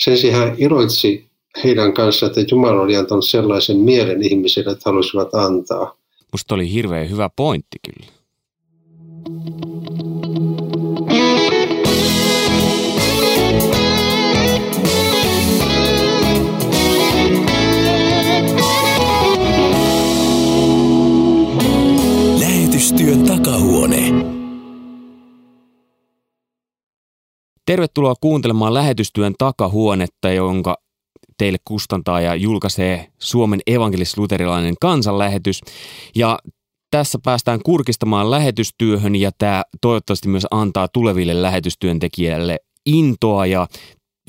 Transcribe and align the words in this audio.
Sen 0.00 0.18
sijaan 0.18 0.48
hän 0.48 0.54
iloitsi 0.58 1.30
heidän 1.64 1.92
kanssa, 1.92 2.26
että 2.26 2.40
Jumala 2.50 2.80
oli 2.80 2.96
antanut 2.96 3.28
sellaisen 3.28 3.76
mielen 3.76 4.22
ihmisille, 4.22 4.72
että 4.72 4.90
halusivat 4.90 5.34
antaa. 5.34 5.96
Musta 6.32 6.54
oli 6.54 6.72
hirveän 6.72 7.10
hyvä 7.10 7.30
pointti 7.36 7.78
kyllä. 7.86 8.12
Lähetystyön 22.40 23.24
takahuone. 23.24 23.81
Tervetuloa 27.66 28.14
kuuntelemaan 28.20 28.74
lähetystyön 28.74 29.34
takahuonetta, 29.38 30.30
jonka 30.30 30.76
teille 31.38 31.58
kustantaa 31.64 32.20
ja 32.20 32.34
julkaisee 32.34 33.08
Suomen 33.18 33.60
evankelis-luterilainen 33.66 34.74
kansanlähetys. 34.80 35.60
Ja 36.14 36.38
tässä 36.90 37.18
päästään 37.24 37.60
kurkistamaan 37.64 38.30
lähetystyöhön 38.30 39.16
ja 39.16 39.30
tämä 39.38 39.62
toivottavasti 39.80 40.28
myös 40.28 40.46
antaa 40.50 40.88
tuleville 40.88 41.42
lähetystyöntekijälle 41.42 42.58
intoa 42.86 43.46
ja 43.46 43.66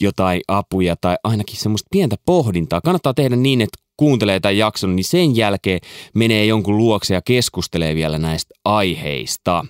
jotain 0.01 0.41
apuja 0.47 0.95
tai 1.01 1.15
ainakin 1.23 1.57
semmoista 1.57 1.87
pientä 1.91 2.15
pohdintaa. 2.25 2.81
Kannattaa 2.81 3.13
tehdä 3.13 3.35
niin, 3.35 3.61
että 3.61 3.77
kuuntelee 3.97 4.39
tämän 4.39 4.57
jakson, 4.57 4.95
niin 4.95 5.03
sen 5.03 5.35
jälkeen 5.35 5.79
menee 6.15 6.45
jonkun 6.45 6.77
luokse 6.77 7.13
ja 7.13 7.21
keskustelee 7.21 7.95
vielä 7.95 8.19
näistä 8.19 8.55
aiheista. 8.65 9.65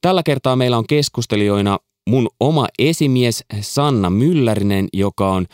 Tällä 0.00 0.22
kertaa 0.22 0.56
meillä 0.56 0.78
on 0.78 0.86
keskustelijoina 0.86 1.78
mun 2.08 2.28
oma 2.40 2.68
esimies 2.78 3.44
Sanna 3.60 4.10
Myllärinen, 4.10 4.88
joka 4.92 5.32
on 5.32 5.46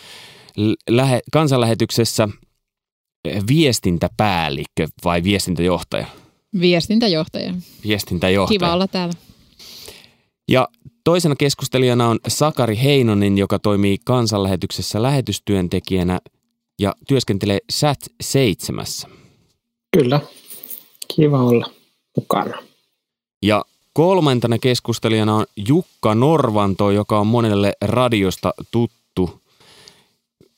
lähe, 0.89 1.21
kansanlähetyksessä 1.33 2.29
viestintäpäällikkö 3.49 4.89
vai 5.05 5.23
viestintäjohtaja? 5.23 6.07
Viestintäjohtaja. 6.61 7.55
Viestintäjohtaja. 7.85 8.59
Kiva 8.59 8.75
olla 8.75 8.89
täällä. 8.89 9.15
Ja 10.49 10.69
toisena 11.05 11.37
keskustelijana 11.37 12.09
on 12.09 12.19
Sakari 12.29 12.79
Heinonen, 12.83 13.39
joka 13.39 13.59
toimii 13.59 13.99
kansanlähetyksessä 14.05 15.03
lähetystyöntekijänä 15.03 16.21
ja 16.81 16.95
työskentelee 17.09 17.59
SAT 17.71 17.99
7. 18.21 18.87
Kyllä, 19.97 20.21
kiva 21.17 21.43
olla 21.43 21.71
mukana. 22.17 22.59
Ja 23.43 23.65
kolmantena 23.93 24.59
keskustelijana 24.59 25.35
on 25.35 25.47
Jukka 25.69 26.15
Norvanto, 26.15 26.91
joka 26.91 27.19
on 27.19 27.27
monelle 27.27 27.73
radiosta 27.83 28.55
tuttu 28.71 29.41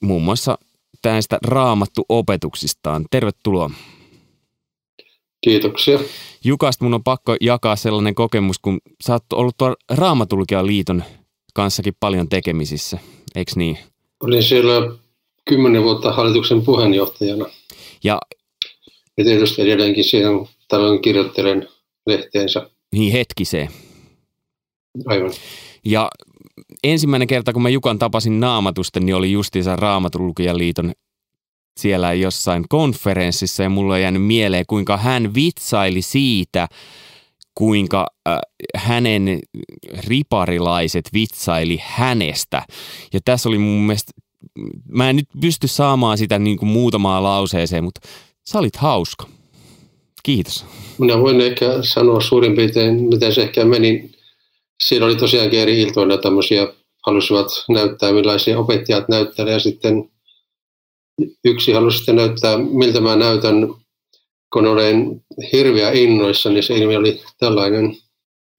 muun 0.01 0.23
muassa 0.23 0.59
tästä 1.03 1.39
raamattu 1.47 2.05
opetuksistaan. 2.09 3.05
Tervetuloa. 3.11 3.71
Kiitoksia. 5.41 5.99
Jukasta 6.45 6.85
mun 6.85 6.95
on 6.95 7.05
pakko 7.05 7.37
jakaa 7.41 7.77
sellainen 7.77 8.15
kokemus, 8.15 8.59
kun 8.59 8.81
sä 9.07 9.13
oot 9.13 9.33
ollut 9.33 9.57
tuolla 9.59 9.77
Raamatulkijan 9.91 10.67
liiton 10.67 11.05
kanssakin 11.55 11.95
paljon 12.01 12.29
tekemisissä, 12.29 12.99
eikö 13.35 13.53
niin? 13.57 13.79
Olin 14.21 14.43
siellä 14.43 14.97
kymmenen 15.45 15.83
vuotta 15.83 16.13
hallituksen 16.13 16.63
puheenjohtajana. 16.63 17.45
Ja, 18.05 18.21
ja 19.19 19.25
tietysti 19.25 19.63
edelleenkin 19.63 20.05
siihen 20.05 20.49
tällöin 20.69 21.03
kirjoittelen 21.03 21.69
lehteensä. 22.07 22.71
Niin 22.93 23.13
hetkiseen. 23.13 23.69
Aivan. 25.07 25.31
Ja 25.85 26.11
ensimmäinen 26.85 27.29
kerta, 27.29 27.53
kun 27.53 27.63
mä 27.63 27.69
Jukan 27.69 27.99
tapasin 27.99 28.41
naamatusten, 28.41 29.07
niin 29.07 29.17
oli 29.17 29.33
justiinsa 29.33 29.77
Raamatulukijan 29.77 30.59
liiton 30.59 30.93
siellä 31.81 32.13
jossain 32.13 32.65
konferenssissa 32.69 33.63
ja 33.63 33.69
mulla 33.69 33.95
on 33.95 34.01
jäänyt 34.01 34.27
mieleen, 34.27 34.65
kuinka 34.69 34.97
hän 34.97 35.35
vitsaili 35.35 36.03
siitä, 36.03 36.69
kuinka 37.55 38.07
äh, 38.29 38.39
hänen 38.77 39.41
riparilaiset 40.07 41.09
vitsaili 41.13 41.79
hänestä. 41.83 42.63
Ja 43.13 43.21
tässä 43.25 43.49
oli 43.49 43.59
mun 43.59 43.81
mielestä, 43.81 44.13
mä 44.89 45.11
en 45.11 45.17
nyt 45.17 45.29
pysty 45.41 45.69
saamaan 45.69 46.19
sitä 46.19 46.39
niin 46.39 46.59
kuin 46.59 46.69
muutamaa 46.69 47.23
lauseeseen, 47.23 47.85
mutta 47.85 48.09
sä 48.47 48.59
olit 48.59 48.77
hauska. 48.77 49.27
Kiitos. 50.23 50.65
Minä 50.99 51.19
voin 51.19 51.41
ehkä 51.41 51.67
sanoa 51.83 52.21
suurin 52.21 52.57
piirtein, 52.57 52.95
miten 52.95 53.35
se 53.35 53.43
ehkä 53.43 53.65
meni. 53.65 54.11
Siinä 54.85 55.07
oli 55.07 55.17
tosiaankin 55.17 55.61
eri 55.61 55.83
iltoina 55.83 56.19
tämmöisiä, 56.19 56.69
halusivat 57.07 57.47
näyttää 57.69 58.13
millaisia 58.13 58.59
opettajat 58.59 59.09
näyttelee 59.09 59.53
ja 59.53 59.59
sitten 59.59 60.11
yksi 61.45 61.73
halusi 61.73 61.97
sitten 61.97 62.17
näyttää, 62.17 62.59
miltä 62.59 63.01
mä 63.01 63.17
näytän, 63.17 63.75
kun 64.53 64.67
olen 64.67 65.25
hirveä 65.53 65.93
innoissa, 65.93 66.51
niin 66.51 66.63
se 66.63 66.77
ilmi 66.77 66.97
oli 66.97 67.21
tällainen. 67.39 67.97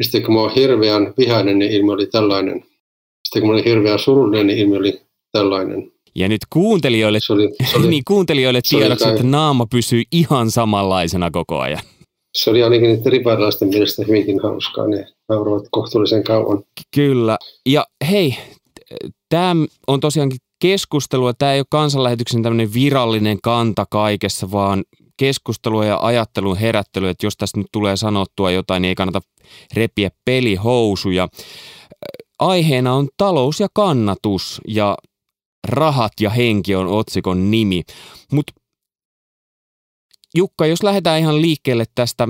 Sitten 0.03 0.23
kun 0.23 0.33
mä 0.33 0.41
olen 0.41 0.55
hirveän 0.55 1.13
vihainen, 1.17 1.59
niin 1.59 1.71
ilmi 1.71 1.91
oli 1.91 2.05
tällainen. 2.05 2.65
Sitten 3.27 3.41
kun 3.41 3.49
mä 3.49 3.53
olin 3.53 3.65
hirveän 3.65 3.99
surullinen, 3.99 4.47
niin 4.47 4.59
ilmi 4.59 4.77
oli 4.77 5.01
tällainen. 5.31 5.92
Ja 6.15 6.29
nyt 6.29 6.41
kuuntelijoille, 6.49 7.19
se 7.19 7.33
oli, 7.33 7.49
se 7.71 7.77
oli, 7.77 7.87
niin 7.93 8.03
kuuntelijoille 8.07 8.61
tiedoksi, 8.69 9.09
että 9.09 9.23
naama 9.23 9.65
pysyy 9.65 10.03
ihan 10.11 10.51
samanlaisena 10.51 11.31
koko 11.31 11.59
ajan. 11.59 11.81
Se 12.37 12.49
oli 12.49 12.63
ainakin 12.63 12.87
niiden 12.87 13.11
riparilaisten 13.11 13.67
mielestä 13.67 14.03
hyvinkin 14.07 14.39
hauskaa. 14.43 14.87
Ne 14.87 15.07
nauroivat 15.29 15.67
kohtuullisen 15.71 16.23
kauan. 16.23 16.63
Kyllä. 16.95 17.37
Ja 17.65 17.85
hei, 18.11 18.35
tämä 19.29 19.55
on 19.87 19.99
tosiaankin 19.99 20.39
keskustelua. 20.61 21.33
Tämä 21.33 21.53
ei 21.53 21.59
ole 21.59 21.65
kansanlähetyksen 21.69 22.43
tämmöinen 22.43 22.73
virallinen 22.73 23.37
kanta 23.43 23.85
kaikessa, 23.89 24.51
vaan 24.51 24.83
keskustelua 25.17 25.85
ja 25.85 25.99
ajattelun 26.01 26.57
herättely, 26.57 27.09
että 27.09 27.25
jos 27.25 27.37
tässä 27.37 27.57
nyt 27.57 27.67
tulee 27.71 27.97
sanottua 27.97 28.51
jotain, 28.51 28.81
niin 28.81 28.89
ei 28.89 28.95
kannata 28.95 29.21
repiä 29.73 30.09
pelihousuja. 30.25 31.27
Aiheena 32.39 32.93
on 32.93 33.07
talous 33.17 33.59
ja 33.59 33.67
kannatus 33.73 34.61
ja 34.67 34.97
rahat 35.67 36.13
ja 36.21 36.29
henki 36.29 36.75
on 36.75 36.87
otsikon 36.87 37.51
nimi. 37.51 37.83
Mutta 38.31 38.53
Jukka, 40.35 40.65
jos 40.65 40.83
lähdetään 40.83 41.19
ihan 41.19 41.41
liikkeelle 41.41 41.85
tästä 41.95 42.27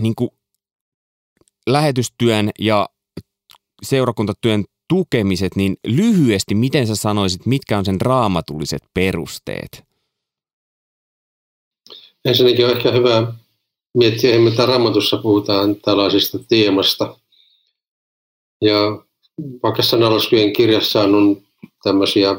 niin 0.00 0.14
kuin 0.14 0.30
lähetystyön 1.66 2.50
ja 2.58 2.88
seurakuntatyön 3.82 4.64
tukemiset, 4.88 5.56
niin 5.56 5.76
lyhyesti, 5.86 6.54
miten 6.54 6.86
sä 6.86 6.96
sanoisit, 6.96 7.46
mitkä 7.46 7.78
on 7.78 7.84
sen 7.84 8.00
raamatulliset 8.00 8.82
perusteet? 8.94 9.84
Ensinnäkin 12.24 12.66
on 12.66 12.76
ehkä 12.76 12.92
hyvä 12.92 13.32
miettiä, 13.94 14.38
mitä 14.38 14.66
raamatussa 14.66 15.16
puhutaan 15.16 15.76
tällaisista 15.76 16.38
teemasta. 16.38 17.18
Ja 18.62 19.04
vaikka 19.62 19.82
sanalaskujen 19.82 20.52
kirjassa 20.52 21.02
on 21.02 21.47
tämmöisiä 21.82 22.36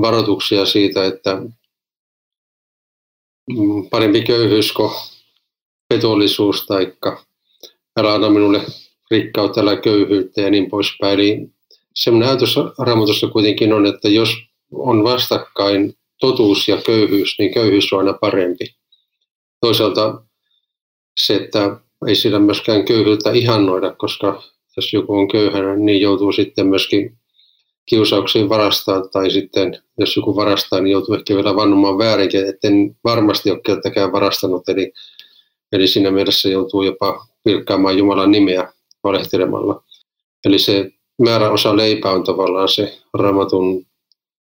varoituksia 0.00 0.66
siitä, 0.66 1.04
että 1.04 1.42
mm, 3.50 3.90
parempi 3.90 4.22
köyhyysko 4.22 4.92
petollisuus 5.88 6.66
tai 6.66 6.92
älä 7.96 8.14
anna 8.14 8.30
minulle 8.30 8.62
rikkautta, 9.10 9.60
älä 9.60 9.76
köyhyyttä 9.76 10.40
ja 10.40 10.50
niin 10.50 10.70
poispäin. 10.70 11.14
Eli 11.14 11.48
semmoinen 11.94 12.28
ajatus 12.28 12.56
raamatussa 12.78 13.26
kuitenkin 13.26 13.72
on, 13.72 13.86
että 13.86 14.08
jos 14.08 14.30
on 14.72 15.04
vastakkain 15.04 15.94
totuus 16.20 16.68
ja 16.68 16.76
köyhyys, 16.86 17.38
niin 17.38 17.54
köyhyys 17.54 17.92
on 17.92 17.98
aina 17.98 18.12
parempi. 18.12 18.64
Toisaalta 19.60 20.22
se, 21.20 21.34
että 21.34 21.80
ei 22.06 22.14
sillä 22.14 22.38
myöskään 22.38 22.84
köyhyyttä 22.84 23.30
ihannoida, 23.30 23.94
koska 23.94 24.42
jos 24.76 24.92
joku 24.92 25.14
on 25.14 25.28
köyhänä, 25.28 25.76
niin 25.76 26.00
joutuu 26.00 26.32
sitten 26.32 26.66
myöskin 26.66 27.17
kiusauksiin 27.88 28.48
varastaa, 28.48 29.08
tai 29.08 29.30
sitten 29.30 29.78
jos 29.98 30.16
joku 30.16 30.36
varastaa, 30.36 30.80
niin 30.80 30.92
joutuu 30.92 31.14
ehkä 31.14 31.34
vielä 31.34 31.56
vannomaan 31.56 31.98
väärinkin, 31.98 32.48
etten 32.48 32.96
varmasti 33.04 33.50
ole 33.50 33.60
keltäkään 33.60 34.12
varastanut, 34.12 34.68
eli, 34.68 34.92
eli 35.72 35.88
siinä 35.88 36.10
mielessä 36.10 36.48
joutuu 36.48 36.82
jopa 36.82 37.26
pilkkaamaan 37.44 37.98
Jumalan 37.98 38.30
nimeä 38.30 38.72
valehtelemalla. 39.04 39.82
Eli 40.44 40.58
se 40.58 40.90
määräosa 41.22 41.76
leipää 41.76 42.12
on 42.12 42.24
tavallaan 42.24 42.68
se 42.68 42.98
ramatun 43.14 43.86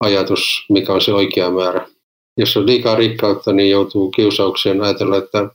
ajatus, 0.01 0.65
mikä 0.69 0.93
on 0.93 1.01
se 1.01 1.13
oikea 1.13 1.51
määrä. 1.51 1.89
Jos 2.37 2.57
on 2.57 2.67
liikaa 2.67 2.95
rikkautta, 2.95 3.53
niin 3.53 3.71
joutuu 3.71 4.11
kiusaukseen 4.11 4.83
ajatella, 4.83 5.17
että 5.17 5.49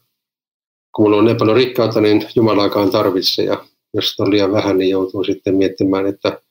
kun 0.96 1.06
mulla 1.06 1.18
on 1.18 1.26
niin 1.26 1.38
paljon 1.38 1.58
rikkautta, 1.58 2.02
niin 2.02 2.28
Jumalaakaan 2.36 2.92
tarvitse. 2.92 3.44
Ja 3.44 3.66
jos 3.94 4.20
on 4.20 4.32
liian 4.32 4.52
vähän, 4.52 4.78
niin 4.78 4.90
joutuu 4.90 5.24
sitten 5.24 5.56
miettimään, 5.56 6.08
että 6.08 6.42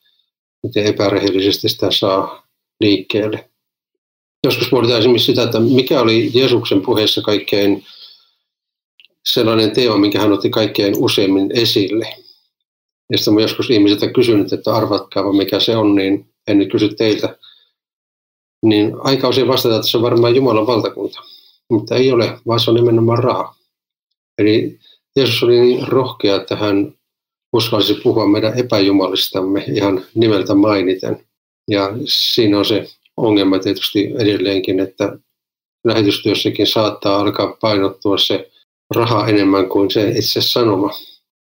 miten 0.62 0.87
epärehellisesti 0.87 1.69
sitä 1.69 1.91
saa 1.91 2.47
liikkeelle. 2.81 3.50
Joskus 4.47 4.69
pohditaan 4.70 5.00
esimerkiksi 5.00 5.26
sitä, 5.26 5.43
että 5.43 5.61
mikä 5.61 6.00
oli 6.00 6.31
Jeesuksen 6.35 6.82
puheessa 6.82 7.23
kaikkein 7.23 7.85
sellainen 9.26 9.70
teema, 9.70 9.99
minkä 9.99 10.20
hän 10.20 10.32
otti 10.32 10.50
kaikkein 10.50 10.94
useimmin 10.97 11.50
esille. 11.55 12.09
Ja 13.11 13.19
sitten 13.19 13.32
olen 13.32 13.43
joskus 13.43 13.70
ihmisiltä 13.70 14.12
kysynyt, 14.12 14.53
että 14.53 14.75
arvatkaa 14.75 15.32
mikä 15.32 15.61
se 15.61 15.76
on, 15.76 15.94
niin 15.94 16.29
en 16.47 16.59
nyt 16.59 16.70
kysy 16.73 16.88
teiltä, 16.88 17.38
niin 18.62 18.93
aika 18.99 19.29
usein 19.29 19.49
vastataan, 19.49 19.81
että 19.81 19.91
se 19.91 19.97
on 19.97 20.03
varmaan 20.03 20.37
Jumalan 20.37 20.67
valtakunta. 20.67 21.20
Mutta 21.70 21.97
ei 21.97 22.12
ole, 22.12 22.38
vaan 22.47 22.61
se 22.61 22.70
on 22.70 22.76
nimenomaan 22.76 23.25
raha. 23.25 23.55
Eli 24.38 24.79
Jeesus 25.17 25.43
oli 25.43 25.61
niin 25.61 25.88
rohkea, 25.88 26.37
että 26.37 26.56
hän 26.56 26.94
uskalsi 27.52 27.94
puhua 27.94 28.26
meidän 28.26 28.58
epäjumalistamme 28.58 29.64
ihan 29.75 30.04
nimeltä 30.14 30.54
mainiten. 30.54 31.26
Ja 31.70 31.90
siinä 32.04 32.58
on 32.58 32.64
se 32.64 32.88
ongelma 33.16 33.58
tietysti 33.58 34.12
edelleenkin, 34.19 34.81
että 34.81 35.19
lähetystyössäkin 35.84 36.66
saattaa 36.66 37.20
alkaa 37.20 37.56
painottua 37.60 38.19
se 38.19 38.50
raha 38.94 39.28
enemmän 39.28 39.69
kuin 39.69 39.90
se 39.90 40.10
itse 40.10 40.40
sanoma. 40.40 40.90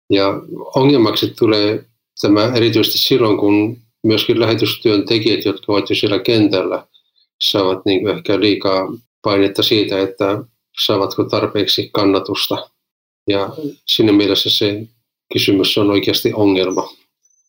Ja 0.10 0.42
ongelmaksi 0.76 1.34
tulee 1.40 1.86
tämä 2.22 2.52
erityisesti 2.56 2.98
silloin, 2.98 3.38
kun 3.38 3.78
myöskin 4.04 4.40
lähetystyön 4.40 5.06
tekijät, 5.06 5.46
jotka 5.46 5.74
ovat 5.74 5.90
jo 5.90 5.96
siellä 5.96 6.20
kentällä, 6.20 6.88
saavat 7.44 7.86
niin 7.86 8.08
ehkä 8.08 8.40
liikaa 8.40 8.88
painetta 9.22 9.64
siitä, 9.64 10.02
että 10.02 10.44
saavatko 10.86 11.24
tarpeeksi 11.24 11.90
kannatusta. 11.94 12.70
Ja 13.28 13.50
siinä 13.88 14.12
mielessä 14.12 14.50
se 14.50 14.88
kysymys 15.34 15.78
on 15.78 15.92
oikeasti 15.92 16.34
ongelma, 16.34 16.90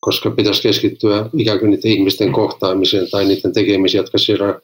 koska 0.00 0.30
pitäisi 0.30 0.62
keskittyä 0.62 1.30
ikään 1.38 1.58
kuin 1.58 1.70
niiden 1.70 1.90
ihmisten 1.90 2.32
kohtaamiseen 2.32 3.10
tai 3.10 3.24
niiden 3.24 3.52
tekemiseen, 3.52 4.02
jotka 4.02 4.18
siellä 4.18 4.60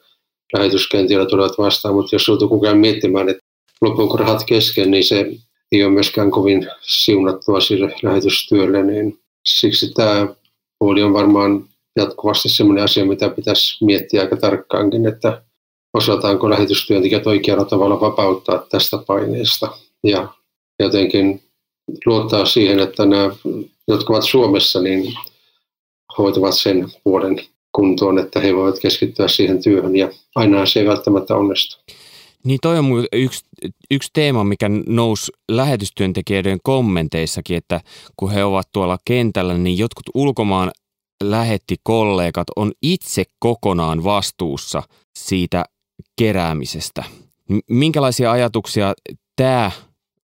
lähetyskentillä 0.53 1.25
tulevat 1.25 1.57
vastaan. 1.57 1.95
Mutta 1.95 2.15
jos 2.15 2.27
joutuu 2.27 2.49
koko 2.49 2.65
ajan 2.65 2.77
miettimään, 2.77 3.29
että 3.29 3.43
loppuuko 3.81 4.17
rahat 4.17 4.43
kesken, 4.45 4.91
niin 4.91 5.03
se 5.03 5.31
ei 5.71 5.83
ole 5.83 5.93
myöskään 5.93 6.31
kovin 6.31 6.67
siunattua 6.81 7.59
sille 7.59 7.95
lähetystyölle. 8.03 8.83
Niin 8.83 9.19
siksi 9.45 9.93
tämä 9.93 10.27
puoli 10.79 11.03
on 11.03 11.13
varmaan 11.13 11.65
jatkuvasti 11.95 12.49
sellainen 12.49 12.83
asia, 12.83 13.05
mitä 13.05 13.29
pitäisi 13.29 13.85
miettiä 13.85 14.21
aika 14.21 14.37
tarkkaankin, 14.37 15.07
että 15.07 15.41
osataanko 15.93 16.49
lähetystyöntekijät 16.49 17.27
oikealla 17.27 17.65
tavalla 17.65 18.01
vapauttaa 18.01 18.65
tästä 18.69 18.97
paineesta 19.07 19.77
ja 20.03 20.27
jotenkin 20.79 21.42
luottaa 22.05 22.45
siihen, 22.45 22.79
että 22.79 23.05
nämä, 23.05 23.35
jotka 23.87 24.13
ovat 24.13 24.23
Suomessa, 24.23 24.81
niin 24.81 25.13
hoitavat 26.17 26.55
sen 26.55 26.91
puolen 27.03 27.41
kuntoon, 27.71 28.19
että 28.19 28.39
he 28.39 28.55
voivat 28.55 28.79
keskittyä 28.79 29.27
siihen 29.27 29.63
työhön 29.63 29.95
ja 29.95 30.09
aina 30.35 30.65
se 30.65 30.79
ei 30.79 30.87
välttämättä 30.87 31.35
onnistu. 31.35 31.83
Niin 32.43 32.59
toi 32.61 32.79
on 32.79 32.85
yksi, 33.13 33.45
yksi 33.91 34.09
teema, 34.13 34.43
mikä 34.43 34.69
nousi 34.87 35.31
lähetystyöntekijöiden 35.51 36.59
kommenteissakin, 36.63 37.57
että 37.57 37.81
kun 38.17 38.31
he 38.31 38.43
ovat 38.43 38.67
tuolla 38.71 38.97
kentällä, 39.05 39.57
niin 39.57 39.77
jotkut 39.77 40.05
ulkomaan 40.13 40.71
lähetti 41.23 41.75
kollegat 41.83 42.47
on 42.55 42.71
itse 42.81 43.23
kokonaan 43.39 44.03
vastuussa 44.03 44.83
siitä 45.19 45.65
keräämisestä. 46.19 47.03
Minkälaisia 47.69 48.31
ajatuksia 48.31 48.93
tämä 49.35 49.71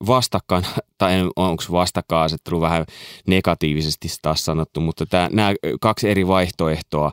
vastakkain, 0.08 0.66
tai 0.98 1.14
onko 1.36 1.64
vastakkainasettelu 1.72 2.62
vähän 2.62 2.86
negatiivisesti 3.28 4.08
taas 4.22 4.46
sanottu, 4.46 4.80
mutta 4.80 5.06
tämä, 5.06 5.30
nämä 5.32 5.54
kaksi 5.82 6.10
eri 6.10 6.28
vaihtoehtoa, 6.28 7.12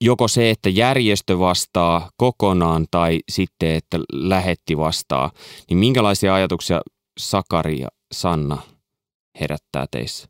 joko 0.00 0.28
se, 0.28 0.50
että 0.50 0.68
järjestö 0.68 1.38
vastaa 1.38 2.10
kokonaan 2.16 2.86
tai 2.90 3.20
sitten, 3.28 3.70
että 3.70 3.98
lähetti 4.12 4.76
vastaa, 4.76 5.30
niin 5.68 5.78
minkälaisia 5.78 6.34
ajatuksia 6.34 6.80
Sakari 7.18 7.80
ja 7.80 7.88
Sanna 8.14 8.58
herättää 9.40 9.86
teissä? 9.90 10.28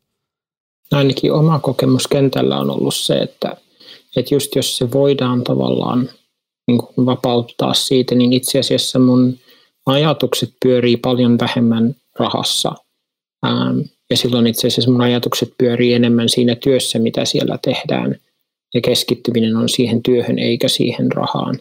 Ainakin 0.91 1.33
oma 1.33 1.59
kokemus 1.59 2.07
kentällä 2.07 2.59
on 2.59 2.69
ollut 2.69 2.95
se, 2.95 3.13
että, 3.13 3.57
että 4.15 4.35
just 4.35 4.55
jos 4.55 4.77
se 4.77 4.91
voidaan 4.91 5.43
tavallaan 5.43 6.09
niin 6.67 7.05
vapauttaa 7.05 7.73
siitä, 7.73 8.15
niin 8.15 8.33
itse 8.33 8.59
asiassa 8.59 8.99
mun 8.99 9.37
ajatukset 9.89 10.49
pyörii 10.63 10.97
paljon 10.97 11.39
vähemmän 11.39 11.95
rahassa. 12.19 12.75
Ähm, 13.45 13.79
ja 14.09 14.17
silloin 14.17 14.47
itse 14.47 14.67
asiassa 14.67 14.91
mun 14.91 15.01
ajatukset 15.01 15.53
pyörii 15.57 15.93
enemmän 15.93 16.29
siinä 16.29 16.55
työssä, 16.55 16.99
mitä 16.99 17.25
siellä 17.25 17.59
tehdään. 17.61 18.15
Ja 18.73 18.81
keskittyminen 18.81 19.55
on 19.55 19.69
siihen 19.69 20.03
työhön 20.03 20.39
eikä 20.39 20.67
siihen 20.67 21.11
rahaan. 21.11 21.59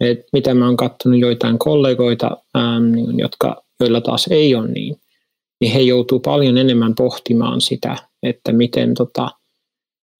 Et 0.00 0.20
mitä 0.32 0.54
mä 0.54 0.66
oon 0.66 0.76
katsonut 0.76 1.20
joitain 1.20 1.58
kollegoita, 1.58 2.36
ähm, 2.56 2.92
niin 2.92 3.18
jotka, 3.18 3.62
joilla 3.80 4.00
taas 4.00 4.26
ei 4.30 4.54
ole 4.54 4.68
niin, 4.68 4.96
niin 5.60 5.72
he 5.72 5.80
joutuu 5.80 6.20
paljon 6.20 6.58
enemmän 6.58 6.94
pohtimaan 6.94 7.60
sitä, 7.60 7.96
että 8.22 8.52
miten 8.52 8.94
tota, 8.94 9.30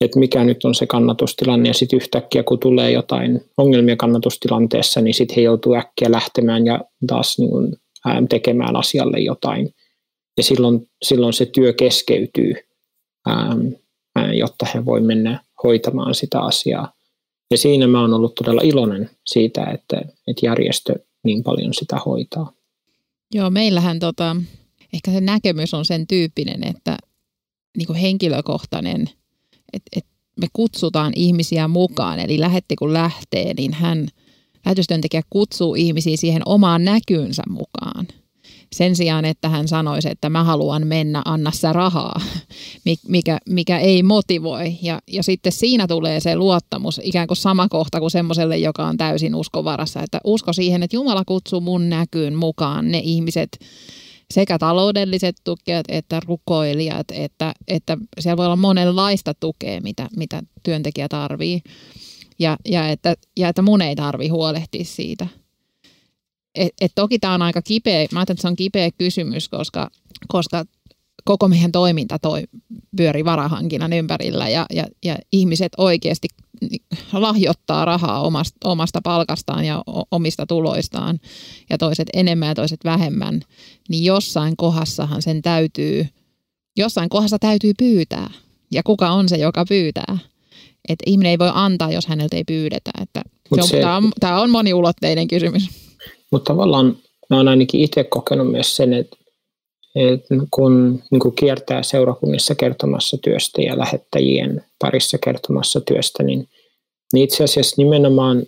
että 0.00 0.18
mikä 0.18 0.44
nyt 0.44 0.64
on 0.64 0.74
se 0.74 0.86
kannatustilanne 0.86 1.68
ja 1.68 1.74
sitten 1.74 1.96
yhtäkkiä 1.96 2.42
kun 2.42 2.58
tulee 2.58 2.90
jotain 2.90 3.40
ongelmia 3.56 3.96
kannatustilanteessa, 3.96 5.00
niin 5.00 5.14
sitten 5.14 5.36
he 5.36 5.42
joutuu 5.42 5.74
äkkiä 5.74 6.10
lähtemään 6.10 6.66
ja 6.66 6.80
taas 7.06 7.38
niin 7.38 7.50
kuin, 7.50 7.76
ää, 8.04 8.22
tekemään 8.30 8.76
asialle 8.76 9.20
jotain. 9.20 9.74
Ja 10.36 10.42
silloin, 10.42 10.90
silloin 11.02 11.32
se 11.32 11.46
työ 11.46 11.72
keskeytyy, 11.72 12.54
ää, 13.26 13.56
ää, 14.16 14.34
jotta 14.34 14.66
he 14.74 14.84
voi 14.84 15.00
mennä 15.00 15.40
hoitamaan 15.62 16.14
sitä 16.14 16.40
asiaa. 16.40 16.92
Ja 17.50 17.58
siinä 17.58 17.86
mä 17.86 18.00
oon 18.00 18.14
ollut 18.14 18.34
todella 18.34 18.60
iloinen 18.64 19.10
siitä, 19.26 19.64
että, 19.64 20.02
että 20.26 20.46
järjestö 20.46 20.94
niin 21.24 21.42
paljon 21.42 21.74
sitä 21.74 21.96
hoitaa. 22.06 22.52
Joo, 23.34 23.50
meillähän 23.50 23.98
tota, 23.98 24.36
ehkä 24.92 25.10
se 25.10 25.20
näkemys 25.20 25.74
on 25.74 25.84
sen 25.84 26.06
tyyppinen, 26.06 26.66
että 26.66 26.96
niin 27.76 27.94
henkilökohtainen– 27.94 29.10
että 29.72 29.90
et 29.96 30.06
me 30.40 30.46
kutsutaan 30.52 31.12
ihmisiä 31.16 31.68
mukaan. 31.68 32.20
Eli 32.20 32.40
lähetti 32.40 32.76
kun 32.76 32.92
lähtee, 32.92 33.54
niin 33.54 33.72
hän, 33.72 34.08
lähetystyöntekijä 34.64 35.22
kutsuu 35.30 35.74
ihmisiä 35.74 36.16
siihen 36.16 36.42
omaan 36.46 36.84
näkynsä 36.84 37.42
mukaan. 37.48 38.08
Sen 38.72 38.96
sijaan, 38.96 39.24
että 39.24 39.48
hän 39.48 39.68
sanoisi, 39.68 40.08
että 40.08 40.30
mä 40.30 40.44
haluan 40.44 40.86
mennä, 40.86 41.22
anna 41.24 41.50
sä 41.50 41.72
rahaa, 41.72 42.20
mikä, 43.08 43.38
mikä 43.48 43.78
ei 43.78 44.02
motivoi. 44.02 44.76
Ja, 44.82 45.00
ja 45.06 45.22
sitten 45.22 45.52
siinä 45.52 45.86
tulee 45.86 46.20
se 46.20 46.36
luottamus, 46.36 47.00
ikään 47.04 47.26
kuin 47.26 47.36
sama 47.36 47.68
kohta 47.68 48.00
kuin 48.00 48.10
semmoiselle, 48.10 48.58
joka 48.58 48.86
on 48.86 48.96
täysin 48.96 49.34
uskovarassa. 49.34 50.02
Että 50.02 50.20
usko 50.24 50.52
siihen, 50.52 50.82
että 50.82 50.96
Jumala 50.96 51.22
kutsuu 51.26 51.60
mun 51.60 51.88
näkyyn 51.88 52.34
mukaan 52.34 52.90
ne 52.90 52.98
ihmiset, 53.04 53.58
sekä 54.34 54.58
taloudelliset 54.58 55.36
tukijat 55.44 55.86
että 55.88 56.20
rukoilijat, 56.26 57.06
että, 57.10 57.54
että 57.68 57.96
siellä 58.18 58.36
voi 58.36 58.46
olla 58.46 58.56
monenlaista 58.56 59.34
tukea, 59.34 59.80
mitä, 59.80 60.08
mitä 60.16 60.42
työntekijä 60.62 61.08
tarvii. 61.08 61.60
Ja, 62.38 62.56
ja, 62.64 62.88
että, 62.88 63.14
ja 63.36 63.48
että 63.48 63.62
mun 63.62 63.82
ei 63.82 63.96
tarvi 63.96 64.28
huolehtia 64.28 64.84
siitä. 64.84 65.26
Et, 66.54 66.72
et 66.80 66.92
toki 66.94 67.18
tämä 67.18 67.34
on 67.34 67.42
aika 67.42 67.62
kipeä, 67.62 68.06
mä 68.12 68.18
ajattelen, 68.18 68.34
että 68.34 68.42
se 68.42 68.48
on 68.48 68.56
kipeä 68.56 68.90
kysymys, 68.98 69.48
koska, 69.48 69.90
koska 70.28 70.64
koko 71.28 71.48
meidän 71.48 71.72
toiminta 71.72 72.18
toi, 72.18 72.42
pyöri 72.96 73.24
varahankinnan 73.24 73.92
ympärillä 73.92 74.48
ja, 74.48 74.66
ja, 74.72 74.84
ja 75.04 75.16
ihmiset 75.32 75.72
oikeasti 75.78 76.28
lahjoittaa 77.12 77.84
rahaa 77.84 78.20
omasta, 78.20 78.68
omasta 78.68 79.00
palkastaan 79.02 79.64
ja 79.64 79.82
omista 80.10 80.46
tuloistaan 80.46 81.18
ja 81.70 81.78
toiset 81.78 82.08
enemmän 82.12 82.48
ja 82.48 82.54
toiset 82.54 82.80
vähemmän, 82.84 83.40
niin 83.88 84.04
jossain 84.04 84.56
kohdassahan 84.56 85.22
sen 85.22 85.42
täytyy, 85.42 86.06
jossain 86.76 87.08
kohdassa 87.08 87.38
täytyy 87.38 87.72
pyytää. 87.78 88.30
Ja 88.72 88.82
kuka 88.82 89.10
on 89.10 89.28
se, 89.28 89.36
joka 89.36 89.64
pyytää? 89.68 90.18
Että 90.88 91.02
ihminen 91.06 91.30
ei 91.30 91.38
voi 91.38 91.50
antaa, 91.54 91.92
jos 91.92 92.06
häneltä 92.06 92.36
ei 92.36 92.44
pyydetä. 92.44 92.90
Että 93.02 93.22
se 93.54 93.60
on, 93.60 93.68
se, 93.68 93.80
tämä, 93.80 93.96
on, 93.96 94.10
tämä 94.20 94.40
on 94.40 94.50
moniulotteinen 94.50 95.28
kysymys. 95.28 95.68
Mutta 96.32 96.52
tavallaan 96.52 96.96
mä 97.30 97.36
oon 97.36 97.48
ainakin 97.48 97.80
itse 97.80 98.04
kokenut 98.04 98.50
myös 98.50 98.76
sen, 98.76 98.92
että 98.92 99.16
et 99.20 99.27
kun 100.50 101.02
niin 101.10 101.20
kuin 101.20 101.34
kiertää 101.34 101.82
seurakunnissa 101.82 102.54
kertomassa 102.54 103.18
työstä 103.22 103.62
ja 103.62 103.78
lähettäjien 103.78 104.64
parissa 104.78 105.18
kertomassa 105.18 105.80
työstä, 105.80 106.22
niin, 106.22 106.48
niin 107.12 107.24
itse 107.24 107.44
asiassa 107.44 107.74
nimenomaan 107.78 108.42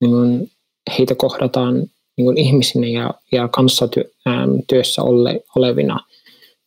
niin 0.00 0.10
kuin 0.10 0.50
heitä 0.98 1.14
kohdataan 1.14 1.74
niin 2.16 2.24
kuin 2.24 2.38
ihmisinä 2.38 2.86
ja, 2.86 3.14
ja 3.32 3.48
kanssa 3.48 3.88
työ, 3.88 4.04
ähm, 4.28 4.50
työssä 4.66 5.02
ole, 5.02 5.40
olevina. 5.56 6.00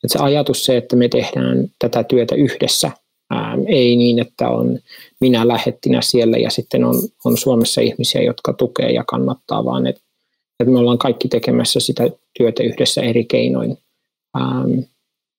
Et 0.03 0.12
se 0.12 0.19
ajatus 0.19 0.65
se, 0.65 0.77
että 0.77 0.96
me 0.96 1.07
tehdään 1.10 1.67
tätä 1.79 2.03
työtä 2.03 2.36
yhdessä, 2.36 2.91
ähm, 3.34 3.62
ei 3.67 3.96
niin, 3.96 4.19
että 4.19 4.50
on 4.50 4.79
minä 5.22 5.48
lähettinä 5.48 6.01
siellä 6.01 6.38
ja 6.38 6.50
sitten 6.50 6.84
on, 6.84 6.96
on 7.25 7.38
Suomessa 7.38 7.81
ihmisiä, 7.81 8.22
jotka 8.22 8.53
tukee 8.53 8.91
ja 8.91 9.03
kannattaa, 9.07 9.65
vaan 9.65 9.88
että, 9.88 10.01
että 10.60 10.72
me 10.72 10.79
ollaan 10.79 10.98
kaikki 10.98 11.27
tekemässä 11.27 11.79
sitä 11.79 12.10
työtä 12.38 12.63
yhdessä 12.63 13.01
eri 13.01 13.25
keinoin 13.25 13.77
ähm, 14.38 14.79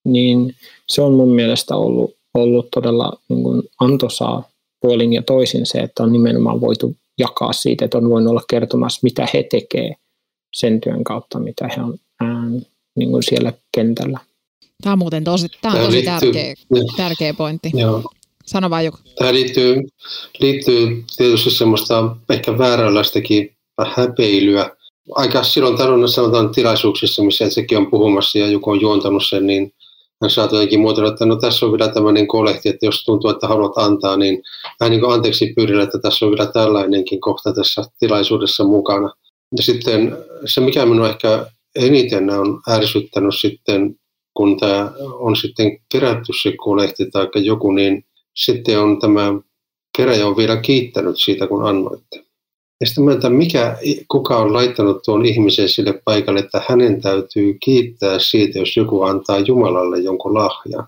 niin 0.05 0.55
se 0.89 1.03
on 1.03 1.13
mun 1.13 1.35
mielestä 1.35 1.77
ollut, 1.77 2.15
ollut 2.35 2.69
todella 2.71 3.13
niin 3.29 3.43
kuin 3.43 3.63
antoisaa 3.81 4.49
puolin 4.81 5.13
ja 5.13 5.23
toisin 5.23 5.67
se, 5.67 5.79
että 5.79 6.03
on 6.03 6.13
nimenomaan 6.13 6.61
voitu 6.61 6.97
jakaa 7.19 7.53
siitä, 7.53 7.85
että 7.85 7.99
on 7.99 8.11
voinut 8.11 8.31
olla 8.31 8.43
kertomassa, 8.51 9.01
mitä 9.03 9.29
he 9.35 9.43
tekee 9.43 9.95
sen 10.57 10.81
työn 10.81 11.05
kautta, 11.05 11.39
mitä 11.39 11.69
he 11.77 11.83
on 11.83 11.99
ähm, 12.23 12.57
niin 12.97 13.11
kuin 13.11 13.23
siellä 13.23 13.53
kentällä. 13.75 14.19
Tämä 14.83 14.93
on 14.93 14.99
muuten 14.99 15.25
tosi, 15.25 15.47
tämä 15.63 15.75
on 15.75 15.81
tosi 15.81 16.03
tärkeä, 16.03 16.55
tärkeä 16.97 17.35
pointti. 17.35 17.71
Joo. 17.75 18.03
Sano 18.47 18.71
vaan 18.71 18.85
joku. 18.85 18.99
Tähän 19.19 19.35
liittyy, 19.35 19.83
liittyy 20.41 21.05
tietysti 21.17 21.51
semmoista 21.51 22.17
ehkä 22.31 22.59
vääränlaistakin 22.59 23.57
häpeilyä. 23.87 24.71
Aika 25.15 25.43
silloin 25.43 25.77
tarvinnut 25.77 26.11
sanotaan 26.11 26.51
tilaisuuksissa, 26.51 27.23
missä 27.23 27.51
sekin 27.51 27.79
on 27.79 27.91
puhumassa 27.91 28.39
ja 28.39 28.47
joku 28.47 28.71
on 28.71 28.81
juontanut 28.81 29.27
sen, 29.29 29.47
niin 29.47 29.73
hän 30.23 30.31
saa 30.31 30.45
jotenkin 30.45 30.81
muotoilla, 30.81 31.13
että 31.13 31.27
no 31.27 31.37
tässä 31.37 31.67
on 31.67 31.73
vielä 31.73 31.93
tämmöinen 31.93 32.27
kolehti, 32.27 32.69
että 32.69 32.87
jos 32.87 33.05
tuntuu, 33.05 33.31
että 33.31 33.49
haluat 33.49 33.79
antaa, 33.79 34.17
niin 34.17 34.43
vähän 34.81 34.91
niin 34.91 35.01
kuin 35.01 35.13
anteeksi 35.13 35.53
pyydellä, 35.57 35.83
että 35.83 35.99
tässä 35.99 36.27
on 36.27 36.33
vielä 36.33 36.53
tällainenkin 36.53 37.21
kohta 37.21 37.53
tässä 37.53 37.83
tilaisuudessa 37.99 38.65
mukana. 38.65 39.13
Ja 39.57 39.63
sitten 39.63 40.17
se, 40.45 40.61
mikä 40.61 40.87
minua 40.87 41.09
ehkä 41.09 41.47
eniten 41.77 42.31
on 42.31 42.61
ärsyttänyt 42.69 43.35
sitten, 43.41 43.97
kun 44.35 44.61
tämä 44.61 44.93
on 45.19 45.37
sitten 45.37 45.79
kerätty 45.93 46.33
se 46.43 46.53
kolehti 46.57 47.11
tai 47.11 47.29
joku, 47.35 47.73
niin 47.73 48.05
sitten 48.37 48.81
on 48.81 49.01
tämä 49.01 49.35
keräjä 49.97 50.27
on 50.27 50.37
vielä 50.37 50.57
kiittänyt 50.57 51.19
siitä, 51.19 51.47
kun 51.47 51.69
annoitte. 51.69 52.28
Ja 52.81 52.87
sitten 52.87 53.05
mä 53.05 53.13
että 53.13 53.31
mikä, 53.31 53.77
kuka 54.09 54.37
on 54.37 54.53
laittanut 54.53 55.03
tuon 55.03 55.27
ihmisen 55.27 55.69
sille 55.69 56.03
paikalle, 56.05 56.41
että 56.41 56.63
hänen 56.69 57.01
täytyy 57.01 57.57
kiittää 57.65 58.19
siitä, 58.19 58.59
jos 58.59 58.77
joku 58.77 59.03
antaa 59.03 59.39
Jumalalle 59.39 59.99
jonkun 59.99 60.35
lahjan. 60.35 60.87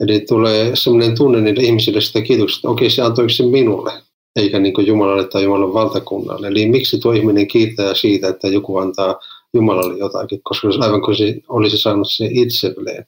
Eli 0.00 0.20
tulee 0.20 0.76
sellainen 0.76 1.16
tunne 1.16 1.40
niille 1.40 1.62
ihmisille 1.62 2.00
sitä 2.00 2.20
kiitoksesta, 2.20 2.58
että 2.58 2.68
okei, 2.68 2.90
se 2.90 3.02
antoiko 3.02 3.28
se 3.28 3.46
minulle, 3.46 3.92
eikä 4.36 4.58
niin 4.58 4.86
Jumalalle 4.86 5.28
tai 5.28 5.44
Jumalan 5.44 5.74
valtakunnalle. 5.74 6.46
Eli 6.46 6.68
miksi 6.68 6.98
tuo 6.98 7.12
ihminen 7.12 7.48
kiittää 7.48 7.94
siitä, 7.94 8.28
että 8.28 8.48
joku 8.48 8.76
antaa 8.76 9.20
Jumalalle 9.54 9.98
jotakin, 9.98 10.40
koska 10.42 10.68
aivan 10.80 11.02
kuin 11.02 11.16
se 11.16 11.36
olisi 11.48 11.78
saanut 11.78 12.10
se 12.10 12.28
itselleen. 12.30 13.06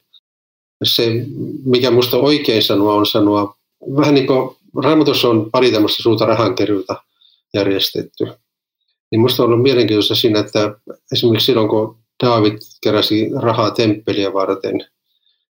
Se, 0.85 1.27
mikä 1.65 1.91
minusta 1.91 2.17
oikein 2.17 2.63
sanoa, 2.63 2.95
on 2.95 3.07
sanoa, 3.07 3.55
vähän 3.97 4.15
niin 4.15 4.27
kuin 4.27 4.57
Raamatussa 4.85 5.29
on 5.29 5.51
pari 5.51 5.73
tämmöistä 5.73 6.03
suurta 6.03 6.27
rahankeryyltä, 6.27 6.97
järjestetty. 7.55 8.25
Niin 9.11 9.21
minusta 9.21 9.43
on 9.43 9.49
ollut 9.49 9.63
mielenkiintoista 9.63 10.15
siinä, 10.15 10.41
että 10.41 10.75
esimerkiksi 11.13 11.47
silloin 11.47 11.69
kun 11.69 11.99
David 12.25 12.59
keräsi 12.83 13.31
rahaa 13.43 13.71
temppeliä 13.71 14.33
varten, 14.33 14.75
niin 14.75 14.87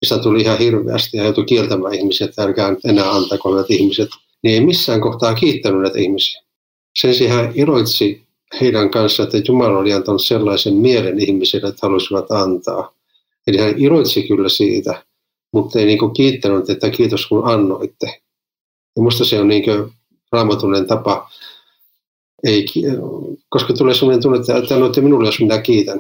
sitä 0.05 0.23
tuli 0.23 0.41
ihan 0.41 0.57
hirveästi 0.57 1.17
ja 1.17 1.23
joutui 1.23 1.45
kieltämään 1.45 1.93
ihmisiä, 1.93 2.25
että 2.25 2.43
älkää 2.43 2.75
enää 2.85 3.11
antako 3.11 3.49
ihmiset, 3.69 4.09
niin 4.43 4.53
ei 4.53 4.65
missään 4.65 5.01
kohtaa 5.01 5.33
kiittänyt 5.33 5.81
näitä 5.81 5.99
ihmisiä. 5.99 6.41
Sen 6.99 7.15
sijaan 7.15 7.45
hän 7.45 7.51
iloitsi 7.55 8.23
heidän 8.61 8.89
kanssaan, 8.89 9.27
että 9.27 9.51
Jumala 9.51 9.79
oli 9.79 9.93
antanut 9.93 10.25
sellaisen 10.25 10.73
mielen 10.73 11.19
ihmisille, 11.19 11.69
että 11.69 11.87
halusivat 11.87 12.31
antaa. 12.31 12.93
Eli 13.47 13.57
hän 13.57 13.77
iloitsi 13.77 14.27
kyllä 14.27 14.49
siitä, 14.49 15.03
mutta 15.53 15.79
ei 15.79 15.85
niin 15.85 16.13
kiittänyt, 16.15 16.69
että 16.69 16.89
kiitos 16.89 17.25
kun 17.27 17.47
annoitte. 17.47 18.21
Ja 18.95 19.01
minusta 19.01 19.25
se 19.25 19.39
on 19.39 19.47
niin 19.47 19.63
raamatullinen 20.31 20.87
tapa 20.87 21.29
ei, 22.43 22.65
koska 23.49 23.73
tulee 23.73 23.93
sellainen 23.93 24.21
tunne, 24.21 24.39
että, 24.39 24.57
että 24.57 24.75
annoitte 24.75 25.01
minulle, 25.01 25.27
jos 25.27 25.39
minä 25.39 25.61
kiitän. 25.61 25.99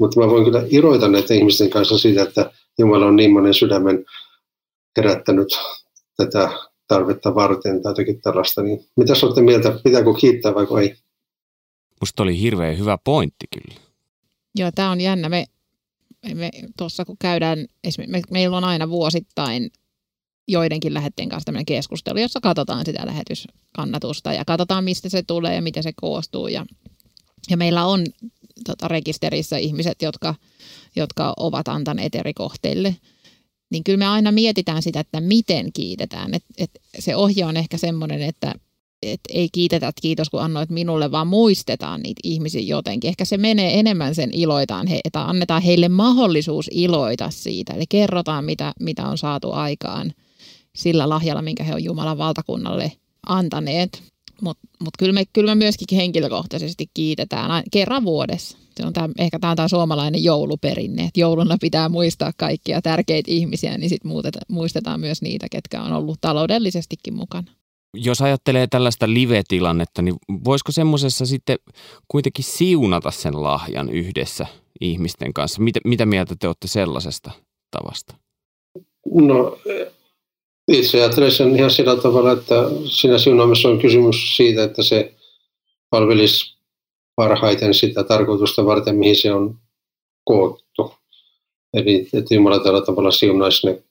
Mutta 0.00 0.20
mä 0.20 0.26
voin 0.26 0.44
kyllä 0.44 0.62
iroita 0.70 1.08
näiden 1.08 1.38
ihmisten 1.38 1.70
kanssa 1.70 1.98
siitä, 1.98 2.22
että 2.22 2.52
Jumala 2.78 3.06
on 3.06 3.16
niin 3.16 3.32
monen 3.32 3.54
sydämen 3.54 4.04
herättänyt 4.96 5.48
tätä 6.16 6.50
tarvetta 6.88 7.34
varten 7.34 7.82
tai 7.82 7.90
jotakin 7.90 8.20
tällaista. 8.20 8.62
Niin 8.62 8.84
mitä 8.96 9.12
olette 9.22 9.42
mieltä, 9.42 9.78
pitääkö 9.84 10.14
kiittää 10.20 10.54
vai 10.54 10.66
ei? 10.82 10.94
Musta 12.00 12.22
oli 12.22 12.40
hirveän 12.40 12.78
hyvä 12.78 12.98
pointti 13.04 13.46
kyllä. 13.54 13.80
Joo, 14.54 14.70
tämä 14.74 14.90
on 14.90 15.00
jännä. 15.00 15.28
Me, 15.28 15.46
me 16.34 16.50
tuossa 16.78 17.04
kun 17.04 17.16
käydään, 17.18 17.66
me, 18.08 18.22
meillä 18.30 18.56
on 18.56 18.64
aina 18.64 18.88
vuosittain 18.88 19.70
joidenkin 20.48 20.94
lähetteen 20.94 21.28
kanssa 21.28 21.44
tämmöinen 21.44 21.66
keskustelu, 21.66 22.18
jossa 22.18 22.40
katsotaan 22.40 22.86
sitä 22.86 23.06
lähetyskannatusta 23.06 24.32
ja 24.32 24.44
katsotaan, 24.44 24.84
mistä 24.84 25.08
se 25.08 25.22
tulee 25.22 25.54
ja 25.54 25.62
miten 25.62 25.82
se 25.82 25.92
koostuu. 25.96 26.48
Ja, 26.48 26.66
ja 27.50 27.56
meillä 27.56 27.84
on 27.84 28.06
tota, 28.66 28.88
rekisterissä 28.88 29.56
ihmiset, 29.56 30.02
jotka, 30.02 30.34
jotka 30.96 31.34
ovat 31.36 31.68
antaneet 31.68 32.14
eri 32.14 32.34
kohteille. 32.34 32.96
Niin 33.70 33.84
kyllä 33.84 33.98
me 33.98 34.06
aina 34.06 34.32
mietitään 34.32 34.82
sitä, 34.82 35.00
että 35.00 35.20
miten 35.20 35.72
kiitetään. 35.72 36.34
Et, 36.34 36.44
et 36.58 36.70
se 36.98 37.16
ohje 37.16 37.44
on 37.44 37.56
ehkä 37.56 37.76
semmoinen, 37.76 38.22
että 38.22 38.54
et 39.02 39.20
ei 39.28 39.48
kiitetä, 39.52 39.88
että 39.88 40.02
kiitos 40.02 40.30
kun 40.30 40.40
annoit 40.40 40.70
minulle, 40.70 41.10
vaan 41.10 41.26
muistetaan 41.26 42.02
niitä 42.02 42.20
ihmisiä 42.24 42.60
jotenkin. 42.60 43.08
Ehkä 43.08 43.24
se 43.24 43.36
menee 43.36 43.78
enemmän 43.78 44.14
sen 44.14 44.30
iloitaan, 44.32 44.86
että 45.04 45.24
annetaan 45.24 45.62
heille 45.62 45.88
mahdollisuus 45.88 46.68
iloita 46.70 47.30
siitä. 47.30 47.72
Eli 47.72 47.84
kerrotaan, 47.88 48.44
mitä, 48.44 48.72
mitä 48.80 49.08
on 49.08 49.18
saatu 49.18 49.52
aikaan– 49.52 50.12
sillä 50.76 51.08
lahjalla, 51.08 51.42
minkä 51.42 51.64
he 51.64 51.74
on 51.74 51.84
Jumalan 51.84 52.18
valtakunnalle 52.18 52.92
antaneet. 53.26 54.02
Mutta 54.42 54.68
mut 54.80 54.94
kyllä, 54.98 55.12
me, 55.12 55.24
kyllä 55.32 55.54
me 55.54 55.58
myöskin 55.58 55.96
henkilökohtaisesti 55.96 56.90
kiitetään 56.94 57.62
kerran 57.72 58.04
vuodessa. 58.04 58.58
Se 58.76 58.86
on 58.86 58.92
tämä, 58.92 59.08
ehkä 59.18 59.38
tämä 59.38 59.50
on 59.50 59.56
tämä 59.56 59.68
suomalainen 59.68 60.24
jouluperinne, 60.24 61.02
että 61.02 61.20
jouluna 61.20 61.56
pitää 61.60 61.88
muistaa 61.88 62.32
kaikkia 62.36 62.82
tärkeitä 62.82 63.30
ihmisiä, 63.30 63.78
niin 63.78 63.88
sitten 63.90 64.12
muistetaan 64.48 65.00
myös 65.00 65.22
niitä, 65.22 65.46
ketkä 65.50 65.82
on 65.82 65.92
ollut 65.92 66.20
taloudellisestikin 66.20 67.14
mukana. 67.14 67.52
Jos 67.94 68.22
ajattelee 68.22 68.66
tällaista 68.66 69.08
live-tilannetta, 69.08 70.02
niin 70.02 70.16
voisiko 70.44 70.72
semmoisessa 70.72 71.26
sitten 71.26 71.58
kuitenkin 72.08 72.44
siunata 72.44 73.10
sen 73.10 73.42
lahjan 73.42 73.90
yhdessä 73.90 74.46
ihmisten 74.80 75.32
kanssa? 75.32 75.62
Mitä, 75.62 75.80
mitä 75.84 76.06
mieltä 76.06 76.36
te 76.38 76.46
olette 76.46 76.68
sellaisesta 76.68 77.30
tavasta? 77.70 78.14
No 79.14 79.58
itse 80.68 80.98
ajattelen 80.98 81.32
sen 81.32 81.56
ihan 81.56 81.70
sillä 81.70 81.96
tavalla, 81.96 82.32
että 82.32 82.54
siinä 82.90 83.18
siunaamassa 83.18 83.68
on 83.68 83.78
kysymys 83.78 84.36
siitä, 84.36 84.64
että 84.64 84.82
se 84.82 85.14
palvelisi 85.90 86.56
parhaiten 87.16 87.74
sitä 87.74 88.04
tarkoitusta 88.04 88.66
varten, 88.66 88.96
mihin 88.96 89.16
se 89.16 89.32
on 89.32 89.58
koottu. 90.24 90.94
Eli 91.74 92.08
että 92.12 92.34
Jumala 92.34 92.58
tällä 92.58 92.80
tavalla 92.80 93.10
siunaisi 93.10 93.66
ne. 93.66 93.82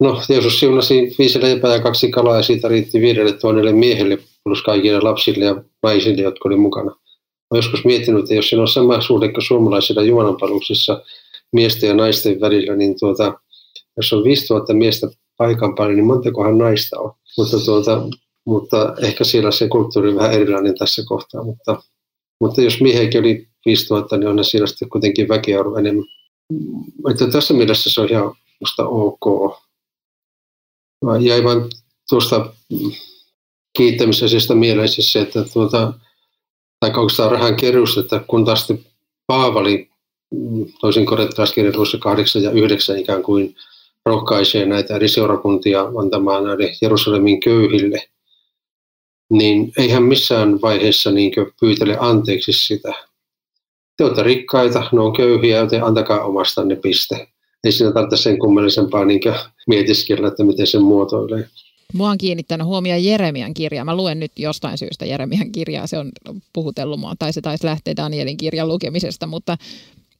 No, 0.00 0.22
Jeesus 0.28 0.60
siunasi 0.60 1.14
viisi 1.18 1.42
leipää 1.42 1.72
ja 1.72 1.82
kaksi 1.82 2.10
kalaa 2.10 2.36
ja 2.36 2.42
siitä 2.42 2.68
riitti 2.68 3.00
viidelle 3.00 3.32
tuhannelle 3.32 3.72
miehelle 3.72 4.18
plus 4.44 4.62
kaikille 4.62 5.00
lapsille 5.00 5.44
ja 5.44 5.62
naisille, 5.82 6.22
jotka 6.22 6.48
oli 6.48 6.56
mukana. 6.56 6.90
Olen 7.50 7.58
joskus 7.58 7.84
miettinyt, 7.84 8.20
että 8.20 8.34
jos 8.34 8.48
siinä 8.48 8.62
on 8.62 8.68
sama 8.68 9.00
suhde 9.00 9.32
kuin 9.32 9.44
suomalaisilla 9.44 10.02
jumalanpaluksissa 10.02 11.02
miesten 11.52 11.88
ja 11.88 11.94
naisten 11.94 12.40
välillä, 12.40 12.76
niin 12.76 12.98
tuota, 13.00 13.40
jos 13.96 14.12
on 14.12 14.24
5000 14.24 14.74
miestä 14.74 15.06
paikan 15.36 15.74
päälle, 15.74 15.94
niin 15.94 16.06
montakohan 16.06 16.58
naista 16.58 17.00
on. 17.00 17.12
Mutta, 17.38 17.56
tuota, 17.64 18.02
mutta 18.46 18.94
ehkä 19.02 19.24
siellä 19.24 19.50
se 19.50 19.68
kulttuuri 19.68 20.08
on 20.08 20.16
vähän 20.16 20.32
erilainen 20.32 20.78
tässä 20.78 21.02
kohtaa. 21.06 21.44
Mutta, 21.44 21.82
mutta 22.40 22.62
jos 22.62 22.80
miehenkin 22.80 23.20
oli 23.20 23.48
5000, 23.66 24.16
niin 24.16 24.28
on 24.28 24.44
siellä 24.44 24.66
sitten 24.66 24.88
kuitenkin 24.88 25.28
väkiarvo 25.28 25.76
enemmän. 25.76 26.04
Että 27.10 27.26
tässä 27.26 27.54
mielessä 27.54 27.90
se 27.90 28.00
on 28.00 28.10
ihan 28.10 28.34
musta 28.60 28.88
ok. 28.88 29.56
Jäi 31.20 31.44
vain 31.44 31.62
tuosta 32.08 32.52
kiittämisestä 33.76 34.54
mieleen 34.54 34.88
siis 34.88 35.12
se, 35.12 35.20
että 35.20 35.44
tuota, 35.52 35.92
tai 36.80 36.90
onko 36.90 37.28
rahan 37.30 37.56
keruus, 37.56 37.98
että 37.98 38.24
kun 38.26 38.44
taas 38.44 38.68
Paavali 39.26 39.90
toisin 40.80 41.06
korintolaiskirjallisuudessa 41.06 41.98
8 41.98 42.42
ja 42.42 42.50
9 42.50 42.98
ikään 42.98 43.22
kuin 43.22 43.56
rohkaisee 44.06 44.66
näitä 44.66 44.96
eri 44.96 45.08
seurakuntia 45.08 45.82
antamaan 46.00 46.44
näille 46.44 46.72
Jerusalemin 46.82 47.40
köyhille, 47.40 48.02
niin 49.30 49.72
eihän 49.78 50.02
missään 50.02 50.60
vaiheessa 50.60 51.10
niin 51.10 51.32
pyytele 51.60 51.96
anteeksi 52.00 52.52
sitä. 52.52 52.94
Te 53.96 54.04
olette 54.04 54.22
rikkaita, 54.22 54.88
ne 54.92 55.00
on 55.00 55.12
köyhiä, 55.12 55.58
joten 55.58 55.84
antakaa 55.84 56.24
omastanne 56.24 56.76
piste. 56.76 57.28
Ei 57.64 57.72
siinä 57.72 57.92
tarvitse 57.92 58.16
sen 58.16 58.38
kummallisempaa 58.38 59.04
niin 59.04 59.20
mietiskellä, 59.66 60.28
että 60.28 60.44
miten 60.44 60.66
se 60.66 60.78
muotoilee. 60.78 61.48
Mua 61.92 62.10
on 62.10 62.18
kiinnittänyt 62.18 62.66
huomioon 62.66 63.04
Jeremian 63.04 63.54
kirja. 63.54 63.84
Mä 63.84 63.96
luen 63.96 64.20
nyt 64.20 64.32
jostain 64.38 64.78
syystä 64.78 65.06
Jeremian 65.06 65.52
kirjaa. 65.52 65.86
Se 65.86 65.98
on 65.98 66.10
puhutellut 66.52 67.00
mua, 67.00 67.14
tai 67.18 67.32
se 67.32 67.40
taisi 67.40 67.66
lähteä 67.66 67.96
Danielin 67.96 68.36
kirjan 68.36 68.68
lukemisesta, 68.68 69.26
mutta, 69.26 69.56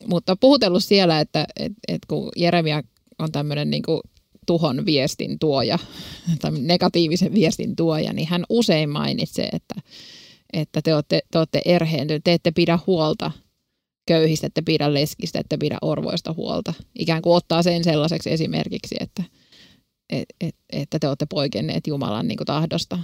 mutta 0.06 0.36
puhutellut 0.36 0.84
siellä, 0.84 1.20
että 1.20 1.46
et, 1.56 1.72
et 1.88 2.00
kun 2.08 2.28
Jeremia 2.36 2.82
on 3.18 3.32
tämmöinen 3.32 3.70
niin 3.70 3.82
tuhon 4.46 4.86
viestin 4.86 5.38
tuoja 5.38 5.78
tai 6.40 6.50
negatiivisen 6.50 7.34
viestin 7.34 7.76
tuoja, 7.76 8.12
niin 8.12 8.28
hän 8.28 8.44
usein 8.48 8.90
mainitsee, 8.90 9.48
että, 9.52 9.74
että 10.52 10.82
te 10.82 10.94
olette, 10.94 11.20
te 11.30 11.38
olette 11.38 11.62
erheentyneet, 11.64 12.24
te 12.24 12.32
ette 12.32 12.50
pidä 12.50 12.78
huolta 12.86 13.30
köyhistä, 14.06 14.46
ette 14.46 14.62
pidä 14.62 14.94
leskistä, 14.94 15.40
ette 15.40 15.56
pidä 15.56 15.78
orvoista 15.82 16.34
huolta. 16.36 16.74
Ikään 16.98 17.22
kuin 17.22 17.36
ottaa 17.36 17.62
sen 17.62 17.84
sellaiseksi 17.84 18.30
esimerkiksi, 18.32 18.94
että, 19.00 19.22
et, 20.10 20.26
et, 20.40 20.56
että 20.72 20.98
te 20.98 21.08
olette 21.08 21.26
poikenneet 21.26 21.86
Jumalan 21.86 22.28
niin 22.28 22.36
kuin 22.36 22.46
tahdosta. 22.46 22.98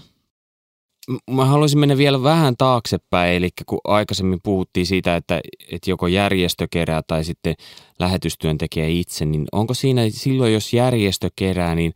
Mä 1.31 1.45
haluaisin 1.45 1.79
mennä 1.79 1.97
vielä 1.97 2.23
vähän 2.23 2.57
taaksepäin, 2.57 3.35
eli 3.35 3.49
kun 3.67 3.81
aikaisemmin 3.85 4.41
puhuttiin 4.43 4.87
siitä, 4.87 5.17
että, 5.17 5.41
että 5.73 5.91
joko 5.91 6.07
järjestö 6.07 6.67
kerää 6.71 7.03
tai 7.07 7.25
sitten 7.25 7.55
lähetystyöntekijä 7.99 8.87
itse, 8.87 9.25
niin 9.25 9.45
onko 9.53 9.75
siinä 9.75 10.03
silloin, 10.11 10.53
jos 10.53 10.73
järjestö 10.73 11.31
kerää, 11.37 11.75
niin 11.75 11.93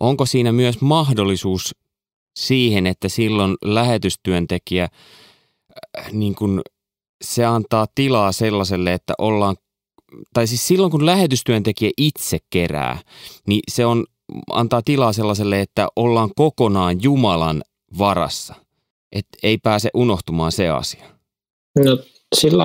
onko 0.00 0.26
siinä 0.26 0.52
myös 0.52 0.80
mahdollisuus 0.80 1.74
siihen, 2.36 2.86
että 2.86 3.08
silloin 3.08 3.56
lähetystyöntekijä 3.64 4.88
äh, 5.98 6.12
niin 6.12 6.34
kuin 6.34 6.60
se 7.24 7.44
antaa 7.44 7.86
tilaa 7.94 8.32
sellaiselle, 8.32 8.92
että 8.92 9.14
ollaan, 9.18 9.56
tai 10.34 10.46
siis 10.46 10.68
silloin 10.68 10.90
kun 10.90 11.06
lähetystyöntekijä 11.06 11.90
itse 11.96 12.38
kerää, 12.50 12.98
niin 13.46 13.60
se 13.70 13.86
on, 13.86 14.04
antaa 14.50 14.82
tilaa 14.82 15.12
sellaiselle, 15.12 15.60
että 15.60 15.88
ollaan 15.96 16.30
kokonaan 16.36 17.02
Jumalan 17.02 17.62
varassa. 17.98 18.54
Että 19.12 19.38
ei 19.42 19.58
pääse 19.58 19.90
unohtumaan 19.94 20.52
se 20.52 20.68
asia. 20.68 21.04
No 21.84 21.98
sillä 22.34 22.64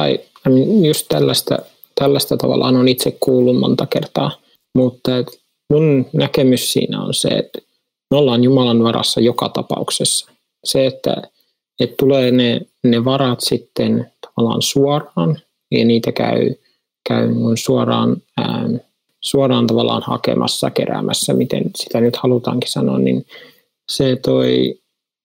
just 0.87 1.05
tällaista, 1.09 1.57
tällaista 1.95 2.37
tavallaan 2.37 2.75
on 2.75 2.87
itse 2.87 3.17
kuullut 3.19 3.59
monta 3.59 3.85
kertaa, 3.85 4.31
mutta 4.75 5.11
mun 5.73 6.05
näkemys 6.13 6.73
siinä 6.73 7.01
on 7.01 7.13
se, 7.13 7.27
että 7.27 7.59
me 8.11 8.17
ollaan 8.17 8.43
Jumalan 8.43 8.83
varassa 8.83 9.21
joka 9.21 9.49
tapauksessa. 9.49 10.31
Se, 10.63 10.85
että, 10.85 11.15
että 11.79 11.95
tulee 11.99 12.31
ne, 12.31 12.61
ne 12.83 13.05
varat 13.05 13.41
sitten 13.41 14.11
tavallaan 14.21 14.61
suoraan 14.61 15.39
ja 15.71 15.85
niitä 15.85 16.11
käy, 16.11 16.55
käy 17.09 17.29
suoraan, 17.55 18.17
ää, 18.37 18.69
suoraan 19.21 19.67
tavallaan 19.67 20.03
hakemassa, 20.05 20.69
keräämässä, 20.69 21.33
miten 21.33 21.63
sitä 21.75 22.01
nyt 22.01 22.15
halutaankin 22.15 22.71
sanoa, 22.71 22.99
niin 22.99 23.25
se 23.91 24.15
toi 24.15 24.79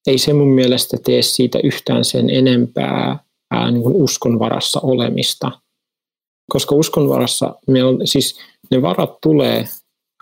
ei 0.06 0.18
se 0.18 0.32
mun 0.32 0.48
mielestä 0.54 0.96
tee 1.04 1.22
siitä 1.22 1.58
yhtään 1.64 2.04
sen 2.04 2.30
enempää 2.30 3.18
ää, 3.50 3.70
niin 3.70 3.82
kuin 3.82 3.96
uskon 3.96 4.38
varassa 4.38 4.80
olemista. 4.82 5.50
Koska 6.52 6.74
uskon 6.74 7.08
varassa 7.08 7.54
me 7.66 7.84
on, 7.84 8.06
siis 8.06 8.40
ne 8.70 8.82
varat 8.82 9.20
tulee, 9.22 9.68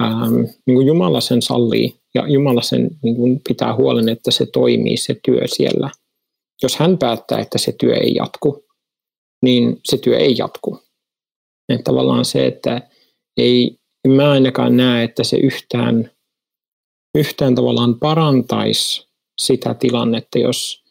ää, 0.01 0.31
niin 0.67 0.75
kuin 0.75 0.87
Jumala 0.87 1.21
sen 1.21 1.43
sallii 1.43 1.95
ja 2.15 2.29
Jumala 2.29 2.63
sen 2.63 2.91
niin 3.03 3.17
kuin 3.17 3.41
pitää 3.49 3.75
huolen, 3.75 4.09
että 4.09 4.31
se 4.31 4.47
toimii 4.47 4.97
se 4.97 5.21
työ 5.25 5.43
siellä. 5.47 5.91
Jos 6.63 6.77
hän 6.77 6.99
päättää, 6.99 7.39
että 7.41 7.59
se 7.59 7.73
työ 7.81 7.95
ei 7.95 8.15
jatku, 8.15 8.65
niin 9.43 9.81
se 9.85 9.99
työ 9.99 10.19
ei 10.19 10.35
jatku. 10.39 10.79
Että 11.69 11.85
tavallaan 11.85 12.25
se, 12.25 12.47
että 12.47 12.91
ei, 13.37 13.77
mä 14.09 14.31
ainakaan 14.31 14.77
näe, 14.77 15.05
että 15.05 15.25
se 15.25 15.37
yhtään, 15.37 16.11
yhtään 17.19 17.55
tavallaan 17.55 17.99
parantaisi 17.99 19.08
sitä 19.39 19.75
tilannetta, 19.75 20.39
jos, 20.39 20.85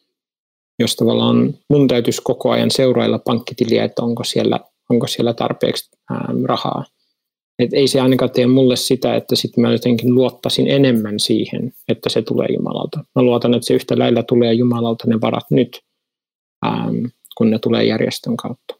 jos 0.78 0.96
tavallaan 0.96 1.54
mun 1.70 1.88
täytyisi 1.88 2.22
koko 2.24 2.50
ajan 2.50 2.70
seurailla 2.70 3.18
pankkitiliä, 3.18 3.84
että 3.84 4.02
onko 4.02 4.24
siellä, 4.24 4.60
onko 4.90 5.06
siellä 5.06 5.34
tarpeeksi 5.34 5.90
ää, 6.10 6.28
rahaa. 6.44 6.84
Et 7.58 7.72
ei 7.72 7.88
se 7.88 8.00
ainakaan 8.00 8.30
tee 8.30 8.46
mulle 8.46 8.76
sitä, 8.76 9.16
että 9.16 9.36
sitten 9.36 9.62
mä 9.62 9.72
jotenkin 9.72 10.14
luottaisin 10.14 10.68
enemmän 10.68 11.20
siihen, 11.20 11.72
että 11.88 12.08
se 12.08 12.22
tulee 12.22 12.46
Jumalalta. 12.56 13.04
Mä 13.14 13.22
luotan, 13.22 13.54
että 13.54 13.66
se 13.66 13.74
yhtä 13.74 13.98
lailla 13.98 14.22
tulee 14.22 14.52
Jumalalta 14.52 15.04
ne 15.06 15.20
varat 15.20 15.50
nyt, 15.50 15.80
ää, 16.64 16.88
kun 17.36 17.50
ne 17.50 17.58
tulee 17.58 17.84
järjestön 17.84 18.36
kautta. 18.36 18.74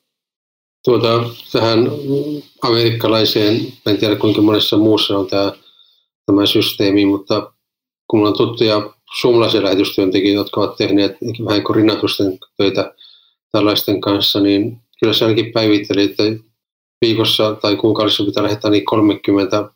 Tuota, 0.84 1.24
tähän 1.52 1.78
amerikkalaiseen, 2.62 3.60
en 3.86 3.98
tiedä 3.98 4.16
kuinka 4.16 4.42
monessa 4.42 4.76
muussa 4.76 5.18
on 5.18 5.26
tämä, 5.26 5.52
tämä 6.26 6.46
systeemi, 6.46 7.04
mutta 7.04 7.52
kun 8.10 8.26
on 8.26 8.36
tuttuja 8.36 8.94
suomalaisia 9.20 9.62
lähetystyöntekijöitä, 9.62 10.40
jotka 10.40 10.60
ovat 10.60 10.76
tehneet 10.76 11.16
vähän 11.44 11.62
kuin 11.62 11.76
rinnatusten 11.76 12.38
töitä 12.56 12.94
tällaisten 13.52 14.00
kanssa, 14.00 14.40
niin 14.40 14.80
kyllä 15.00 15.12
se 15.12 15.24
ainakin 15.24 15.52
päivitteli, 15.52 16.02
että 16.02 16.22
viikossa 17.00 17.54
tai 17.54 17.76
kuukaudessa 17.76 18.24
pitää 18.24 18.42
lähettää 18.42 18.70
niin 18.70 18.84
30 18.84 19.70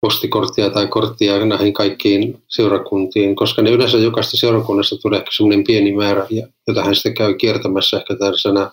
postikorttia 0.00 0.70
tai 0.70 0.86
korttia 0.86 1.46
näihin 1.46 1.72
kaikkiin 1.72 2.42
seurakuntiin, 2.48 3.36
koska 3.36 3.62
ne 3.62 3.70
yleensä 3.70 3.98
jokaista 3.98 4.36
seurakunnasta 4.36 4.96
tulee 4.96 5.18
ehkä 5.18 5.30
semmoinen 5.32 5.64
pieni 5.64 5.92
määrä, 5.92 6.26
jota 6.66 6.84
hän 6.84 6.94
sitten 6.94 7.14
käy 7.14 7.34
kiertämässä 7.34 7.96
ehkä 7.96 8.16
tällaisena, 8.16 8.70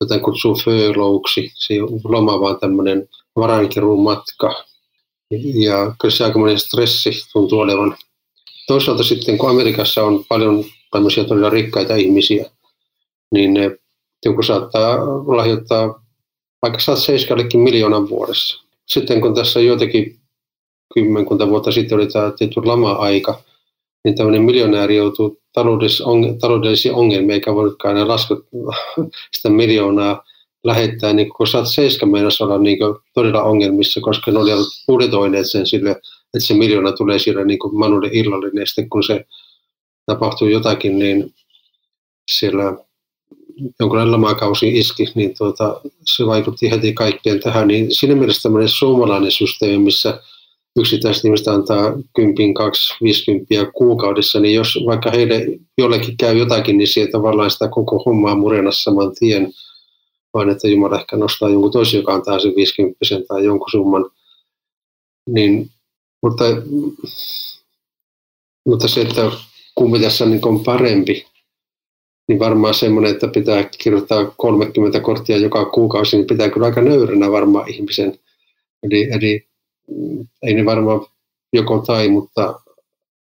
joten 0.00 0.20
kutsuu 0.20 0.58
föölouksi, 0.64 1.52
se 1.54 1.74
loma 2.04 2.40
vaan 2.40 2.60
tämmöinen 2.60 3.08
varainkeruun 3.36 4.02
matka. 4.02 4.64
Ja 5.54 5.94
kyllä 6.00 6.14
se 6.14 6.24
aikamoinen 6.24 6.58
stressi 6.58 7.10
tuntuu 7.32 7.58
olevan 7.58 7.96
toisaalta 8.66 9.02
sitten, 9.02 9.38
kun 9.38 9.50
Amerikassa 9.50 10.04
on 10.04 10.24
paljon 10.28 10.64
tämmöisiä 10.90 11.24
todella 11.24 11.50
rikkaita 11.50 11.94
ihmisiä, 11.94 12.50
niin 13.32 13.54
ne 13.54 13.78
joku 14.24 14.42
saattaa 14.42 14.98
lahjoittaa 15.36 16.02
vaikka 16.62 16.80
170 16.80 17.58
miljoonan 17.58 18.08
vuodessa. 18.08 18.64
Sitten 18.86 19.20
kun 19.20 19.34
tässä 19.34 19.60
joitakin 19.60 20.16
kymmenkunta 20.94 21.48
vuotta 21.48 21.72
sitten 21.72 21.98
oli 21.98 22.06
tämä 22.06 22.32
tietty 22.38 22.60
lama-aika, 22.64 23.42
niin 24.04 24.14
tämmöinen 24.16 24.42
miljonääri 24.42 24.96
joutuu 24.96 25.38
taloudellisiin 26.40 26.94
ongelmiin, 26.94 27.30
eikä 27.30 27.54
voinutkaan 27.54 27.94
enää 27.96 28.08
laskea 28.08 28.36
sitä 29.36 29.50
miljoonaa 29.50 30.24
lähettää, 30.64 31.12
niin 31.12 31.28
kun 31.28 31.46
170 31.46 32.12
meinasi 32.12 32.42
olla 32.42 32.58
niin 32.58 32.78
todella 33.14 33.42
ongelmissa, 33.42 34.00
koska 34.00 34.30
ne 34.30 34.38
olivat 34.38 34.66
budjetoineet 34.86 35.50
sen 35.50 35.66
sille 35.66 36.00
että 36.34 36.46
se 36.46 36.54
miljoona 36.54 36.92
tulee 36.92 37.18
siellä 37.18 37.44
niin 37.44 37.58
kuin 37.58 37.78
Manulle 37.78 38.08
illallinen, 38.12 38.54
niin 38.54 38.66
sitten 38.66 38.90
kun 38.90 39.04
se 39.04 39.26
tapahtuu 40.06 40.48
jotakin, 40.48 40.98
niin 40.98 41.34
siellä 42.30 42.76
jonkinlainen 43.80 44.12
lamakausi 44.12 44.78
iski, 44.78 45.04
niin 45.14 45.34
tuota, 45.38 45.80
se 46.04 46.26
vaikutti 46.26 46.70
heti 46.70 46.92
kaikkeen 46.92 47.40
tähän. 47.40 47.68
Niin 47.68 47.94
siinä 47.94 48.14
mielessä 48.14 48.42
tämmöinen 48.42 48.68
suomalainen 48.68 49.30
systeemi, 49.30 49.78
missä 49.78 50.20
yksittäiset 50.78 51.24
ihmiset 51.24 51.48
antaa 51.48 51.92
10, 52.16 52.54
2, 52.54 52.94
50 53.02 53.54
kuukaudessa, 53.74 54.40
niin 54.40 54.54
jos 54.54 54.78
vaikka 54.86 55.10
heille 55.10 55.46
jollekin 55.78 56.16
käy 56.16 56.38
jotakin, 56.38 56.78
niin 56.78 56.88
sieltä 56.88 57.12
tavallaan 57.12 57.50
sitä 57.50 57.68
koko 57.68 58.02
hommaa 58.06 58.34
murenassa 58.34 58.82
saman 58.82 59.14
tien, 59.18 59.52
vaan 60.34 60.50
että 60.50 60.68
Jumala 60.68 61.00
ehkä 61.00 61.16
nostaa 61.16 61.48
jonkun 61.48 61.72
toisen, 61.72 61.98
joka 61.98 62.14
antaa 62.14 62.38
sen 62.38 62.52
50 62.56 62.98
tai 63.28 63.44
jonkun 63.44 63.70
summan, 63.70 64.10
niin 65.28 65.70
mutta, 66.26 66.44
mutta 68.66 68.88
se, 68.88 69.02
että 69.02 69.30
kumpi 69.74 70.00
tässä 70.00 70.26
niin 70.26 70.46
on 70.46 70.64
parempi, 70.64 71.26
niin 72.28 72.38
varmaan 72.38 72.74
semmoinen, 72.74 73.12
että 73.12 73.28
pitää 73.28 73.70
kirjoittaa 73.78 74.24
30 74.36 75.00
korttia 75.00 75.36
joka 75.36 75.64
kuukausi, 75.64 76.16
niin 76.16 76.26
pitää 76.26 76.50
kyllä 76.50 76.66
aika 76.66 76.80
nöyränä 76.80 77.30
varmaan 77.30 77.70
ihmisen. 77.70 78.18
Eli, 78.82 79.08
eli 79.12 79.46
ei 80.42 80.54
ne 80.54 80.64
varmaan 80.64 81.06
joko 81.52 81.78
tai, 81.78 82.08
mutta, 82.08 82.60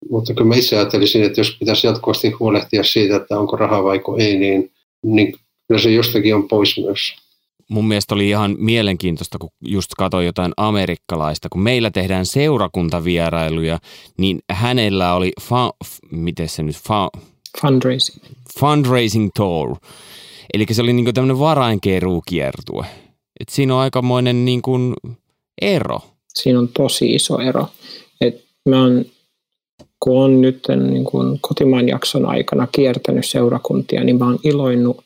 mutta 0.10 0.34
kyllä 0.34 0.48
mä 0.48 0.56
itse 0.56 0.76
ajattelisin, 0.76 1.24
että 1.24 1.40
jos 1.40 1.58
pitäisi 1.60 1.88
jatkuvasti 1.88 2.30
huolehtia 2.30 2.84
siitä, 2.84 3.16
että 3.16 3.40
onko 3.40 3.56
rahaa 3.56 3.84
vai 3.84 4.02
ei, 4.20 4.38
niin, 4.38 4.72
niin 5.04 5.36
kyllä 5.68 5.82
se 5.82 5.92
jostakin 5.92 6.36
on 6.36 6.48
pois 6.48 6.78
myös 6.78 7.23
mun 7.70 7.88
mielestä 7.88 8.16
oli 8.16 8.30
ihan 8.30 8.56
mielenkiintoista, 8.60 9.38
kun 9.38 9.50
just 9.66 9.92
katsoin 9.98 10.26
jotain 10.26 10.52
amerikkalaista, 10.58 11.50
kun 11.50 11.62
meillä 11.62 11.92
tehdään 11.92 12.26
seurakuntavierailuja, 12.26 13.80
niin 14.18 14.40
hänellä 14.52 15.14
oli, 15.14 15.32
fa, 15.42 15.74
miten 16.12 16.50
se 16.50 16.64
nyt, 16.64 16.76
fa, 16.76 17.10
fundraising. 17.62 18.24
fundraising 18.60 19.30
tour. 19.36 19.76
Eli 20.54 20.66
se 20.72 20.82
oli 20.82 20.94
niin 20.94 21.14
tämmöinen 21.14 21.40
varainkeruukiertue. 21.40 22.86
Et 23.40 23.50
siinä 23.50 23.76
on 23.76 23.82
aikamoinen 23.82 24.46
niin 24.46 24.62
kuin 24.62 24.94
ero. 25.62 26.00
Siinä 26.34 26.60
on 26.60 26.68
tosi 26.68 27.14
iso 27.14 27.40
ero. 27.40 27.68
Et 28.22 28.46
mä 28.70 28.82
oon, 28.82 29.06
kun 30.00 30.24
on 30.24 30.42
nyt 30.42 30.64
niin 30.92 31.04
kuin 31.04 31.40
kotimaan 31.42 31.88
jakson 31.88 32.26
aikana 32.26 32.68
kiertänyt 32.68 33.26
seurakuntia, 33.26 34.04
niin 34.04 34.20
mä 34.20 34.26
oon 34.26 34.40
iloinnut 34.44 35.04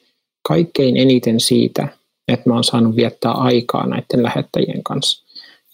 kaikkein 0.48 0.98
eniten 0.98 1.40
siitä, 1.40 1.88
että 2.28 2.50
mä 2.50 2.54
oon 2.54 2.64
saanut 2.64 2.96
viettää 2.96 3.32
aikaa 3.32 3.88
näiden 3.88 4.24
lähettäjien 4.24 4.84
kanssa. 4.84 5.24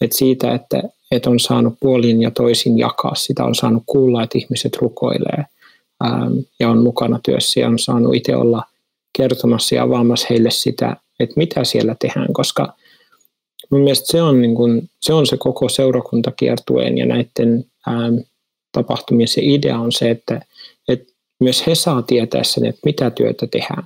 Et 0.00 0.12
siitä, 0.12 0.54
että, 0.54 0.82
että 1.10 1.30
on 1.30 1.40
saanut 1.40 1.74
puolin 1.80 2.22
ja 2.22 2.30
toisin 2.30 2.78
jakaa 2.78 3.14
sitä, 3.14 3.44
on 3.44 3.54
saanut 3.54 3.82
kuulla, 3.86 4.22
että 4.22 4.38
ihmiset 4.38 4.76
rukoilee 4.76 5.44
ää, 6.00 6.30
ja 6.60 6.70
on 6.70 6.82
mukana 6.82 7.20
työssä 7.24 7.60
ja 7.60 7.68
on 7.68 7.78
saanut 7.78 8.14
itse 8.14 8.36
olla 8.36 8.62
kertomassa 9.18 9.74
ja 9.74 9.82
avaamassa 9.82 10.26
heille 10.30 10.50
sitä, 10.50 10.96
että 11.20 11.34
mitä 11.36 11.64
siellä 11.64 11.96
tehdään, 12.00 12.32
koska 12.32 12.72
mun 13.70 13.80
mielestä 13.80 14.12
se 14.12 14.22
on, 14.22 14.42
niin 14.42 14.54
kun, 14.54 14.88
se, 15.00 15.12
on 15.12 15.26
se 15.26 15.36
koko 15.36 15.68
seurakuntakiertueen 15.68 16.98
ja 16.98 17.06
näiden 17.06 17.64
ää, 17.86 17.94
tapahtumien 18.72 19.28
se 19.28 19.40
idea 19.44 19.78
on 19.78 19.92
se, 19.92 20.10
että, 20.10 20.40
että 20.88 21.12
myös 21.40 21.66
he 21.66 21.74
saa 21.74 22.02
tietää 22.02 22.44
sen, 22.44 22.66
että 22.66 22.80
mitä 22.84 23.10
työtä 23.10 23.46
tehdään. 23.46 23.84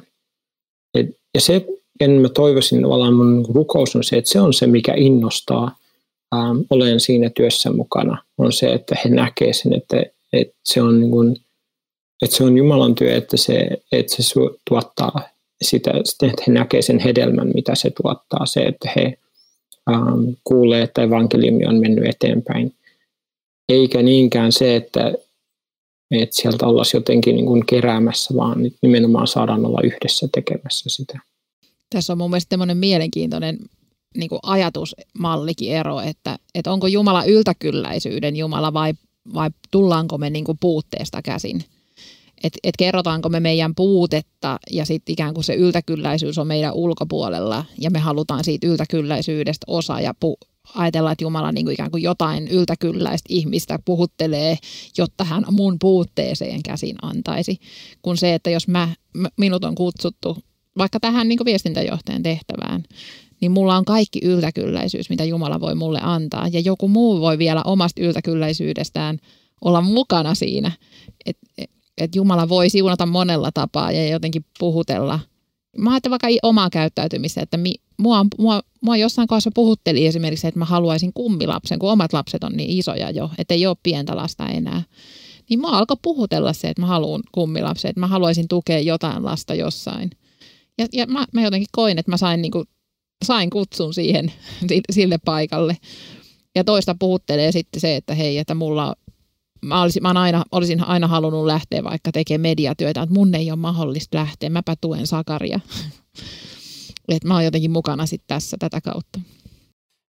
Et, 0.95 1.07
ja 1.35 1.41
se 1.41 1.67
en 2.01 2.11
mä 2.11 2.29
toivoisin, 2.29 2.83
tavallaan 2.83 3.15
mun 3.15 3.47
rukous 3.55 3.97
on 3.97 4.05
se, 4.05 4.17
että 4.17 4.31
se 4.31 4.41
on 4.41 4.55
se, 4.55 4.67
mikä 4.67 4.95
innostaa 4.97 5.77
ähm, 6.35 6.59
olen 6.71 7.01
siinä 7.01 7.31
työssä 7.31 7.73
mukana, 7.73 8.23
on 8.39 8.53
se, 8.53 8.73
että 8.73 8.97
he 9.05 9.11
näkee 9.11 9.53
sen, 9.53 9.75
että, 9.75 10.03
että 10.33 10.57
se 10.65 10.83
on 10.83 11.01
niin 11.01 11.11
kuin, 11.11 11.37
että 12.23 12.37
se 12.37 12.45
on 12.45 12.57
Jumalan 12.57 12.95
työ, 12.95 13.17
että 13.17 13.37
se, 13.37 13.69
että 13.93 14.23
se 14.23 14.41
tuottaa 14.69 15.21
sitä, 15.63 15.91
että 15.91 16.43
he 16.47 16.53
näkevät 16.53 16.85
sen 16.85 16.99
hedelmän, 16.99 17.51
mitä 17.55 17.75
se 17.75 17.91
tuottaa, 18.03 18.47
se, 18.47 18.61
että 18.61 18.91
he 18.97 19.19
ähm, 19.91 20.31
kuulee, 20.45 20.83
että 20.83 21.03
evankeliumi 21.03 21.67
on 21.67 21.81
mennyt 21.81 22.05
eteenpäin. 22.05 22.75
Eikä 23.69 24.03
niinkään 24.03 24.53
se, 24.53 24.77
että, 24.77 25.13
että 26.11 26.37
sieltä 26.37 26.67
ollaan 26.67 26.87
jotenkin 26.95 27.35
niin 27.35 27.47
kuin 27.47 27.67
keräämässä, 27.67 28.35
vaan 28.37 28.59
nimenomaan 28.83 29.27
saadaan 29.27 29.67
olla 29.67 29.81
yhdessä 29.85 30.29
tekemässä 30.35 30.91
sitä. 30.91 31.19
Tässä 31.91 32.13
on 32.13 32.19
mun 32.19 32.31
mielestä 32.31 32.75
mielenkiintoinen 32.75 33.59
niin 34.17 34.29
kuin 34.29 34.39
ajatusmallikin 34.43 35.73
ero, 35.73 36.01
että, 36.01 36.39
että 36.55 36.73
onko 36.73 36.87
Jumala 36.87 37.25
yltäkylläisyyden 37.25 38.37
Jumala 38.37 38.73
vai, 38.73 38.95
vai 39.35 39.51
tullaanko 39.71 40.19
me 40.19 40.31
niin 40.31 40.45
kuin 40.45 40.59
puutteesta 40.61 41.23
käsin. 41.23 41.65
Että 42.45 42.59
et 42.65 42.75
kerrotaanko 42.79 43.29
me 43.29 43.41
meidän 43.41 43.75
puutetta 43.75 44.59
ja 44.71 44.85
sitten 44.85 45.13
ikään 45.13 45.35
kuin 45.35 45.45
se 45.45 45.55
yltäkylläisyys 45.55 46.39
on 46.39 46.47
meidän 46.47 46.75
ulkopuolella 46.75 47.65
ja 47.81 47.91
me 47.91 47.99
halutaan 47.99 48.45
siitä 48.45 48.67
yltäkylläisyydestä 48.67 49.65
osa 49.69 50.01
ja 50.01 50.15
pu- 50.25 50.49
ajatellaan, 50.75 51.13
että 51.13 51.25
Jumala 51.25 51.53
niin 51.53 51.67
kuin 51.67 51.75
ikään 51.75 51.91
kuin 51.91 52.03
jotain 52.03 52.49
yltäkylläistä 52.49 53.27
ihmistä 53.29 53.79
puhuttelee, 53.85 54.59
jotta 54.99 55.25
hän 55.25 55.45
mun 55.51 55.79
puutteeseen 55.79 56.63
käsin 56.63 56.97
antaisi. 57.03 57.59
Kun 58.03 58.17
se, 58.17 58.35
että 58.35 58.51
jos 58.51 58.69
mä, 58.69 58.89
minut 59.37 59.65
on 59.65 59.75
kutsuttu 59.75 60.37
vaikka 60.79 61.01
tähän 61.01 61.29
niin 61.29 61.39
viestintäjohtajan 61.45 62.23
tehtävään, 62.23 62.85
niin 63.41 63.53
mulla 63.53 63.77
on 63.77 63.85
kaikki 63.85 64.21
yltäkylläisyys, 64.23 65.11
mitä 65.11 65.25
Jumala 65.25 65.61
voi 65.61 65.75
mulle 65.75 66.01
antaa. 66.03 66.49
Ja 66.49 66.61
joku 66.61 66.89
muu 66.89 67.21
voi 67.21 67.39
vielä 67.39 67.63
omasta 67.63 68.03
yltäkylläisyydestään 68.03 69.19
olla 69.61 69.81
mukana 69.81 70.35
siinä. 70.35 70.73
Että 71.27 71.47
et, 71.59 71.71
et 71.99 72.15
Jumala 72.15 72.49
voi 72.49 72.71
siunata 72.71 73.07
monella 73.07 73.53
tapaa 73.55 73.93
ja 73.93 74.09
jotenkin 74.09 74.45
puhutella. 74.59 75.21
Mä 75.77 75.91
ajattelen 75.91 76.11
vaikka 76.11 76.29
omaa 76.43 76.71
käyttäytymistä, 76.71 77.43
että 77.43 77.57
mi, 77.57 77.75
mua, 77.99 78.27
mua, 78.39 78.63
mua 78.81 78.97
jossain 78.97 79.29
kohdassa 79.29 79.51
puhutteli 79.55 80.07
esimerkiksi, 80.07 80.47
että 80.47 80.59
mä 80.59 80.65
haluaisin 80.65 81.13
kummilapsen, 81.13 81.79
kun 81.79 81.91
omat 81.91 82.13
lapset 82.13 82.45
on 82.45 82.53
niin 82.53 82.79
isoja 82.79 83.11
jo, 83.11 83.31
että 83.39 83.55
ei 83.55 83.67
ole 83.67 83.77
pientä 83.83 84.17
lasta 84.17 84.47
enää. 84.47 84.83
Niin 85.51 85.61
mä 85.61 85.69
alkoi 85.69 85.97
puhutella 86.03 86.53
se, 86.53 86.69
että 86.69 86.83
mä 86.83 86.87
haluan 86.87 87.21
kummilapsen, 87.33 87.89
että 87.89 88.01
mä 88.01 88.07
haluaisin 88.07 88.49
tukea 88.49 88.81
jotain 88.81 89.25
lasta 89.25 89.55
jossain. 89.55 90.11
Ja, 90.79 90.87
ja 90.93 91.07
mä, 91.07 91.27
mä 91.33 91.43
jotenkin 91.43 91.69
koin, 91.73 91.99
että 91.99 92.11
mä 92.11 92.17
sain 92.17 92.43
niinku 92.43 92.65
sain 93.25 93.51
kutsun 93.51 93.95
siihen 93.95 94.33
sille 94.93 95.19
paikalle. 95.25 95.77
Ja 96.55 96.65
toista 96.65 96.97
puhuttelee 96.99 97.53
sitten 97.53 97.81
se, 97.81 97.97
että 97.97 98.15
hei, 98.15 98.39
että 98.39 98.55
mulla 98.55 98.95
mä, 99.63 99.83
olisin, 99.83 100.03
mä 100.03 100.09
aina, 100.11 100.45
olisin 100.53 100.85
aina 100.85 101.07
halunnut 101.07 101.47
lähteä 101.47 101.85
vaikka 101.85 102.13
tekemään 102.13 102.41
mediatyötä, 102.41 103.03
että 103.03 103.15
mun 103.15 103.35
ei 103.35 103.51
ole 103.51 103.59
mahdollista 103.59 104.19
lähteä, 104.19 104.51
mäpä 104.51 104.75
tuen 104.81 105.07
Sakaria. 105.07 105.61
että 107.09 107.29
mä 107.29 107.35
oon 107.35 107.45
jotenkin 107.45 107.71
mukana 107.71 108.07
sitten 108.07 108.29
tässä 108.29 108.57
tätä 108.61 108.81
kautta. 108.81 109.21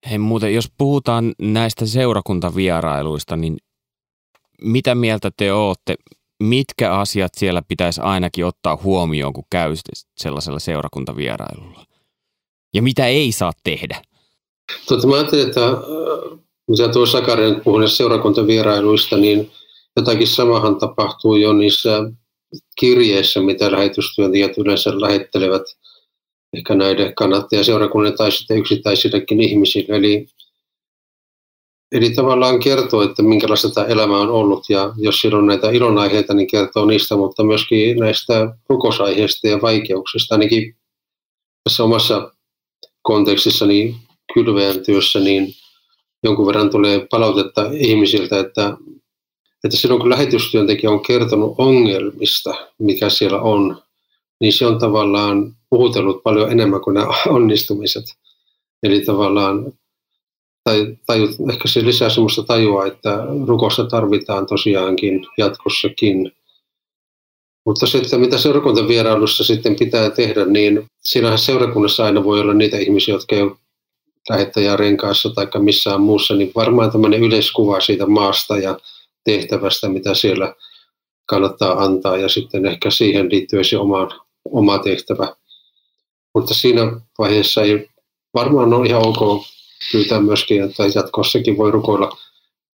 Hei 0.10 0.18
muuten, 0.18 0.54
jos 0.54 0.72
puhutaan 0.78 1.34
näistä 1.42 1.86
seurakuntavierailuista, 1.86 3.38
niin 3.38 3.58
mitä 4.62 4.96
mieltä 4.96 5.32
te 5.38 5.54
olette? 5.54 5.96
Mitkä 6.44 6.94
asiat 6.94 7.32
siellä 7.38 7.62
pitäisi 7.68 8.02
ainakin 8.02 8.46
ottaa 8.46 8.80
huomioon, 8.84 9.34
kun 9.34 9.44
käy 9.50 9.74
sellaisella 10.18 10.60
seurakuntavierailulla? 10.60 11.88
ja 12.74 12.82
mitä 12.82 13.08
ei 13.08 13.32
saa 13.32 13.52
tehdä? 13.64 14.02
Totta, 14.88 15.08
mä 15.08 15.16
ajattelin, 15.16 15.48
että 15.48 15.66
äh, 15.66 16.40
mitä 16.68 16.88
tuo 16.88 17.06
Sakari 17.06 17.56
puhui 17.64 17.90
seurakuntavierailuista, 17.90 19.18
niin 19.18 19.52
jotakin 19.96 20.28
samahan 20.28 20.76
tapahtuu 20.76 21.36
jo 21.36 21.54
niissä 21.54 22.12
kirjeissä, 22.80 23.42
mitä 23.42 23.72
lähetystyöntekijät 23.72 24.58
yleensä 24.58 25.02
lähettelevät 25.02 25.64
ehkä 26.54 26.76
näiden 26.76 27.16
kannattajaseurakunnille 27.16 28.18
tai 28.18 28.32
sitten 28.32 28.58
yksittäisillekin 28.58 29.42
ihmisille. 29.42 29.96
Eli, 29.96 30.28
eli 31.92 32.10
tavallaan 32.10 32.60
kertoo, 32.60 33.02
että 33.02 33.24
minkälaista 33.24 33.70
tämä 33.70 33.88
elämä 33.88 34.18
on 34.18 34.30
ollut 34.30 34.70
ja 34.70 34.94
jos 34.98 35.22
siellä 35.22 35.38
on 35.38 35.48
näitä 35.48 35.70
ilonaiheita, 35.70 36.34
niin 36.34 36.48
kertoo 36.48 36.86
niistä, 36.86 37.16
mutta 37.16 37.44
myöskin 37.44 38.00
näistä 38.00 38.56
rukosaiheista 38.70 39.48
ja 39.48 39.62
vaikeuksista. 39.62 40.36
Ainakin 40.36 40.76
tässä 41.64 41.84
omassa 41.84 42.32
kontekstissa 43.02 43.66
niin 43.66 43.96
kylväjän 44.34 44.86
työssä 44.86 45.20
niin 45.20 45.54
jonkun 46.24 46.48
verran 46.48 46.70
tulee 46.70 47.08
palautetta 47.12 47.70
ihmisiltä, 47.74 48.40
että, 48.40 48.78
että 49.64 49.78
silloin 49.78 50.02
kun 50.02 50.10
lähetystyöntekijä 50.10 50.92
on 50.92 51.02
kertonut 51.02 51.56
ongelmista, 51.58 52.54
mikä 52.80 53.10
siellä 53.10 53.42
on, 53.42 53.82
niin 54.42 54.54
se 54.54 54.66
on 54.66 54.80
tavallaan 54.80 55.56
puhutellut 55.70 56.24
paljon 56.24 56.52
enemmän 56.52 56.82
kuin 56.82 56.94
nämä 56.94 57.08
onnistumiset. 57.28 58.06
Eli 58.84 59.02
tavallaan 59.02 59.74
tai, 60.68 60.98
tai 61.06 61.30
ehkä 61.50 61.68
se 61.68 61.86
lisää 61.86 62.10
sellaista 62.10 62.44
tajua, 62.44 62.86
että 62.86 63.24
rukossa 63.48 63.84
tarvitaan 63.86 64.46
tosiaankin 64.46 65.26
jatkossakin 65.38 66.32
mutta 67.66 67.88
sitten 67.88 68.20
mitä 68.20 68.38
seurakuntavierailussa 68.38 69.44
sitten 69.44 69.76
pitää 69.76 70.10
tehdä, 70.10 70.46
niin 70.46 70.88
siinähän 71.02 71.40
seurakunnassa 71.40 72.06
aina 72.06 72.24
voi 72.24 72.40
olla 72.40 72.54
niitä 72.54 72.78
ihmisiä, 72.78 73.14
jotka 73.14 73.36
ei 73.36 73.42
ole 73.42 73.56
lähettäjärenkaassa 74.30 75.30
tai 75.30 75.48
missään 75.58 76.02
muussa, 76.02 76.36
niin 76.36 76.52
varmaan 76.56 76.92
tämmöinen 76.92 77.24
yleiskuva 77.24 77.82
siitä 77.82 78.06
maasta 78.06 78.58
ja 78.58 78.80
tehtävästä, 79.24 79.90
mitä 79.90 80.14
siellä 80.14 80.54
kannattaa 81.26 81.84
antaa 81.84 82.18
ja 82.18 82.30
sitten 82.30 82.66
ehkä 82.66 82.92
siihen 82.92 83.32
liittyy 83.32 83.64
se 83.64 83.78
oma, 83.78 84.10
oma 84.52 84.80
tehtävä. 84.80 85.36
Mutta 86.34 86.54
siinä 86.54 87.02
vaiheessa 87.20 87.62
ei 87.62 87.90
varmaan 88.34 88.74
ole 88.74 88.88
ihan 88.88 89.08
ok 89.08 89.46
pyytää 89.92 90.22
myöskin, 90.22 90.64
että 90.64 90.84
jatkossakin 90.96 91.58
voi 91.58 91.72
rukoilla 91.72 92.18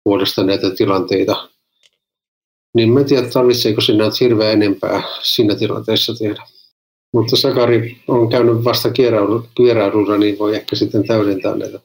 puolesta 0.03 0.43
näitä 0.43 0.71
tilanteita 0.71 1.49
niin 2.75 2.93
mä 2.93 2.99
en 2.99 3.05
tiedä, 3.05 3.27
tarvitseeko 3.27 3.81
sinä 3.81 4.11
hirveän 4.19 4.53
enempää 4.53 5.03
siinä 5.23 5.55
tilanteessa 5.55 6.15
tehdä. 6.15 6.43
Mutta 7.13 7.35
Sakari 7.35 7.97
on 8.07 8.29
käynyt 8.29 8.63
vasta 8.63 8.89
vierailulla, 9.59 10.17
niin 10.17 10.39
voi 10.39 10.55
ehkä 10.55 10.75
sitten 10.75 11.07
täydentää 11.07 11.55
näitä 11.55 11.79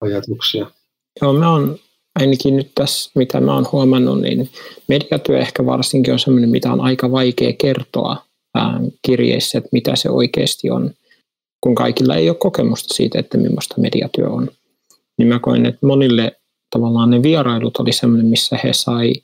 ajatuksia. 0.00 0.66
Joo, 1.22 1.32
mä 1.32 1.52
oon 1.52 1.78
ainakin 2.14 2.56
nyt 2.56 2.70
tässä, 2.74 3.10
mitä 3.14 3.40
mä 3.40 3.54
oon 3.54 3.68
huomannut, 3.72 4.20
niin 4.20 4.50
mediatyö 4.88 5.38
ehkä 5.38 5.66
varsinkin 5.66 6.12
on 6.12 6.18
sellainen, 6.18 6.50
mitä 6.50 6.72
on 6.72 6.80
aika 6.80 7.12
vaikea 7.12 7.52
kertoa 7.52 8.16
kirjeissä, 9.06 9.58
että 9.58 9.68
mitä 9.72 9.96
se 9.96 10.10
oikeasti 10.10 10.70
on, 10.70 10.90
kun 11.62 11.74
kaikilla 11.74 12.16
ei 12.16 12.28
ole 12.28 12.36
kokemusta 12.36 12.94
siitä, 12.94 13.18
että 13.18 13.38
millaista 13.38 13.74
mediatyö 13.80 14.28
on. 14.28 14.48
Niin 15.18 15.28
mä 15.28 15.38
koen, 15.38 15.66
että 15.66 15.86
monille 15.86 16.36
tavallaan 16.70 17.10
ne 17.10 17.22
vierailut 17.22 17.76
oli 17.76 17.92
sellainen, 17.92 18.26
missä 18.26 18.58
he 18.64 18.72
sai– 18.72 19.12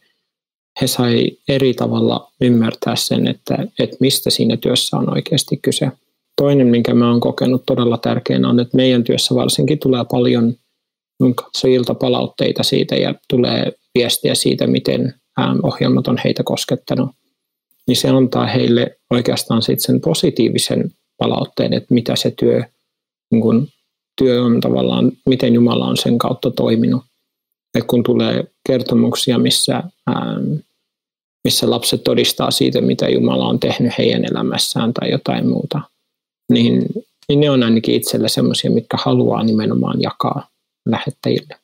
he 0.81 0.87
sai 0.87 1.31
eri 1.48 1.74
tavalla 1.74 2.33
ymmärtää 2.40 2.96
sen, 2.96 3.27
että, 3.27 3.66
että 3.79 3.96
mistä 4.01 4.31
siinä 4.31 4.57
työssä 4.57 4.96
on 4.96 5.12
oikeasti 5.12 5.57
kyse. 5.57 5.90
Toinen, 6.37 6.66
minkä 6.66 6.94
mä 6.94 7.11
oon 7.11 7.20
kokenut 7.20 7.62
todella 7.66 7.98
tärkeänä, 7.98 8.48
on, 8.48 8.61
että 8.61 8.77
meidän 8.77 9.05
työssä 9.05 9.35
varsinkin 9.35 9.79
tulee 9.79 10.05
paljon 10.11 10.55
katsojilta 11.35 11.94
palautteita 11.94 12.62
siitä 12.62 12.96
ja 12.96 13.14
tulee 13.29 13.72
viestiä 13.94 14.35
siitä, 14.35 14.66
miten 14.66 15.14
ohjelmat 15.62 16.09
on 16.09 16.18
heitä 16.24 16.42
koskettanut. 16.44 17.11
Niin 17.87 17.96
se 17.96 18.09
antaa 18.09 18.46
heille 18.46 18.96
oikeastaan 19.11 19.62
sitten 19.62 19.87
sen 19.87 20.01
positiivisen 20.01 20.90
palautteen, 21.19 21.73
että 21.73 21.95
mitä 21.95 22.17
se 22.17 22.31
työ, 22.31 22.63
niin 23.31 23.43
kun 23.43 23.69
työ 24.21 24.43
on 24.43 24.61
tavallaan, 24.61 25.13
miten 25.27 25.55
Jumala 25.55 25.87
on 25.87 25.97
sen 25.97 26.19
kautta 26.19 26.51
toiminut. 26.51 27.03
Et 27.75 27.85
kun 27.85 28.03
tulee 28.03 28.45
kertomuksia, 28.69 29.39
missä 29.39 29.83
ähm, 30.11 30.55
missä 31.45 31.71
lapset 31.71 32.05
todistaa 32.05 32.51
siitä, 32.51 32.81
mitä 32.81 33.09
Jumala 33.09 33.47
on 33.47 33.61
tehnyt 33.61 33.93
heidän 33.99 34.25
elämässään 34.25 34.95
tai 34.95 35.11
jotain 35.11 35.49
muuta, 35.49 35.81
niin, 36.53 36.87
niin 37.29 37.41
ne 37.41 37.51
on 37.51 37.63
ainakin 37.63 37.95
itselle 37.95 38.29
semmoisia, 38.29 38.71
mitkä 38.71 38.97
haluaa 39.05 39.43
nimenomaan 39.45 40.03
jakaa 40.03 40.49
lähettäjille. 40.87 41.55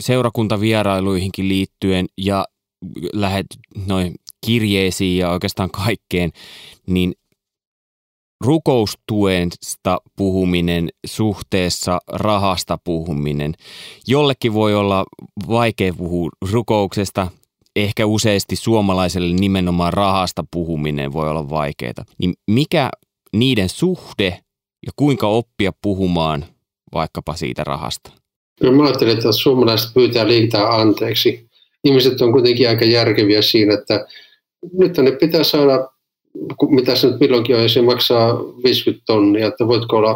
Seurakuntavierailuihinkin 0.00 1.48
liittyen 1.48 2.06
ja 2.18 2.44
lähet 3.12 3.46
noin 3.86 4.14
kirjeisiin 4.46 5.18
ja 5.18 5.30
oikeastaan 5.30 5.70
kaikkeen, 5.70 6.32
niin 6.86 7.14
rukoustuesta 8.44 9.98
puhuminen 10.16 10.88
suhteessa 11.06 11.98
rahasta 12.12 12.78
puhuminen. 12.84 13.54
Jollekin 14.06 14.54
voi 14.54 14.74
olla 14.74 15.04
vaikea 15.48 15.94
puhua 15.94 16.30
rukouksesta, 16.52 17.28
ehkä 17.76 18.06
useasti 18.06 18.56
suomalaiselle 18.56 19.34
nimenomaan 19.34 19.92
rahasta 19.92 20.44
puhuminen 20.50 21.12
voi 21.12 21.30
olla 21.30 21.50
vaikeaa. 21.50 22.04
Niin 22.18 22.34
mikä 22.50 22.90
niiden 23.32 23.68
suhde 23.68 24.40
ja 24.86 24.92
kuinka 24.96 25.26
oppia 25.26 25.72
puhumaan 25.82 26.44
vaikkapa 26.94 27.34
siitä 27.34 27.64
rahasta? 27.64 28.10
No, 28.62 28.72
mä 28.72 28.84
ajattelen, 28.84 29.16
että 29.16 29.32
suomalaiset 29.32 29.94
pyytää 29.94 30.28
liikaa 30.28 30.76
anteeksi. 30.76 31.46
Ihmiset 31.84 32.20
on 32.20 32.32
kuitenkin 32.32 32.68
aika 32.68 32.84
järkeviä 32.84 33.42
siinä, 33.42 33.74
että 33.74 34.06
nyt 34.78 34.96
ne 34.96 35.12
pitää 35.12 35.44
saada, 35.44 35.88
mitä 36.68 36.94
se 36.94 37.06
nyt 37.06 37.20
milloinkin 37.20 37.56
on, 37.56 37.62
ja 37.62 37.68
se 37.68 37.82
maksaa 37.82 38.38
50 38.64 39.02
tonnia, 39.06 39.46
että 39.46 39.66
voitko 39.66 39.96
olla 39.96 40.10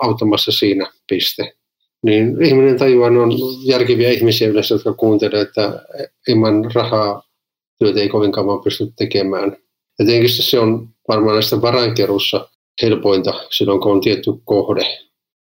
auttamassa 0.00 0.52
siinä 0.52 0.90
piste. 1.08 1.54
Niin 2.02 2.42
ihminen 2.42 2.78
tajuaa, 2.78 3.10
ne 3.10 3.18
on 3.18 3.30
järkeviä 3.64 4.10
ihmisiä 4.10 4.48
yleensä, 4.48 4.74
jotka 4.74 4.92
kuuntelee, 4.92 5.40
että 5.40 5.82
ilman 6.28 6.70
rahaa 6.74 7.22
työtä 7.78 8.00
ei 8.00 8.08
kovin 8.08 8.32
kauan 8.32 8.60
pysty 8.60 8.92
tekemään. 8.96 9.56
Ja 9.98 10.04
tietenkin 10.04 10.30
se 10.30 10.58
on 10.58 10.88
varmaan 11.08 11.34
näistä 11.34 11.62
varainkeruussa 11.62 12.48
helpointa 12.82 13.34
silloin, 13.50 13.80
kun 13.80 13.92
on 13.92 14.00
tietty 14.00 14.30
kohde. 14.44 14.98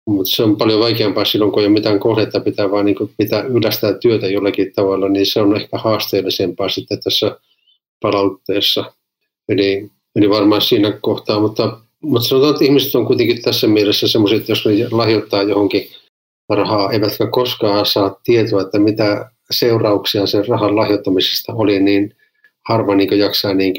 Mutta 0.07 0.31
se 0.31 0.43
on 0.43 0.57
paljon 0.57 0.79
vaikeampaa 0.79 1.25
silloin, 1.25 1.51
kun 1.51 1.61
ei 1.61 1.67
ole 1.67 1.73
mitään 1.73 1.99
kohdetta, 1.99 2.39
pitää 2.39 2.71
vaan 2.71 2.85
niin 2.85 2.95
pitää 3.17 3.41
yllästää 3.41 3.93
työtä 3.93 4.27
jollakin 4.27 4.73
tavalla, 4.75 5.09
niin 5.09 5.25
se 5.25 5.41
on 5.41 5.55
ehkä 5.55 5.77
haasteellisempaa 5.77 6.69
sitten 6.69 6.99
tässä 7.03 7.39
palautteessa. 8.01 8.93
Eli, 9.49 9.91
eli 10.15 10.29
varmaan 10.29 10.61
siinä 10.61 10.91
kohtaa, 10.91 11.39
mutta, 11.39 11.77
mutta 12.01 12.27
sanotaan, 12.27 12.53
että 12.53 12.65
ihmiset 12.65 12.95
on 12.95 13.05
kuitenkin 13.05 13.41
tässä 13.41 13.67
mielessä 13.67 14.07
semmoiset, 14.07 14.39
että 14.39 14.51
jos 14.51 14.65
ne 14.65 14.71
lahjoittaa 14.91 15.43
johonkin 15.43 15.87
rahaa, 16.49 16.91
eivätkä 16.91 17.27
koskaan 17.27 17.85
saa 17.85 18.19
tietoa, 18.23 18.61
että 18.61 18.79
mitä 18.79 19.29
seurauksia 19.51 20.25
sen 20.25 20.47
rahan 20.47 20.75
lahjoittamisesta 20.75 21.53
oli, 21.53 21.79
niin 21.79 22.15
harva 22.67 22.95
niin 22.95 23.19
jaksaa 23.19 23.53
niin 23.53 23.73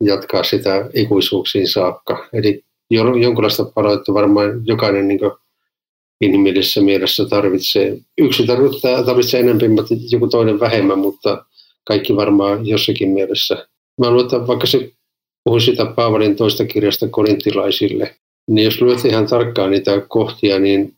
jatkaa 0.00 0.42
sitä 0.42 0.90
ikuisuuksiin 0.94 1.68
saakka. 1.68 2.28
Eli 2.32 2.64
jonkinlaista 2.90 3.64
palautetta 3.64 4.14
varmaan 4.14 4.62
jokainen 4.64 5.08
niin 5.08 5.20
inhimillisessä 6.20 6.80
mielessä 6.80 7.24
tarvitsee. 7.24 7.98
Yksi 8.18 8.46
tarvitsee, 8.46 9.04
tarvitsee 9.04 9.40
enemmän, 9.40 9.70
mutta 9.70 9.94
joku 10.10 10.28
toinen 10.28 10.60
vähemmän, 10.60 10.98
mutta 10.98 11.44
kaikki 11.84 12.16
varmaan 12.16 12.66
jossakin 12.66 13.08
mielessä. 13.08 13.66
Mä 14.00 14.10
luulen, 14.10 14.46
vaikka 14.46 14.66
se 14.66 14.92
puhun 15.44 15.60
sitä 15.60 15.86
Paavalin 15.86 16.36
toista 16.36 16.64
kirjasta 16.64 17.08
korintilaisille, 17.08 18.14
niin 18.50 18.64
jos 18.64 18.80
luet 18.80 19.04
ihan 19.04 19.26
tarkkaan 19.26 19.70
niitä 19.70 20.00
kohtia, 20.08 20.58
niin 20.58 20.94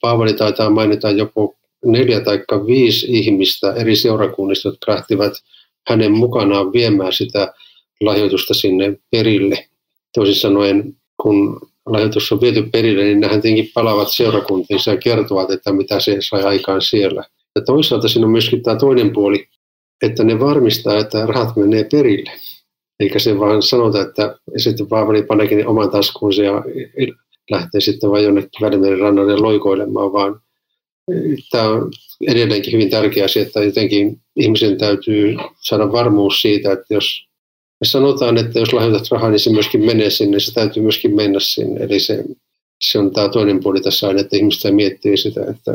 Paavali 0.00 0.32
taitaa 0.32 0.70
mainita 0.70 1.10
joku 1.10 1.54
neljä 1.84 2.20
tai 2.20 2.38
viisi 2.66 3.06
ihmistä 3.08 3.72
eri 3.72 3.96
seurakunnista, 3.96 4.68
jotka 4.68 4.92
lähtivät 4.92 5.32
hänen 5.88 6.12
mukanaan 6.12 6.72
viemään 6.72 7.12
sitä 7.12 7.54
lahjoitusta 8.00 8.54
sinne 8.54 8.98
perille. 9.10 9.66
Toisin 10.14 10.34
sanoen, 10.34 10.96
kun 11.22 11.60
lahjoitus 11.86 12.32
on 12.32 12.40
viety 12.40 12.62
perille, 12.72 13.04
niin 13.04 13.20
nehän 13.20 13.40
tietenkin 13.40 13.70
palaavat 13.74 14.08
seurakuntiinsa 14.12 14.90
ja 14.90 14.96
kertovat, 14.96 15.50
että 15.50 15.72
mitä 15.72 16.00
se 16.00 16.16
sai 16.20 16.42
aikaan 16.42 16.82
siellä. 16.82 17.24
Ja 17.56 17.62
toisaalta 17.62 18.08
siinä 18.08 18.26
on 18.26 18.32
myöskin 18.32 18.62
tämä 18.62 18.76
toinen 18.76 19.12
puoli, 19.12 19.48
että 20.02 20.24
ne 20.24 20.40
varmistaa, 20.40 20.98
että 20.98 21.26
rahat 21.26 21.56
menee 21.56 21.86
perille. 21.92 22.30
Eikä 23.04 23.18
se 23.18 23.38
vaan 23.38 23.62
sanota, 23.62 24.02
että 24.02 24.38
sitten 24.56 24.86
Paavali 24.86 25.22
paneekin 25.22 25.66
oman 25.66 25.90
taskuunsa 25.90 26.42
ja 26.42 26.64
lähtee 27.50 27.80
sitten 27.80 28.10
vain 28.10 28.24
jonnekin 28.24 28.60
Välimeren 28.60 28.98
rannalle 28.98 29.36
loikoilemaan, 29.36 30.12
vaan 30.12 30.40
tämä 31.50 31.68
on 31.68 31.90
edelleenkin 32.26 32.72
hyvin 32.72 32.90
tärkeä 32.90 33.24
asia, 33.24 33.42
että 33.42 33.64
jotenkin 33.64 34.20
ihmisen 34.36 34.78
täytyy 34.78 35.36
saada 35.60 35.92
varmuus 35.92 36.42
siitä, 36.42 36.72
että 36.72 36.94
jos 36.94 37.26
me 37.80 37.86
sanotaan, 37.86 38.38
että 38.38 38.58
jos 38.58 38.72
lahjoitat 38.72 39.10
rahaa, 39.10 39.30
niin 39.30 39.40
se 39.40 39.50
myöskin 39.50 39.84
menee 39.84 40.10
sinne, 40.10 40.40
se 40.40 40.54
täytyy 40.54 40.82
myöskin 40.82 41.14
mennä 41.14 41.40
sinne. 41.40 41.84
Eli 41.84 42.00
se, 42.00 42.24
se 42.80 42.98
on 42.98 43.10
tämä 43.10 43.28
toinen 43.28 43.60
puoli 43.62 43.80
tässä 43.80 44.08
aina, 44.08 44.20
että 44.20 44.36
ihmiset 44.36 44.74
miettii 44.74 45.16
sitä, 45.16 45.40
että 45.50 45.72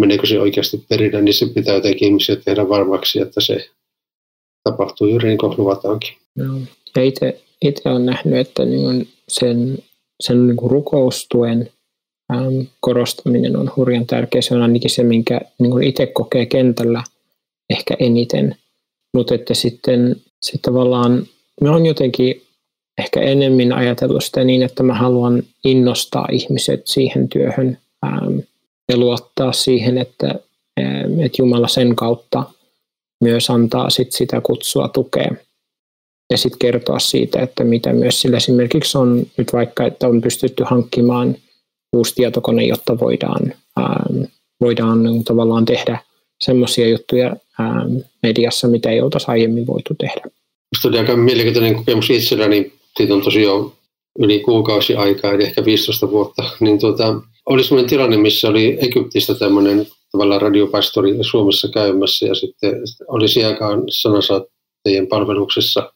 meneekö 0.00 0.26
se 0.26 0.40
oikeasti 0.40 0.84
perille, 0.88 1.22
niin 1.22 1.34
se 1.34 1.46
pitää 1.46 1.74
jotenkin 1.74 2.08
ihmisiä 2.08 2.36
tehdä 2.36 2.68
varmaksi, 2.68 3.20
että 3.20 3.40
se 3.40 3.70
tapahtuu 4.64 5.06
juuri 5.06 5.28
niin 5.28 5.38
kuin 5.38 5.54
luvataankin. 5.58 6.16
Ja 6.96 7.02
itse, 7.02 7.42
olen 7.84 8.06
nähnyt, 8.06 8.38
että 8.38 8.64
niin 8.64 9.08
sen, 9.28 9.78
sen 10.20 10.46
niin 10.46 10.56
kuin 10.56 10.70
rukoustuen 10.70 11.70
ähm, 12.32 12.60
korostaminen 12.80 13.56
on 13.56 13.72
hurjan 13.76 14.06
tärkeä. 14.06 14.42
Se 14.42 14.54
on 14.54 14.62
ainakin 14.62 14.90
se, 14.90 15.02
minkä 15.02 15.40
niin 15.58 15.82
itse 15.82 16.06
kokee 16.06 16.46
kentällä 16.46 17.04
ehkä 17.70 17.96
eniten. 17.98 18.56
Mutta 19.14 19.34
että 19.34 19.54
sitten 19.54 20.16
sit 20.42 20.62
tavallaan 20.62 21.26
me 21.60 21.70
on 21.70 21.86
jotenkin 21.86 22.42
ehkä 22.98 23.20
enemmän 23.20 23.72
ajatellut 23.72 24.24
sitä 24.24 24.44
niin, 24.44 24.62
että 24.62 24.82
mä 24.82 24.94
haluan 24.94 25.42
innostaa 25.64 26.28
ihmiset 26.32 26.86
siihen 26.86 27.28
työhön 27.28 27.78
ähm, 28.06 28.38
ja 28.88 28.96
luottaa 28.96 29.52
siihen, 29.52 29.98
että, 29.98 30.34
ähm, 30.80 31.20
että 31.20 31.42
Jumala 31.42 31.68
sen 31.68 31.96
kautta 31.96 32.44
myös 33.22 33.50
antaa 33.50 33.90
sit 33.90 34.12
sitä 34.12 34.40
kutsua 34.40 34.88
tukea. 34.88 35.30
Ja 36.30 36.38
sitten 36.38 36.58
kertoa 36.58 36.98
siitä, 36.98 37.40
että 37.42 37.64
mitä 37.64 37.92
myös 37.92 38.20
sillä 38.20 38.36
esimerkiksi 38.36 38.98
on 38.98 39.26
nyt 39.36 39.52
vaikka, 39.52 39.86
että 39.86 40.08
on 40.08 40.20
pystytty 40.20 40.64
hankkimaan 40.66 41.36
uusi 41.96 42.14
tietokone, 42.14 42.64
jotta 42.64 42.98
voidaan, 42.98 43.54
ähm, 43.80 44.22
voidaan 44.60 45.24
tavallaan 45.24 45.64
tehdä 45.64 45.98
semmoisia 46.40 46.88
juttuja 46.88 47.36
ähm, 47.60 47.96
mediassa, 48.22 48.68
mitä 48.68 48.90
ei 48.90 49.00
oltaisi 49.00 49.26
aiemmin 49.28 49.66
voitu 49.66 49.94
tehdä. 49.94 50.20
Minusta 50.22 50.88
oli 50.88 50.98
aika 50.98 51.16
mielenkiintoinen 51.16 51.74
kokemus 51.74 52.10
itselläni, 52.10 52.72
siitä 52.96 53.14
on 53.14 53.22
tosiaan 53.22 53.72
yli 54.18 54.40
kuukausi 54.40 54.94
aikaa, 54.94 55.32
eli 55.32 55.44
ehkä 55.44 55.64
15 55.64 56.10
vuotta, 56.10 56.44
niin 56.60 56.78
tuota, 56.78 57.20
oli 57.46 57.64
sellainen 57.64 57.90
tilanne, 57.90 58.16
missä 58.16 58.48
oli 58.48 58.78
Egyptistä 58.80 59.34
tämmöinen 59.34 59.86
tavallaan 60.12 60.42
radiopastori 60.42 61.18
Suomessa 61.20 61.68
käymässä 61.68 62.26
ja 62.26 62.34
sitten 62.34 62.74
oli 63.08 63.28
sielläkaan 63.28 63.82
sanasaattajien 63.90 65.06
palveluksessa. 65.08 65.92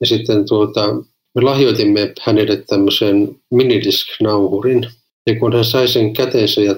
Ja 0.00 0.06
sitten 0.06 0.48
tuota, 0.48 0.94
me 1.34 1.42
lahjoitimme 1.42 2.12
hänelle 2.22 2.56
tämmöisen 2.56 3.40
minidisk-nauhurin. 3.50 4.90
Ja 5.26 5.38
kun 5.38 5.52
hän 5.52 5.64
sai 5.64 5.88
sen 5.88 6.12
käteensä 6.12 6.60
ja 6.60 6.74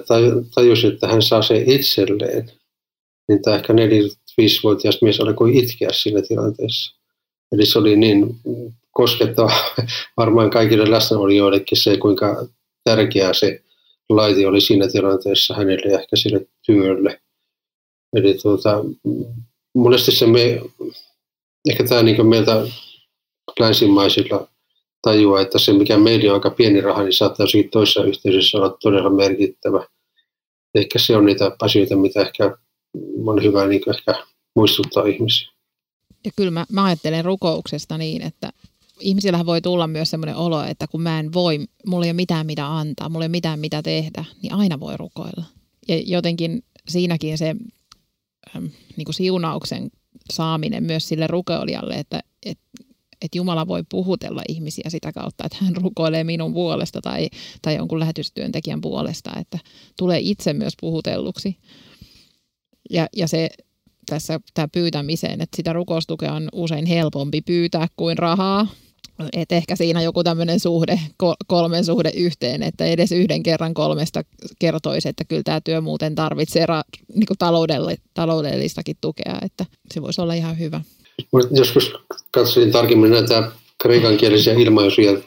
tajusi, 0.55 0.87
että 0.87 1.07
hän 1.07 1.21
saa 1.21 1.41
sen 1.41 1.69
itselleen, 1.69 2.51
niin 3.27 3.41
tämä 3.41 3.55
ehkä 3.55 3.73
4-5-vuotias 3.73 5.01
mies 5.01 5.19
alkoi 5.19 5.57
itkeä 5.57 5.89
siinä 5.91 6.21
tilanteessa. 6.21 6.95
Eli 7.51 7.65
se 7.65 7.79
oli 7.79 7.95
niin 7.95 8.35
koskettava 8.91 9.51
varmaan 10.17 10.49
kaikille 10.49 10.91
läsnäolijoillekin 10.91 11.77
se, 11.77 11.97
kuinka 11.97 12.47
tärkeää 12.83 13.33
se 13.33 13.61
laite 14.09 14.47
oli 14.47 14.61
siinä 14.61 14.87
tilanteessa 14.87 15.55
hänelle 15.55 15.91
ja 15.91 15.99
ehkä 15.99 16.15
sille 16.15 16.47
työlle. 16.65 17.21
Eli 18.15 18.33
tuota, 18.41 18.85
monesti 19.75 20.11
se 20.11 20.27
me, 20.27 20.61
ehkä 21.69 21.83
tämä 21.83 22.03
niin 22.03 22.27
meiltä 22.27 22.67
länsimaisilla 23.59 24.47
tajua, 25.01 25.41
että 25.41 25.59
se 25.59 25.73
mikä 25.73 25.97
meillä 25.97 26.29
on 26.29 26.33
aika 26.33 26.49
pieni 26.49 26.81
raha, 26.81 27.03
niin 27.03 27.13
saattaa 27.13 27.43
jossakin 27.43 27.69
toisessa 27.69 28.03
yhteisössä 28.03 28.57
olla 28.57 28.77
todella 28.81 29.09
merkittävä. 29.09 29.87
Ehkä 30.75 30.99
se 30.99 31.17
on 31.17 31.25
niitä 31.25 31.51
asioita, 31.61 31.95
mitä 31.95 32.21
ehkä 32.21 32.57
on 33.25 33.43
hyvä 33.43 33.67
niin 33.67 33.89
ehkä 33.89 34.25
muistuttaa 34.55 35.05
ihmisiä. 35.05 35.49
Ja 36.25 36.31
kyllä 36.35 36.51
mä, 36.51 36.65
mä 36.71 36.83
ajattelen 36.83 37.25
rukouksesta 37.25 37.97
niin, 37.97 38.21
että 38.21 38.49
ihmisillähän 38.99 39.45
voi 39.45 39.61
tulla 39.61 39.87
myös 39.87 40.09
semmoinen 40.09 40.35
olo, 40.35 40.63
että 40.63 40.87
kun 40.87 41.01
mä 41.01 41.19
en 41.19 41.33
voi, 41.33 41.67
mulla 41.87 42.05
ei 42.05 42.09
ole 42.09 42.13
mitään 42.13 42.45
mitä 42.45 42.77
antaa, 42.77 43.09
mulla 43.09 43.25
ei 43.25 43.27
ole 43.27 43.31
mitään 43.31 43.59
mitä 43.59 43.81
tehdä, 43.81 44.25
niin 44.41 44.53
aina 44.53 44.79
voi 44.79 44.97
rukoilla. 44.97 45.43
Ja 45.87 45.97
jotenkin 45.97 46.63
siinäkin 46.87 47.37
se 47.37 47.55
niin 48.97 49.05
kuin 49.05 49.15
siunauksen 49.15 49.91
saaminen 50.31 50.83
myös 50.83 51.07
sille 51.07 51.27
rukoilijalle, 51.27 51.93
että, 51.93 52.19
että, 52.45 52.63
että 53.21 53.37
Jumala 53.37 53.67
voi 53.67 53.83
puhutella 53.89 54.41
ihmisiä 54.49 54.89
sitä 54.89 55.11
kautta, 55.11 55.45
että 55.45 55.57
hän 55.61 55.75
rukoilee 55.75 56.23
minun 56.23 56.53
puolesta 56.53 57.01
tai, 57.01 57.29
tai 57.61 57.75
jonkun 57.75 57.99
lähetystyöntekijän 57.99 58.81
puolesta, 58.81 59.31
että 59.39 59.59
tulee 59.97 60.19
itse 60.19 60.53
myös 60.53 60.73
puhutelluksi. 60.81 61.57
Ja, 62.89 63.07
ja 63.15 63.27
se 63.27 63.49
tässä 64.09 64.39
tämä 64.53 64.67
pyytämiseen, 64.67 65.41
että 65.41 65.55
sitä 65.55 65.73
rukoustukea 65.73 66.33
on 66.33 66.49
usein 66.53 66.85
helpompi 66.85 67.41
pyytää 67.41 67.87
kuin 67.95 68.17
rahaa. 68.17 68.67
Et 69.33 69.51
ehkä 69.51 69.75
siinä 69.75 70.01
joku 70.01 70.23
tämmöinen 70.23 70.59
suhde, 70.59 70.99
kolmen 71.47 71.85
suhde 71.85 72.11
yhteen, 72.15 72.63
että 72.63 72.85
edes 72.85 73.11
yhden 73.11 73.43
kerran 73.43 73.73
kolmesta 73.73 74.23
kertoisi, 74.59 75.09
että 75.09 75.23
kyllä 75.25 75.43
tämä 75.43 75.61
työ 75.61 75.81
muuten 75.81 76.15
tarvitsee 76.15 76.65
ra- 76.65 77.15
niin 77.15 77.97
taloudellistakin 78.13 78.95
tukea, 79.01 79.37
että 79.41 79.65
se 79.93 80.01
voisi 80.01 80.21
olla 80.21 80.33
ihan 80.33 80.59
hyvä. 80.59 80.81
Joskus 81.51 81.93
katsoin 82.31 82.71
tarkemmin 82.71 83.11
näitä 83.11 83.51
kreikankielisiä 83.81 84.53
ilmaisuja 84.53 85.17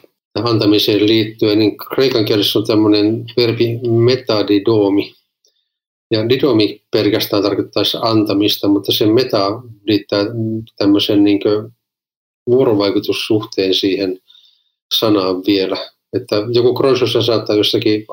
antamiseen 0.43 1.07
liittyen, 1.07 1.59
niin 1.59 1.77
kreikan 1.77 2.25
kielessä 2.25 2.59
on 2.59 2.65
tämmöinen 2.65 3.25
verbi 3.37 3.79
metadidoomi, 3.87 5.13
ja 6.11 6.29
didomi 6.29 6.81
pelkästään 6.91 7.43
tarkoittaisi 7.43 7.97
antamista, 8.01 8.67
mutta 8.67 8.91
se 8.91 9.05
meta 9.05 9.61
liittää 9.87 10.25
tämmöisen 10.77 11.23
niin 11.23 11.39
vuorovaikutussuhteen 12.49 13.73
siihen 13.73 14.19
sanaan 14.99 15.35
vielä. 15.47 15.77
Että 16.13 16.35
joku 16.53 16.73
kronsossa 16.73 17.21
saattaa 17.21 17.55
jossakin 17.55 18.05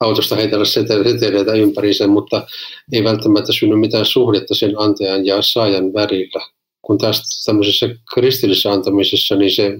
autosta 0.00 0.36
heitellä 0.36 0.64
seteleitä 0.64 1.52
ympäriinsä, 1.52 2.06
mutta 2.06 2.46
ei 2.92 3.04
välttämättä 3.04 3.52
synny 3.52 3.76
mitään 3.76 4.04
suhdetta 4.04 4.54
sen 4.54 4.74
antajan 4.78 5.26
ja 5.26 5.42
saajan 5.42 5.92
välillä. 5.92 6.40
kun 6.82 6.98
taas 6.98 7.44
tämmöisessä 7.46 7.88
kristillisessä 8.14 8.72
antamisessa, 8.72 9.36
niin 9.36 9.50
se 9.50 9.78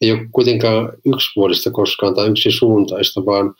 ei 0.00 0.12
ole 0.12 0.28
kuitenkaan 0.32 0.92
yksipuolista 1.14 1.70
koskaan 1.70 2.14
tai 2.14 2.28
yksisuuntaista, 2.28 3.26
vaan 3.26 3.54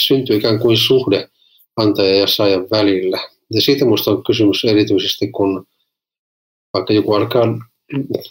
syntyy 0.00 0.36
ikään 0.36 0.58
kuin 0.58 0.76
suhde 0.76 1.28
antaja 1.76 2.16
ja 2.16 2.26
saajan 2.26 2.66
välillä. 2.70 3.20
Ja 3.50 3.60
siitä 3.60 3.84
minusta 3.84 4.10
on 4.10 4.24
kysymys 4.24 4.64
erityisesti, 4.64 5.28
kun 5.28 5.66
vaikka 6.74 6.92
joku 6.92 7.14
alkaa 7.14 7.58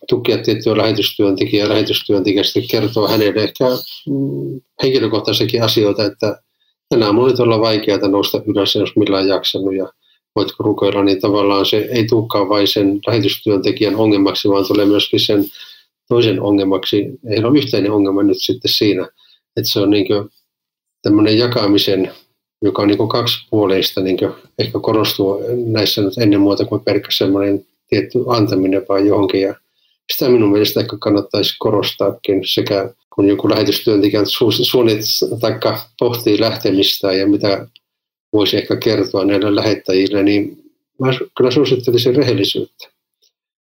tukea 0.10 0.38
tiettyä 0.38 0.78
lähetystyöntekijää, 0.78 1.70
lähetystyöntekijästä 1.70 2.60
kertoo 2.72 3.08
hänelle 3.08 3.44
ehkä 3.44 3.66
mm, 4.10 4.62
henkilökohtaisiakin 4.84 5.64
asioita, 5.64 6.06
että 6.06 6.42
tänään 6.90 7.16
mun 7.16 7.42
olla 7.42 7.60
vaikeaa 7.60 8.08
nousta 8.08 8.42
ylös, 8.48 8.76
jos 8.76 8.96
millään 8.96 9.28
jaksanut 9.28 9.76
ja 9.76 9.92
voitko 10.36 10.64
rukoilla, 10.64 11.04
niin 11.04 11.22
tavallaan 11.22 11.66
se 11.66 11.78
ei 11.78 12.08
tulekaan 12.08 12.50
vain 12.50 12.68
sen 12.68 13.00
lähetystyöntekijän 13.08 13.96
ongelmaksi, 13.96 14.50
vaan 14.50 14.68
tulee 14.68 14.86
myöskin 14.86 15.20
sen 15.20 15.46
toisen 16.10 16.42
ongelmaksi. 16.42 17.06
Heillä 17.30 17.48
on 17.48 17.58
yhteinen 17.58 17.92
ongelma 17.92 18.24
nyt 18.24 18.38
sitten 18.40 18.72
siinä, 18.72 19.04
että 19.58 19.70
se 19.72 19.80
on 19.80 19.90
niin 19.90 20.06
tämmöinen 21.02 21.38
jakamisen, 21.38 22.12
joka 22.62 22.82
on 22.82 22.88
niin 22.88 23.08
kaksipuoleista, 23.08 24.02
niin 24.02 24.18
ehkä 24.60 24.80
korostuu 24.80 25.40
näissä 25.66 26.02
nyt 26.02 26.18
ennen 26.18 26.42
muuta 26.42 26.66
kuin 26.66 26.82
pelkkä 26.82 27.12
semmoinen 27.12 27.66
tietty 27.94 28.20
antaminen 28.28 28.86
vai 28.90 29.08
johonkin. 29.08 29.42
Ja 29.42 29.56
sitä 30.14 30.30
minun 30.30 30.52
mielestä 30.52 30.80
ehkä 30.80 30.98
kannattaisi 31.00 31.56
korostaakin 31.60 32.42
sekä 32.48 32.90
kun 33.16 33.28
joku 33.28 33.50
lähetystyöntekijä 33.50 34.22
suunnit, 34.52 35.00
tai 35.40 35.60
pohtii 36.00 36.40
lähtemistä 36.40 37.14
ja 37.14 37.28
mitä 37.28 37.68
voisi 38.34 38.58
ehkä 38.58 38.76
kertoa 38.76 39.26
näille 39.26 39.56
lähettäjille, 39.56 40.24
niin 40.24 40.64
mä 41.02 41.08
kyllä 41.38 41.52
suosittelisin 41.52 42.16
rehellisyyttä. 42.16 42.88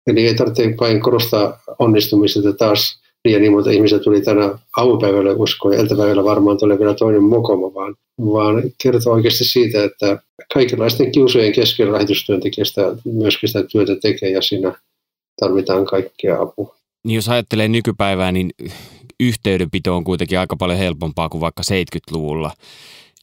Eli 0.06 0.26
ei 0.26 0.34
tarvitse 0.34 0.74
vain 0.80 1.00
korostaa 1.00 1.58
onnistumista, 1.78 2.52
taas 2.58 3.00
liian 3.26 3.52
monta 3.52 3.70
ihmistä 3.70 3.98
tuli 3.98 4.20
tänä 4.20 4.58
aamupäivällä 4.76 5.32
uskoon 5.32 5.74
ja 5.74 5.80
iltapäivällä 5.80 6.24
varmaan 6.24 6.58
tulee 6.58 6.78
vielä 6.78 6.94
toinen 6.94 7.22
mokoma, 7.22 7.74
vaan, 7.74 7.94
vaan 8.20 8.62
kertoo 8.82 9.12
oikeasti 9.12 9.44
siitä, 9.44 9.84
että 9.84 10.18
kaikenlaisten 10.54 11.12
kiusojen 11.12 11.52
keskellä 11.52 11.92
lähetystyöntekijästä 11.92 12.82
myöskin 13.04 13.48
sitä 13.48 13.62
työtä 13.72 13.96
tekee 14.02 14.30
ja 14.30 14.42
siinä 14.42 14.72
tarvitaan 15.40 15.84
kaikkea 15.84 16.42
apua. 16.42 16.76
Niin 17.04 17.14
jos 17.14 17.28
ajattelee 17.28 17.68
nykypäivää, 17.68 18.32
niin 18.32 18.50
yhteydenpito 19.20 19.96
on 19.96 20.04
kuitenkin 20.04 20.38
aika 20.38 20.56
paljon 20.56 20.78
helpompaa 20.78 21.28
kuin 21.28 21.40
vaikka 21.40 21.62
70-luvulla. 21.62 22.50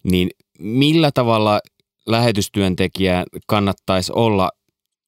Niin 0.04 0.30
millä 0.60 1.12
tavalla 1.14 1.60
lähetystyöntekijä 2.08 3.24
kannattaisi 3.48 4.12
olla 4.16 4.52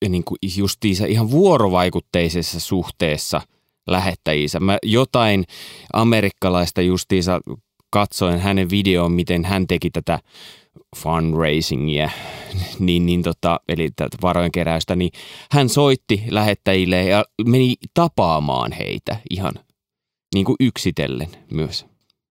niin 0.09 0.23
kuin 0.23 0.37
justiinsa 0.57 1.05
ihan 1.05 1.31
vuorovaikutteisessa 1.31 2.59
suhteessa 2.59 3.41
lähettäjiinsä. 3.87 4.59
Mä 4.59 4.77
jotain 4.83 5.45
amerikkalaista 5.93 6.81
justiinsa 6.81 7.39
katsoin 7.89 8.39
hänen 8.39 8.69
videoon, 8.69 9.11
miten 9.11 9.45
hän 9.45 9.67
teki 9.67 9.89
tätä 9.89 10.19
fundraisingia, 10.97 12.09
niin, 12.79 13.05
niin 13.05 13.23
tota, 13.23 13.59
eli 13.67 13.89
tätä 13.95 14.17
varojen 14.21 14.51
keräystä, 14.51 14.95
niin 14.95 15.11
hän 15.51 15.69
soitti 15.69 16.23
lähettäjille 16.29 17.03
ja 17.03 17.25
meni 17.45 17.75
tapaamaan 17.93 18.71
heitä 18.71 19.17
ihan 19.29 19.53
niin 20.35 20.45
kuin 20.45 20.55
yksitellen 20.59 21.29
myös. 21.51 21.85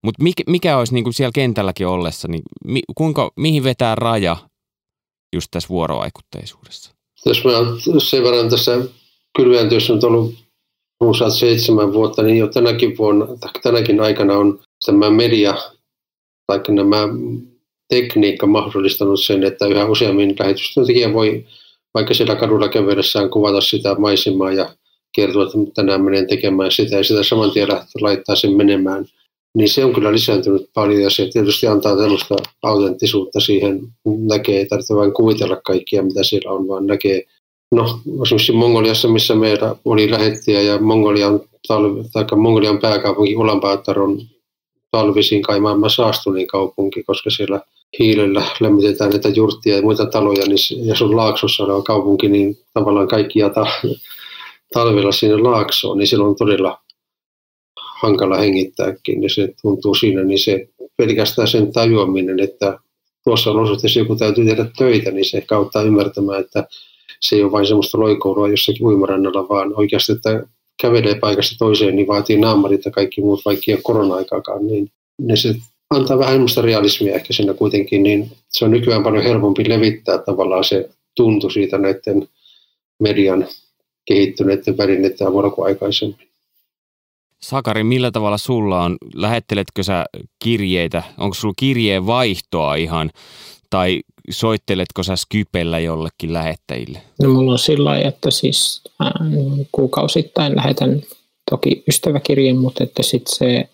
Mutta 0.05 0.23
mikä, 0.23 0.43
mikä 0.47 0.79
olisi 0.79 0.95
niin 0.95 1.05
kuin 1.05 1.15
siellä 1.15 1.33
kentälläkin 1.35 1.87
ollessa, 1.87 2.29
niin 2.29 2.43
mi, 2.65 2.81
kuinka, 2.95 3.31
mihin 3.37 3.65
vetää 3.65 3.95
raja 3.95 4.37
just 5.35 5.49
tässä 5.51 5.69
vuorovaikutteisuudessa? 5.69 6.95
Jos 7.27 7.45
mä 7.45 7.51
sen 8.01 8.23
verran 8.23 8.51
tässä 8.51 8.73
kylvään 9.37 9.69
työssä 9.69 9.93
on 9.93 10.05
ollut 10.05 10.44
runsaat 11.01 11.33
vuotta, 11.93 12.23
niin 12.23 12.37
jo 12.37 12.47
tänäkin 12.47 12.99
vuonna, 12.99 13.27
tänäkin 13.63 14.01
aikana 14.01 14.39
on 14.39 14.61
tämä 14.87 15.11
media 15.11 15.55
tai 16.47 16.61
nämä 16.69 17.09
tekniikka 17.89 18.47
mahdollistanut 18.47 19.21
sen, 19.21 19.45
että 19.45 19.67
yhä 19.67 19.87
useammin 19.87 20.35
lähetystyöntekijä 20.39 21.13
voi 21.13 21.45
vaikka 21.95 22.15
siellä 22.15 22.37
kadulla 22.37 22.69
kävellessään 22.69 23.31
kuvata 23.31 23.61
sitä 23.61 23.95
maisemaa 23.95 24.53
ja 24.53 24.75
kertoa, 25.13 25.45
että 25.45 25.59
tänään 25.75 26.05
menen 26.05 26.27
tekemään 26.27 26.71
sitä 26.71 26.97
ja 26.97 27.05
sitä 27.05 27.23
saman 27.23 27.51
tien 27.51 27.69
laittaa 28.01 28.37
sen 28.37 28.53
menemään. 28.53 29.05
Niin 29.57 29.69
se 29.69 29.85
on 29.85 29.95
kyllä 29.95 30.13
lisääntynyt 30.13 30.71
paljon 30.75 31.03
ja 31.03 31.11
se 31.11 31.29
tietysti 31.33 31.67
antaa 31.67 31.97
tällaista 31.97 32.37
autenttisuutta 32.63 33.41
siihen. 33.41 33.81
Näkee, 34.05 34.59
ei 34.59 34.67
tarvitse 34.67 34.95
vain 34.95 35.13
kuvitella 35.13 35.57
kaikkia, 35.57 36.03
mitä 36.03 36.23
siellä 36.23 36.51
on, 36.51 36.69
vaan 36.69 36.87
näkee. 36.87 37.23
No, 37.75 38.01
esimerkiksi 38.23 38.53
Mongoliassa, 38.53 39.09
missä 39.09 39.35
meillä 39.35 39.77
oli 39.85 40.11
lähettiä 40.11 40.61
ja 40.61 40.79
Mongolian, 40.79 41.41
talvi, 41.69 42.05
tai 42.13 42.25
Mongolian 42.37 42.79
pääkaupunki 42.79 43.37
Ulaanbaatar 43.37 44.01
on 44.01 44.21
talvisin 44.91 45.43
kai 45.43 45.61
maailman 45.61 45.91
saastunein 45.91 46.47
kaupunki, 46.47 47.03
koska 47.03 47.31
siellä 47.31 47.61
hiilellä 47.99 48.43
lämmitetään 48.61 49.11
näitä 49.11 49.29
jurttia 49.29 49.77
ja 49.77 49.83
muita 49.83 50.07
taloja, 50.07 50.47
niin, 50.47 50.87
ja 50.89 50.95
sun 50.95 51.17
laaksossa 51.17 51.65
oleva 51.65 51.83
kaupunki, 51.83 52.29
niin 52.29 52.59
tavallaan 52.75 53.09
kaikki 53.09 53.39
jata 53.39 53.67
talvella 54.75 55.13
sinne 55.13 55.37
laaksoon, 55.37 55.99
niin 55.99 56.07
silloin 56.07 56.29
on 56.29 56.37
todella 56.37 56.81
hankala 58.03 58.37
hengittääkin, 58.37 59.23
ja 59.23 59.31
se 59.31 59.55
tuntuu 59.63 59.95
siinä, 59.95 60.25
niin 60.25 60.39
se 60.39 60.69
pelkästään 60.97 61.49
sen 61.49 61.73
tajuaminen, 61.73 62.41
että 62.41 62.79
tuossa 63.25 63.51
on 63.51 63.61
osoitteessa 63.61 64.01
joku 64.01 64.17
täytyy 64.17 64.45
tehdä 64.45 64.67
töitä, 64.79 65.11
niin 65.11 65.25
se 65.25 65.37
ehkä 65.37 65.57
auttaa 65.57 65.83
ymmärtämään, 65.83 66.41
että 66.41 66.69
se 67.25 67.37
ei 67.37 67.43
ole 67.43 67.53
vain 67.53 67.67
semmoista 67.67 68.01
loikoulua 68.01 68.49
jossakin 68.49 68.87
uimarannalla, 68.87 69.49
vaan 69.49 69.73
oikeasti, 69.77 70.13
että 70.13 70.47
kävelee 70.83 71.15
paikasta 71.15 71.57
toiseen, 71.59 71.97
niin 71.97 72.07
vaatii 72.07 72.37
naamarit 72.37 72.85
ja 72.85 72.91
kaikki 72.91 73.21
muut, 73.21 73.45
vaikka 73.45 73.65
ei 73.69 73.79
korona-aikaakaan, 73.83 74.67
niin, 74.67 74.91
niin 75.21 75.37
se 75.37 75.55
antaa 75.91 76.19
vähän 76.19 76.35
semmoista 76.35 76.63
realismia 76.63 77.15
ehkä 77.15 77.33
siinä 77.33 77.55
kuitenkin, 77.55 78.03
niin 78.03 78.31
se 78.49 78.65
on 78.65 78.71
nykyään 78.71 79.03
paljon 79.03 79.25
helpompi 79.25 79.69
levittää 79.69 80.19
tavallaan 80.19 80.65
se 80.65 80.91
tuntu 81.17 81.51
siitä 81.51 81.79
näiden 81.79 82.29
median 83.03 83.47
kehittyneiden 84.05 84.77
välineiden 84.79 85.27
avulla 85.27 85.51
kuin 85.51 85.67
aikaisemmin. 85.67 86.29
Sakari, 87.43 87.85
millä 87.85 88.11
tavalla 88.11 88.39
sulla 88.39 88.83
on? 88.83 88.97
Lähetteletkö 89.15 89.83
sä 89.83 90.05
kirjeitä? 90.45 91.03
Onko 91.19 91.35
sulla 91.35 91.55
kirjeen 91.57 92.07
vaihtoa 92.07 92.75
ihan? 92.75 93.11
Tai 93.71 94.01
soitteletko 94.31 95.03
sä 95.03 95.17
Skypellä 95.17 95.79
jollekin 95.79 96.33
lähettäjille? 96.33 97.03
No 97.23 97.29
mulla 97.29 97.53
on 97.53 97.59
sillä 97.59 97.91
lailla, 97.91 98.09
että 98.09 98.31
siis 98.31 98.83
äh, 99.03 99.13
kuukausittain 99.73 100.57
lähetän 100.57 101.03
toki 101.51 101.83
ystäväkirjeen, 101.89 102.57
mutta 102.57 102.85
että 102.85 103.03
sitten 103.03 103.37
se 103.37 103.69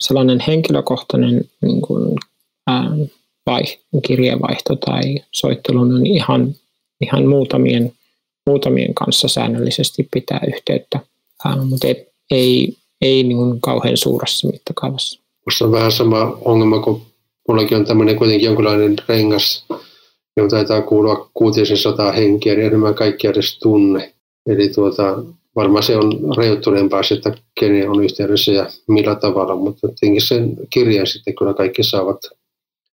sellainen 0.00 0.40
henkilökohtainen 0.46 1.44
niin 1.62 1.80
kuin, 1.82 2.18
äh, 2.70 2.86
vai, 3.46 3.62
kirjeenvaihto 4.06 4.76
tai 4.76 5.02
soittelu 5.32 5.80
on 5.80 6.06
ihan, 6.06 6.54
ihan 7.00 7.26
muutamien, 7.26 7.92
muutamien 8.46 8.94
kanssa 8.94 9.28
säännöllisesti 9.28 10.08
pitää 10.10 10.40
yhteyttä, 10.54 11.00
äh, 11.46 11.64
mutta 11.68 11.86
ei, 11.86 12.06
ei, 12.30 12.76
ei 13.00 13.22
niin 13.22 13.36
kuin 13.36 13.60
kauhean 13.60 13.96
suuressa 13.96 14.48
mittakaavassa. 14.48 15.20
Minusta 15.46 15.64
on 15.64 15.72
vähän 15.72 15.92
sama 15.92 16.38
ongelma, 16.44 16.78
kun 16.78 17.02
mullakin 17.48 17.76
on 17.76 17.84
tämmöinen 17.84 18.16
kuitenkin 18.16 18.46
jonkinlainen 18.46 18.96
rengas, 19.08 19.64
johon 20.36 20.50
taitaa 20.50 20.82
kuulua 20.82 21.30
kuutisen 21.34 21.76
sataa 21.76 22.12
henkiä, 22.12 22.54
niin 22.54 22.66
enemmän 22.66 22.94
kaikki 22.94 23.26
edes 23.26 23.58
tunne. 23.58 24.14
Eli 24.46 24.68
tuota, 24.68 25.24
varmaan 25.56 25.82
se 25.82 25.96
on 25.96 26.36
rajoittuneempaa 26.36 27.00
että 27.16 27.34
kenen 27.60 27.90
on 27.90 28.04
yhteydessä 28.04 28.52
ja 28.52 28.66
millä 28.88 29.14
tavalla, 29.14 29.56
mutta 29.56 29.88
tietenkin 29.88 30.22
sen 30.22 30.56
kirjan 30.70 31.06
sitten 31.06 31.34
kyllä 31.34 31.54
kaikki 31.54 31.82
saavat. 31.82 32.18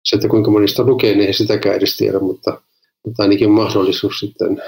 Se, 0.05 0.15
että 0.15 0.27
kuinka 0.27 0.51
monista 0.51 0.83
lukee, 0.83 1.15
niin 1.15 1.27
ei 1.27 1.33
sitäkään 1.33 1.75
edes 1.75 1.97
tiedä, 1.97 2.19
mutta, 2.19 2.61
mutta 3.05 3.23
ainakin 3.23 3.51
mahdollisuus 3.51 4.19
sitten 4.19 4.63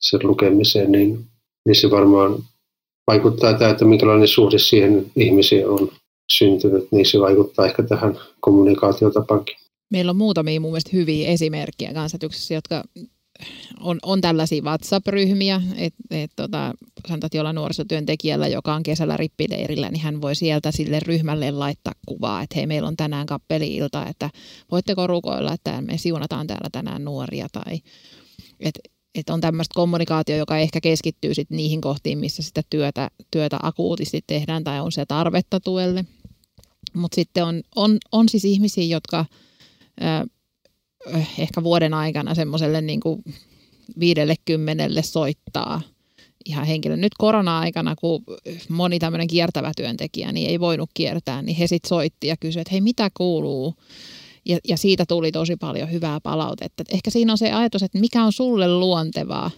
sen 0.00 0.20
lukemiseen, 0.22 0.92
niin, 0.92 1.24
niin 1.66 1.76
se 1.76 1.90
varmaan 1.90 2.38
vaikuttaa 3.06 3.54
tämä, 3.54 3.70
että 3.70 3.84
minkälainen 3.84 4.28
suhde 4.28 4.58
siihen 4.58 5.06
ihmisiin 5.16 5.68
on 5.68 5.90
syntynyt, 6.32 6.88
niin 6.90 7.06
se 7.06 7.20
vaikuttaa 7.20 7.66
ehkä 7.66 7.82
tähän 7.82 8.20
kommunikaatiotapankin. 8.40 9.56
Meillä 9.94 10.10
on 10.10 10.16
muutamia 10.16 10.60
mun 10.60 10.70
mielestä 10.70 10.90
hyviä 10.92 11.28
esimerkkejä 11.28 11.94
kansatyksessä, 11.94 12.54
jotka 12.54 12.84
on, 13.80 13.98
on 14.02 14.20
tällaisia 14.20 14.62
WhatsApp-ryhmiä, 14.62 15.62
että 15.76 16.02
et, 16.10 16.30
tota, 16.36 16.74
sanotaan, 17.08 17.26
että 17.26 17.36
jollain 17.36 17.54
nuorisotyöntekijällä, 17.54 18.48
joka 18.48 18.74
on 18.74 18.82
kesällä 18.82 19.16
rippileirillä, 19.16 19.90
niin 19.90 20.00
hän 20.00 20.20
voi 20.20 20.34
sieltä 20.34 20.72
sille 20.72 21.00
ryhmälle 21.00 21.50
laittaa 21.50 21.92
kuvaa, 22.06 22.42
että 22.42 22.54
hei, 22.56 22.66
meillä 22.66 22.88
on 22.88 22.96
tänään 22.96 23.26
kappeli-ilta, 23.26 24.06
että 24.06 24.30
voitteko 24.70 25.06
rukoilla, 25.06 25.52
että 25.52 25.82
me 25.82 25.98
siunataan 25.98 26.46
täällä 26.46 26.68
tänään 26.72 27.04
nuoria, 27.04 27.46
tai 27.52 27.80
että 28.60 28.80
et 29.14 29.30
on 29.30 29.40
tämmöistä 29.40 29.74
kommunikaatio, 29.74 30.36
joka 30.36 30.58
ehkä 30.58 30.80
keskittyy 30.80 31.34
sit 31.34 31.50
niihin 31.50 31.80
kohtiin, 31.80 32.18
missä 32.18 32.42
sitä 32.42 32.62
työtä, 32.70 33.10
työtä 33.30 33.58
akuutisti 33.62 34.20
tehdään 34.26 34.64
tai 34.64 34.80
on 34.80 34.92
se 34.92 35.06
tarvetta 35.06 35.60
tuelle. 35.60 36.04
Mutta 36.94 37.14
sitten 37.14 37.44
on, 37.44 37.62
on, 37.76 37.98
on 38.12 38.28
siis 38.28 38.44
ihmisiä, 38.44 38.84
jotka 38.84 39.24
ehkä 41.38 41.62
vuoden 41.62 41.94
aikana 41.94 42.34
semmoiselle 42.34 42.80
niin 42.80 43.00
kuin 43.00 43.24
viidelle 44.00 44.34
kymmenelle 44.44 45.02
soittaa 45.02 45.80
ihan 46.44 46.66
henkilö. 46.66 46.96
Nyt 46.96 47.14
korona-aikana, 47.18 47.96
kun 47.96 48.24
moni 48.68 48.98
tämmöinen 48.98 49.26
kiertävä 49.26 49.72
työntekijä 49.76 50.32
niin 50.32 50.50
ei 50.50 50.60
voinut 50.60 50.90
kiertää, 50.94 51.42
niin 51.42 51.56
he 51.56 51.66
sitten 51.66 51.88
soitti 51.88 52.26
ja 52.26 52.36
kysyivät, 52.36 52.60
että 52.60 52.72
hei 52.72 52.80
mitä 52.80 53.10
kuuluu? 53.16 53.74
Ja, 54.44 54.58
ja 54.68 54.76
siitä 54.76 55.04
tuli 55.08 55.32
tosi 55.32 55.56
paljon 55.56 55.92
hyvää 55.92 56.20
palautetta. 56.20 56.84
Ehkä 56.90 57.10
siinä 57.10 57.32
on 57.32 57.38
se 57.38 57.52
ajatus, 57.52 57.82
että 57.82 57.98
mikä 57.98 58.24
on 58.24 58.32
sulle 58.32 58.68
luontevaa. 58.78 59.50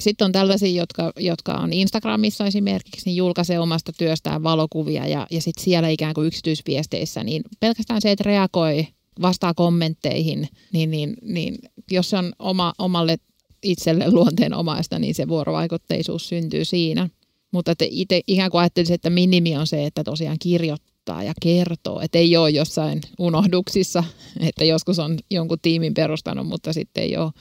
Sitten 0.00 0.24
on 0.24 0.32
tällaisia, 0.32 0.80
jotka, 0.80 1.12
jotka 1.16 1.52
on 1.52 1.72
Instagramissa 1.72 2.46
esimerkiksi, 2.46 3.06
niin 3.06 3.16
julkaisee 3.16 3.58
omasta 3.58 3.92
työstään 3.98 4.42
valokuvia 4.42 5.06
ja, 5.06 5.26
ja 5.30 5.40
sitten 5.40 5.64
siellä 5.64 5.88
ikään 5.88 6.14
kuin 6.14 6.26
yksityisviesteissä, 6.26 7.24
niin 7.24 7.42
pelkästään 7.60 8.00
se, 8.00 8.10
että 8.10 8.24
reagoi, 8.24 8.86
vastaa 9.22 9.54
kommentteihin, 9.54 10.48
niin, 10.72 10.90
niin, 10.90 11.16
niin 11.22 11.58
jos 11.90 12.10
se 12.10 12.16
on 12.16 12.32
oma, 12.38 12.72
omalle 12.78 13.16
itselle 13.62 14.10
luonteenomaista, 14.10 14.98
niin 14.98 15.14
se 15.14 15.28
vuorovaikutteisuus 15.28 16.28
syntyy 16.28 16.64
siinä. 16.64 17.08
Mutta 17.52 17.72
että 17.72 17.84
itse 17.88 18.20
ikään 18.26 18.50
kuin 18.50 18.60
ajattelisin, 18.60 18.94
että 18.94 19.10
minimi 19.10 19.56
on 19.56 19.66
se, 19.66 19.86
että 19.86 20.04
tosiaan 20.04 20.36
kirjoittaa 20.42 21.22
ja 21.22 21.32
kertoo, 21.42 22.00
että 22.00 22.18
ei 22.18 22.36
ole 22.36 22.50
jossain 22.50 23.00
unohduksissa, 23.18 24.04
että 24.48 24.64
joskus 24.64 24.98
on 24.98 25.18
jonkun 25.30 25.58
tiimin 25.62 25.94
perustanut, 25.94 26.46
mutta 26.46 26.72
sitten 26.72 27.04
ei 27.04 27.16
ole, 27.16 27.32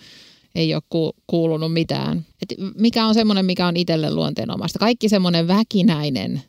ei 0.56 0.74
ole 0.74 1.12
kuulunut 1.28 1.74
mitään. 1.74 2.26
Et 2.42 2.54
mikä 2.76 3.06
on 3.06 3.14
semmoinen, 3.14 3.46
mikä 3.46 3.68
on 3.68 3.78
itselle 3.78 4.14
luonteenomaista? 4.14 4.80
Kaikki 4.80 5.10
semmoinen 5.10 5.48
väkinäinen 5.48 6.42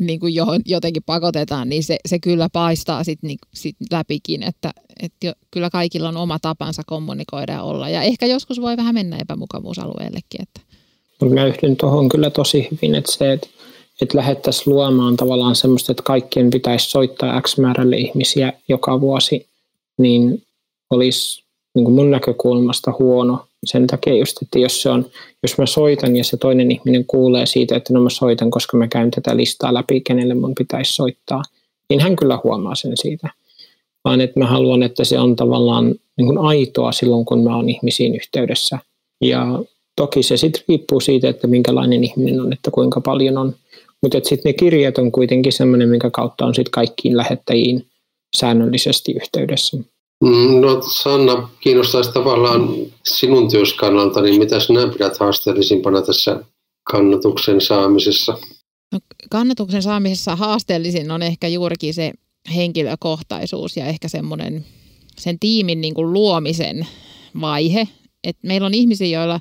niin 0.00 0.20
kuin 0.20 0.34
johon 0.34 0.60
jotenkin 0.66 1.02
pakotetaan, 1.06 1.68
niin 1.68 1.84
se, 1.84 1.96
se 2.08 2.18
kyllä 2.18 2.48
paistaa 2.52 3.04
sit, 3.04 3.18
niin, 3.22 3.38
sit 3.54 3.76
läpikin, 3.90 4.42
että, 4.42 4.70
että 5.02 5.26
jo, 5.26 5.32
kyllä 5.50 5.70
kaikilla 5.70 6.08
on 6.08 6.16
oma 6.16 6.38
tapansa 6.38 6.82
kommunikoida 6.86 7.52
ja 7.52 7.62
olla. 7.62 7.88
Ja 7.88 8.02
ehkä 8.02 8.26
joskus 8.26 8.60
voi 8.60 8.76
vähän 8.76 8.94
mennä 8.94 9.18
epämukavuusalueellekin. 9.18 10.42
Että. 10.42 10.60
Mä 11.34 11.46
yhdyn 11.46 11.76
tuohon 11.76 12.08
kyllä 12.08 12.30
tosi 12.30 12.68
hyvin, 12.70 12.94
että 12.94 13.12
se, 13.12 13.32
että, 13.32 13.48
että 14.02 14.18
lähdettäisiin 14.18 14.74
luomaan 14.74 15.16
tavallaan 15.16 15.56
semmoista, 15.56 15.92
että 15.92 16.02
kaikkien 16.02 16.50
pitäisi 16.50 16.90
soittaa 16.90 17.40
X 17.40 17.58
määrälle 17.58 17.96
ihmisiä 17.96 18.52
joka 18.68 19.00
vuosi, 19.00 19.46
niin 19.98 20.42
olisi 20.90 21.44
niin 21.74 21.84
kuin 21.84 21.94
mun 21.94 22.10
näkökulmasta 22.10 22.92
huono 22.98 23.46
sen 23.66 23.86
takia 23.86 24.14
just, 24.14 24.42
että 24.42 24.58
jos, 24.58 24.82
se 24.82 24.90
on, 24.90 25.06
jos 25.42 25.58
mä 25.58 25.66
soitan 25.66 26.16
ja 26.16 26.24
se 26.24 26.36
toinen 26.36 26.70
ihminen 26.70 27.04
kuulee 27.04 27.46
siitä, 27.46 27.76
että 27.76 27.92
no 27.92 28.00
mä 28.00 28.10
soitan, 28.10 28.50
koska 28.50 28.76
mä 28.76 28.88
käyn 28.88 29.10
tätä 29.10 29.36
listaa 29.36 29.74
läpi, 29.74 30.00
kenelle 30.00 30.34
mun 30.34 30.54
pitäisi 30.58 30.92
soittaa, 30.92 31.42
niin 31.88 32.00
hän 32.00 32.16
kyllä 32.16 32.38
huomaa 32.44 32.74
sen 32.74 32.92
siitä. 32.94 33.28
Vaan 34.04 34.20
että 34.20 34.40
mä 34.40 34.46
haluan, 34.46 34.82
että 34.82 35.04
se 35.04 35.18
on 35.18 35.36
tavallaan 35.36 35.94
niin 36.16 36.26
kuin 36.26 36.38
aitoa 36.38 36.92
silloin, 36.92 37.24
kun 37.24 37.44
mä 37.44 37.56
oon 37.56 37.68
ihmisiin 37.68 38.14
yhteydessä. 38.14 38.78
Ja 39.20 39.62
toki 39.96 40.22
se 40.22 40.36
sitten 40.36 40.62
riippuu 40.68 41.00
siitä, 41.00 41.28
että 41.28 41.46
minkälainen 41.46 42.04
ihminen 42.04 42.40
on, 42.40 42.52
että 42.52 42.70
kuinka 42.70 43.00
paljon 43.00 43.38
on. 43.38 43.54
Mutta 44.02 44.18
sitten 44.22 44.50
ne 44.50 44.52
kirjat 44.52 44.98
on 44.98 45.12
kuitenkin 45.12 45.52
sellainen, 45.52 45.88
minkä 45.88 46.10
kautta 46.10 46.46
on 46.46 46.54
sitten 46.54 46.70
kaikkiin 46.70 47.16
lähettäjiin 47.16 47.86
säännöllisesti 48.36 49.12
yhteydessä. 49.12 49.76
Mm, 50.20 50.60
no 50.60 50.82
Sanna, 50.82 51.48
kiinnostaisi 51.60 52.12
tavallaan 52.12 52.68
sinun 53.04 53.50
työskannalta, 53.50 54.20
niin 54.20 54.38
mitä 54.38 54.60
sinä 54.60 54.88
pidät 54.88 55.18
haasteellisimpana 55.18 56.02
tässä 56.02 56.40
kannatuksen 56.90 57.60
saamisessa? 57.60 58.38
No, 58.92 58.98
kannatuksen 59.30 59.82
saamisessa 59.82 60.36
haasteellisin 60.36 61.10
on 61.10 61.22
ehkä 61.22 61.48
juurikin 61.48 61.94
se 61.94 62.12
henkilökohtaisuus 62.54 63.76
ja 63.76 63.86
ehkä 63.86 64.08
semmoinen 64.08 64.64
sen 65.18 65.38
tiimin 65.38 65.80
niin 65.80 65.94
kuin 65.94 66.12
luomisen 66.12 66.86
vaihe. 67.40 67.88
Et 68.24 68.36
meillä 68.42 68.66
on 68.66 68.74
ihmisiä, 68.74 69.18
joilla, 69.18 69.40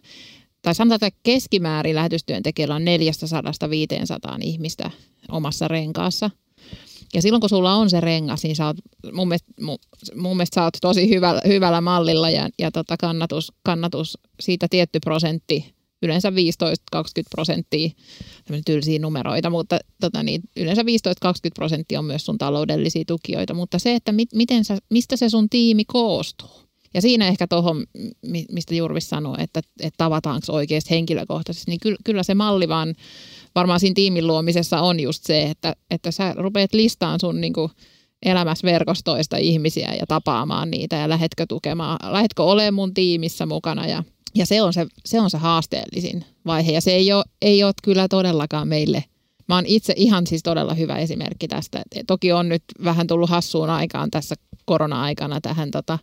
tai 0.61 0.75
sanotaan, 0.75 1.07
että 1.07 1.19
keskimäärin 1.23 1.95
lähetystyöntekijällä 1.95 2.75
on 2.75 2.81
400-500 2.81 2.85
ihmistä 4.41 4.91
omassa 5.31 5.67
renkaassa– 5.67 6.29
ja 7.13 7.21
silloin 7.21 7.41
kun 7.41 7.49
sulla 7.49 7.73
on 7.73 7.89
se 7.89 8.01
rengas, 8.01 8.43
niin 8.43 8.55
sä 8.55 8.65
oot, 8.65 8.77
mun, 9.13 9.27
mielestä, 9.27 9.53
mun, 9.61 9.77
mun 10.15 10.37
mielestä 10.37 10.55
sä 10.55 10.63
oot 10.63 10.77
tosi 10.81 11.09
hyvällä, 11.09 11.41
hyvällä 11.47 11.81
mallilla 11.81 12.29
ja, 12.29 12.49
ja 12.59 12.71
tota 12.71 12.97
kannatus, 12.97 13.51
kannatus, 13.63 14.17
siitä 14.39 14.67
tietty 14.69 14.99
prosentti, 14.99 15.73
yleensä 16.03 16.29
15-20 16.29 16.33
prosenttia, 17.29 17.89
tylsiä 18.65 18.99
numeroita, 18.99 19.49
mutta 19.49 19.79
tota 20.01 20.23
niin, 20.23 20.41
yleensä 20.57 20.81
15-20 20.81 20.85
prosenttia 21.55 21.99
on 21.99 22.05
myös 22.05 22.25
sun 22.25 22.37
taloudellisia 22.37 23.03
tukijoita, 23.07 23.53
mutta 23.53 23.79
se, 23.79 23.95
että 23.95 24.11
mit, 24.11 24.29
miten 24.33 24.65
sä, 24.65 24.77
mistä 24.89 25.15
se 25.15 25.29
sun 25.29 25.49
tiimi 25.49 25.85
koostuu. 25.85 26.63
Ja 26.93 27.01
siinä 27.01 27.27
ehkä 27.27 27.47
tuohon, 27.47 27.85
mistä 28.51 28.75
Jurvis 28.75 29.09
sanoi, 29.09 29.35
että, 29.39 29.61
että 29.79 29.97
tavataanko 29.97 30.45
oikeasti 30.49 30.89
henkilökohtaisesti, 30.89 31.71
niin 31.71 31.79
kyllä, 31.79 31.97
kyllä 32.03 32.23
se 32.23 32.33
malli 32.33 32.67
vaan 32.67 32.95
varmaan 33.55 33.79
siinä 33.79 33.93
tiimin 33.93 34.27
luomisessa 34.27 34.81
on 34.81 34.99
just 34.99 35.23
se, 35.23 35.43
että, 35.43 35.75
että 35.91 36.11
sä 36.11 36.33
rupeat 36.37 36.73
listaan 36.73 37.19
sun 37.19 37.41
niin 37.41 37.53
kuin 37.53 37.71
elämässä 38.25 38.65
verkostoista 38.65 39.37
ihmisiä 39.37 39.93
ja 39.99 40.05
tapaamaan 40.07 40.71
niitä 40.71 40.95
ja 40.95 41.09
lähetkö 41.09 41.45
tukemaan, 41.49 41.97
lähetkö 42.13 42.43
olemaan 42.43 42.73
mun 42.73 42.93
tiimissä 42.93 43.45
mukana 43.45 43.87
ja, 43.87 44.03
ja 44.35 44.45
se, 44.45 44.61
on 44.61 44.73
se, 44.73 44.85
se 45.05 45.19
on 45.19 45.29
se 45.29 45.37
haasteellisin 45.37 46.25
vaihe 46.45 46.71
ja 46.71 46.81
se 46.81 46.91
ei 46.91 47.13
ole, 47.13 47.23
ei 47.41 47.63
ole 47.63 47.73
kyllä 47.83 48.07
todellakaan 48.07 48.67
meille 48.67 49.03
Mä 49.47 49.55
oon 49.55 49.65
itse 49.67 49.93
ihan 49.97 50.27
siis 50.27 50.43
todella 50.43 50.73
hyvä 50.73 50.97
esimerkki 50.97 51.47
tästä. 51.47 51.81
Toki 52.07 52.31
on 52.31 52.49
nyt 52.49 52.63
vähän 52.83 53.07
tullut 53.07 53.29
hassuun 53.29 53.69
aikaan 53.69 54.11
tässä 54.11 54.35
korona-aikana 54.65 55.41
tähän 55.41 55.71
tota, 55.71 55.99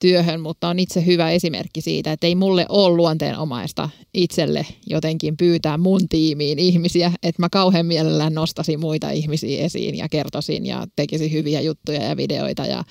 työhön, 0.00 0.40
mutta 0.40 0.68
on 0.68 0.78
itse 0.78 1.06
hyvä 1.06 1.30
esimerkki 1.30 1.80
siitä, 1.80 2.12
että 2.12 2.26
ei 2.26 2.34
mulle 2.34 2.66
ole 2.68 2.96
luonteenomaista 2.96 3.88
itselle 4.14 4.66
jotenkin 4.86 5.36
pyytää 5.36 5.78
mun 5.78 6.08
tiimiin 6.08 6.58
ihmisiä, 6.58 7.12
että 7.22 7.42
mä 7.42 7.48
kauhean 7.48 7.86
mielellään 7.86 8.34
nostasin 8.34 8.80
muita 8.80 9.10
ihmisiä 9.10 9.64
esiin 9.64 9.96
ja 9.96 10.08
kertoisin 10.08 10.66
ja 10.66 10.86
tekisin 10.96 11.32
hyviä 11.32 11.60
juttuja 11.60 12.02
ja 12.02 12.16
videoita 12.16 12.66
ja, 12.66 12.84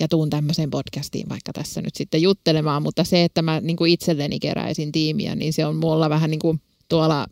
ja 0.00 0.08
tuun 0.08 0.30
tämmöiseen 0.30 0.70
podcastiin 0.70 1.28
vaikka 1.28 1.52
tässä 1.52 1.82
nyt 1.82 1.94
sitten 1.94 2.22
juttelemaan, 2.22 2.82
mutta 2.82 3.04
se, 3.04 3.24
että 3.24 3.42
mä 3.42 3.60
niin 3.60 3.76
kuin 3.76 3.92
itselleni 3.92 4.38
keräisin 4.38 4.92
tiimiä, 4.92 5.34
niin 5.34 5.52
se 5.52 5.66
on 5.66 5.76
mulla 5.76 6.10
vähän 6.10 6.30
niin 6.30 6.40
kuin 6.40 6.60
tuolla 6.88 7.26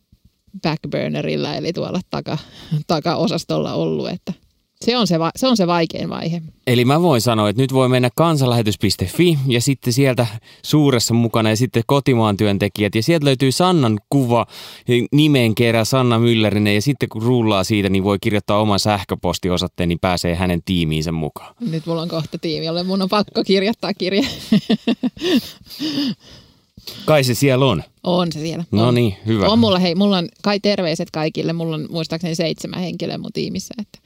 backburnerilla, 0.63 1.55
eli 1.55 1.73
tuolla 1.73 2.01
taka, 2.11 2.39
takaosastolla 2.87 3.75
ollut, 3.75 4.09
että 4.09 4.33
se 4.85 4.97
on 4.97 5.07
se, 5.07 5.19
va- 5.19 5.31
se 5.37 5.47
on 5.47 5.57
se 5.57 5.67
vaikein 5.67 6.09
vaihe. 6.09 6.43
Eli 6.67 6.85
mä 6.85 7.03
voin 7.03 7.21
sanoa, 7.21 7.49
että 7.49 7.63
nyt 7.63 7.73
voi 7.73 7.89
mennä 7.89 8.11
kansanlähetys.fi 8.17 9.39
ja 9.47 9.61
sitten 9.61 9.93
sieltä 9.93 10.27
suuressa 10.63 11.15
mukana 11.15 11.51
ja 11.51 11.57
sitten 11.57 11.83
kotimaan 11.87 12.37
työntekijät 12.37 12.95
ja 12.95 13.03
sieltä 13.03 13.25
löytyy 13.25 13.53
Sannan 13.53 13.99
kuva 14.11 14.47
nimen 15.13 15.55
kerran 15.55 15.87
Sanna 15.87 16.19
Myllerinen 16.19 16.75
ja 16.75 16.83
sitten 16.83 17.09
kun 17.09 17.23
rullaa 17.23 17.65
siitä, 17.65 17.89
niin 17.89 18.05
voi 18.05 18.19
kirjoittaa 18.21 18.61
oman 18.61 18.81
sähköpostiosoitteen, 18.81 19.89
niin 19.89 19.99
pääsee 19.99 20.35
hänen 20.35 20.63
tiimiinsä 20.65 21.13
mukaan. 21.13 21.55
Nyt 21.71 21.87
mulla 21.87 22.03
on 22.03 22.09
kohta 22.09 22.39
tiimi, 22.39 22.67
jolle 22.67 22.83
mun 22.83 23.03
on 23.03 23.09
pakko 23.09 23.45
kirjoittaa 23.45 23.95
kirja. 23.95 24.23
Kai 27.05 27.25
se 27.25 27.35
siellä 27.35 27.67
on. 27.67 27.83
On 28.05 28.33
se 28.33 28.41
siellä. 28.41 28.65
No 28.71 28.91
niin, 28.91 29.17
hyvä. 29.27 29.49
On 29.49 29.59
mulla, 29.59 29.79
hei, 29.79 29.95
mulla 29.95 30.19
on 30.19 30.29
kai 30.43 30.61
terveiset 30.61 31.11
kaikille. 31.11 31.53
Mulla 31.53 31.75
on 31.75 31.87
muistaakseni 31.91 32.35
seitsemän 32.35 32.81
henkilöä 32.81 33.19
mun 33.19 33.33
tiimissä. 33.33 33.75
Että 33.79 33.99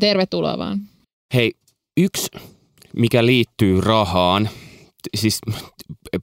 tervetuloa 0.00 0.58
vaan. 0.58 0.80
Hei, 1.34 1.52
yksi, 1.96 2.28
mikä 2.96 3.26
liittyy 3.26 3.80
rahaan, 3.80 4.48
siis 5.16 5.38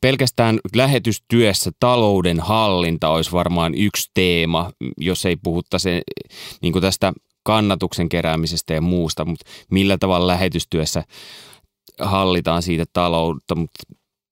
pelkästään 0.01 0.59
lähetystyössä 0.75 1.71
talouden 1.79 2.39
hallinta 2.39 3.09
olisi 3.09 3.31
varmaan 3.31 3.75
yksi 3.75 4.11
teema, 4.13 4.71
jos 4.97 5.25
ei 5.25 5.35
puhuttaisi 5.35 5.89
niin 6.61 6.81
tästä 6.81 7.13
kannatuksen 7.43 8.09
keräämisestä 8.09 8.73
ja 8.73 8.81
muusta, 8.81 9.25
mutta 9.25 9.49
millä 9.71 9.97
tavalla 9.97 10.27
lähetystyössä 10.27 11.03
hallitaan 11.99 12.61
siitä 12.61 12.85
taloutta, 12.93 13.55
mutta 13.55 13.83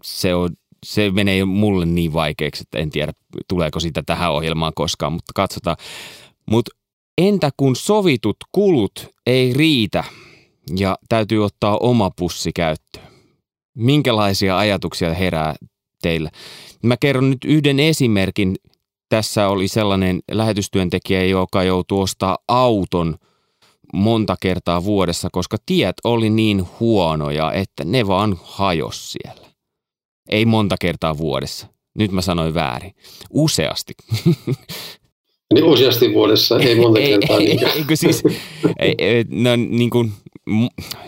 se 0.03 0.35
on 0.35 0.49
se 0.85 1.11
menee 1.11 1.45
mulle 1.45 1.85
niin 1.85 2.13
vaikeaksi, 2.13 2.63
että 2.63 2.77
en 2.77 2.89
tiedä 2.89 3.13
tuleeko 3.47 3.79
sitä 3.79 4.03
tähän 4.05 4.31
ohjelmaan 4.31 4.73
koskaan, 4.75 5.13
mutta 5.13 5.31
katsotaan. 5.35 5.77
Mutta 6.51 6.71
entä 7.17 7.49
kun 7.57 7.75
sovitut 7.75 8.37
kulut 8.51 9.07
ei 9.25 9.53
riitä 9.53 10.03
ja 10.77 10.97
täytyy 11.09 11.45
ottaa 11.45 11.77
oma 11.77 12.11
pussi 12.15 12.51
käyttöön? 12.53 13.07
Minkälaisia 13.77 14.57
ajatuksia 14.57 15.13
herää 15.13 15.55
teillä? 16.01 16.29
Mä 16.83 16.97
kerron 16.97 17.29
nyt 17.29 17.45
yhden 17.45 17.79
esimerkin. 17.79 18.55
Tässä 19.09 19.47
oli 19.47 19.67
sellainen 19.67 20.19
lähetystyöntekijä, 20.31 21.25
joka 21.25 21.63
joutui 21.63 22.01
ostaa 22.01 22.37
auton 22.47 23.15
monta 23.93 24.35
kertaa 24.41 24.83
vuodessa, 24.83 25.29
koska 25.31 25.57
tiet 25.65 25.95
oli 26.03 26.29
niin 26.29 26.67
huonoja, 26.79 27.53
että 27.53 27.83
ne 27.85 28.07
vaan 28.07 28.37
hajos 28.43 29.11
siellä. 29.11 29.47
Ei 30.29 30.45
monta 30.45 30.75
kertaa 30.81 31.17
vuodessa. 31.17 31.67
Nyt 31.97 32.11
mä 32.11 32.21
sanoin 32.21 32.53
väärin. 32.53 32.95
Useasti. 33.29 33.93
Niin 35.53 35.65
useasti 35.65 36.13
vuodessa, 36.13 36.59
ei 36.59 36.75
monta 36.81 36.99
ei, 36.99 37.09
kertaa. 37.09 37.37
Ei, 37.37 37.59
eikö 37.75 37.95
siis, 37.95 38.23
ei, 38.79 39.25
no, 39.29 39.55
niin 39.55 39.89
kuin, 39.89 40.11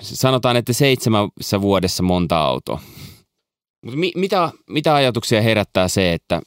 sanotaan, 0.02 0.56
että 0.56 0.74
seitsemässä 0.74 1.62
vuodessa 1.62 2.04
monta 2.04 2.38
autoa. 2.38 2.80
Mutta 3.86 4.00
mi, 4.00 4.12
mitä, 4.16 4.50
mitä 4.70 4.96
ajatuksia 4.96 5.42
herättää 5.42 5.88
se, 5.88 6.14
että 6.14 6.42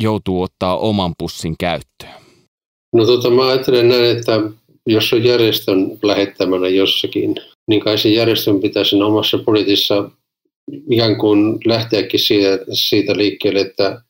joutuu 0.00 0.42
ottaa 0.42 0.78
oman 0.78 1.12
pussin 1.18 1.54
käyttöön? 1.58 2.20
No 2.94 3.06
tota, 3.06 3.30
mä 3.30 3.46
ajattelen 3.46 3.88
näin, 3.88 4.16
että 4.16 4.40
jos 4.86 5.12
on 5.12 5.24
järjestön 5.24 5.98
lähettämänä 6.02 6.68
jossakin, 6.68 7.34
niin 7.68 7.80
kai 7.80 7.98
sen 7.98 8.14
järjestön 8.14 8.60
pitäisi 8.60 8.96
omassa 8.96 9.38
budjetissa 9.38 10.10
ikään 10.90 11.18
kuin 11.18 11.58
lähteäkin 11.64 12.20
siitä, 12.20 12.58
siitä 12.72 13.16
liikkeelle, 13.16 13.60
että, 13.60 14.02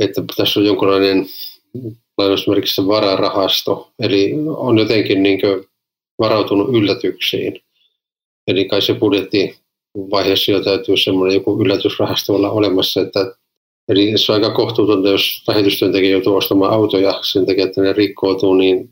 että 0.00 0.22
tässä 0.36 0.60
on 0.60 0.66
jonkinlainen 0.66 1.26
lainausmerkissä 2.18 2.86
vararahasto, 2.86 3.90
eli 3.98 4.34
on 4.46 4.78
jotenkin 4.78 5.22
niin 5.22 5.40
varautunut 6.18 6.68
yllätyksiin. 6.74 7.60
Eli 8.46 8.64
kai 8.64 8.82
se 8.82 8.94
budjettivaiheessa 8.94 10.52
jo 10.52 10.60
täytyy 10.60 10.96
semmoinen 10.96 11.34
joku 11.34 11.62
yllätysrahasto 11.62 12.34
olla 12.34 12.50
olemassa, 12.50 13.00
että 13.00 13.34
Eli 13.88 14.18
se 14.18 14.32
on 14.32 14.36
aika 14.44 14.56
kohtuutonta, 14.56 15.08
jos 15.08 15.42
lähetystyöntekijä 15.48 16.10
joutuu 16.10 16.36
ostamaan 16.36 16.72
autoja 16.72 17.18
sen 17.22 17.46
takia, 17.46 17.64
että 17.64 17.82
ne 17.82 17.92
rikkoutuu, 17.92 18.54
niin 18.54 18.90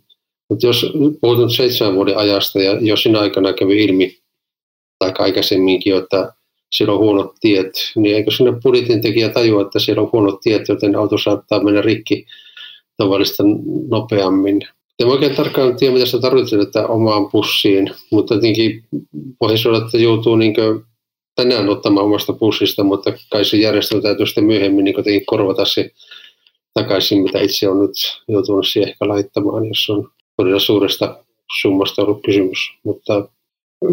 mutta 0.51 0.67
jos 0.67 0.87
puhutun 1.21 1.51
seitsemän 1.51 1.95
vuoden 1.95 2.19
ajasta 2.19 2.63
ja 2.63 2.79
jos 2.81 3.03
siinä 3.03 3.21
aikana 3.21 3.53
kävi 3.53 3.85
ilmi, 3.85 4.19
tai 4.99 5.13
aikaisemminkin, 5.19 5.97
että 5.97 6.33
siellä 6.73 6.95
on 6.95 7.01
huonot 7.01 7.35
tiet, 7.41 7.73
niin 7.97 8.17
eikö 8.17 8.31
sinne 8.31 8.53
budjetin 8.63 9.03
tekijä 9.03 9.29
tajua, 9.29 9.63
että 9.63 9.79
siellä 9.79 10.03
on 10.03 10.13
huonot 10.13 10.41
tiet, 10.41 10.69
joten 10.69 10.97
auto 10.97 11.19
saattaa 11.19 11.63
mennä 11.63 11.83
rikki 11.83 12.27
tavallista 12.97 13.43
nopeammin. 13.91 14.61
En 14.99 15.07
oikein 15.07 15.35
tarkkaan 15.35 15.77
tiedä, 15.77 15.95
mitä 15.95 16.07
se 16.07 16.21
tarvitsee 16.21 16.61
että 16.61 16.87
omaan 16.87 17.31
pussiin, 17.31 17.91
mutta 18.11 18.35
jotenkin 18.35 18.85
voisi 19.41 19.69
olla, 19.69 19.79
että 19.79 19.99
joutuu 19.99 20.37
niin 20.37 20.55
tänään 21.35 21.69
ottamaan 21.69 22.07
omasta 22.07 22.33
pussista, 22.33 22.85
mutta 22.85 23.13
kai 23.31 23.45
se 23.45 23.57
järjestelmä 23.57 24.03
täytyy 24.03 24.27
sitten 24.27 24.45
myöhemmin 24.45 24.85
niin 24.85 25.27
korvata 25.27 25.65
se 25.65 25.91
takaisin, 26.75 27.23
mitä 27.23 27.41
itse 27.41 27.69
on 27.69 27.79
nyt 27.83 27.93
joutunut 28.29 28.67
siihen 28.67 28.89
ehkä 28.89 29.09
laittamaan, 29.09 29.67
jos 29.67 29.91
on 29.91 30.09
todella 30.37 30.61
suuresta 30.61 31.25
summasta 31.61 32.03
ollut 32.03 32.23
kysymys. 32.25 32.59
Mutta 32.85 33.29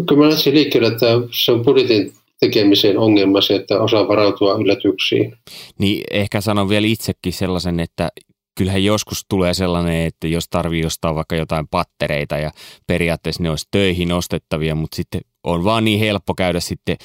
kyllä 0.08 0.22
mä 0.22 0.28
lähtisin 0.28 0.54
liikkeelle, 0.54 0.88
että 0.88 1.06
se 1.44 1.52
on 1.52 1.64
budjetin 1.64 2.12
tekemisen 2.40 2.98
ongelma 2.98 3.40
se, 3.40 3.54
että 3.54 3.80
osaa 3.80 4.08
varautua 4.08 4.54
yllätyksiin. 4.54 5.36
Niin 5.78 6.04
ehkä 6.10 6.40
sanon 6.40 6.68
vielä 6.68 6.86
itsekin 6.86 7.32
sellaisen, 7.32 7.80
että 7.80 8.08
kyllähän 8.54 8.84
joskus 8.84 9.24
tulee 9.28 9.54
sellainen, 9.54 10.06
että 10.06 10.28
jos 10.28 10.48
tarvii 10.48 10.86
ostaa 10.86 11.14
vaikka 11.14 11.36
jotain 11.36 11.68
pattereita 11.68 12.38
ja 12.38 12.50
periaatteessa 12.86 13.42
ne 13.42 13.50
olisi 13.50 13.68
töihin 13.70 14.12
ostettavia, 14.12 14.74
mutta 14.74 14.96
sitten 14.96 15.20
on 15.44 15.64
vaan 15.64 15.84
niin 15.84 16.00
helppo 16.00 16.34
käydä 16.34 16.60
sitten 16.60 16.96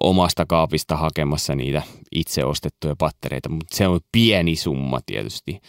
omasta 0.00 0.46
kaapista 0.46 0.96
hakemassa 0.96 1.54
niitä 1.54 1.82
itse 2.14 2.44
ostettuja 2.44 2.96
pattereita, 2.98 3.48
mutta 3.48 3.76
se 3.76 3.88
on 3.88 4.00
pieni 4.12 4.56
summa 4.56 5.00
tietysti. 5.06 5.60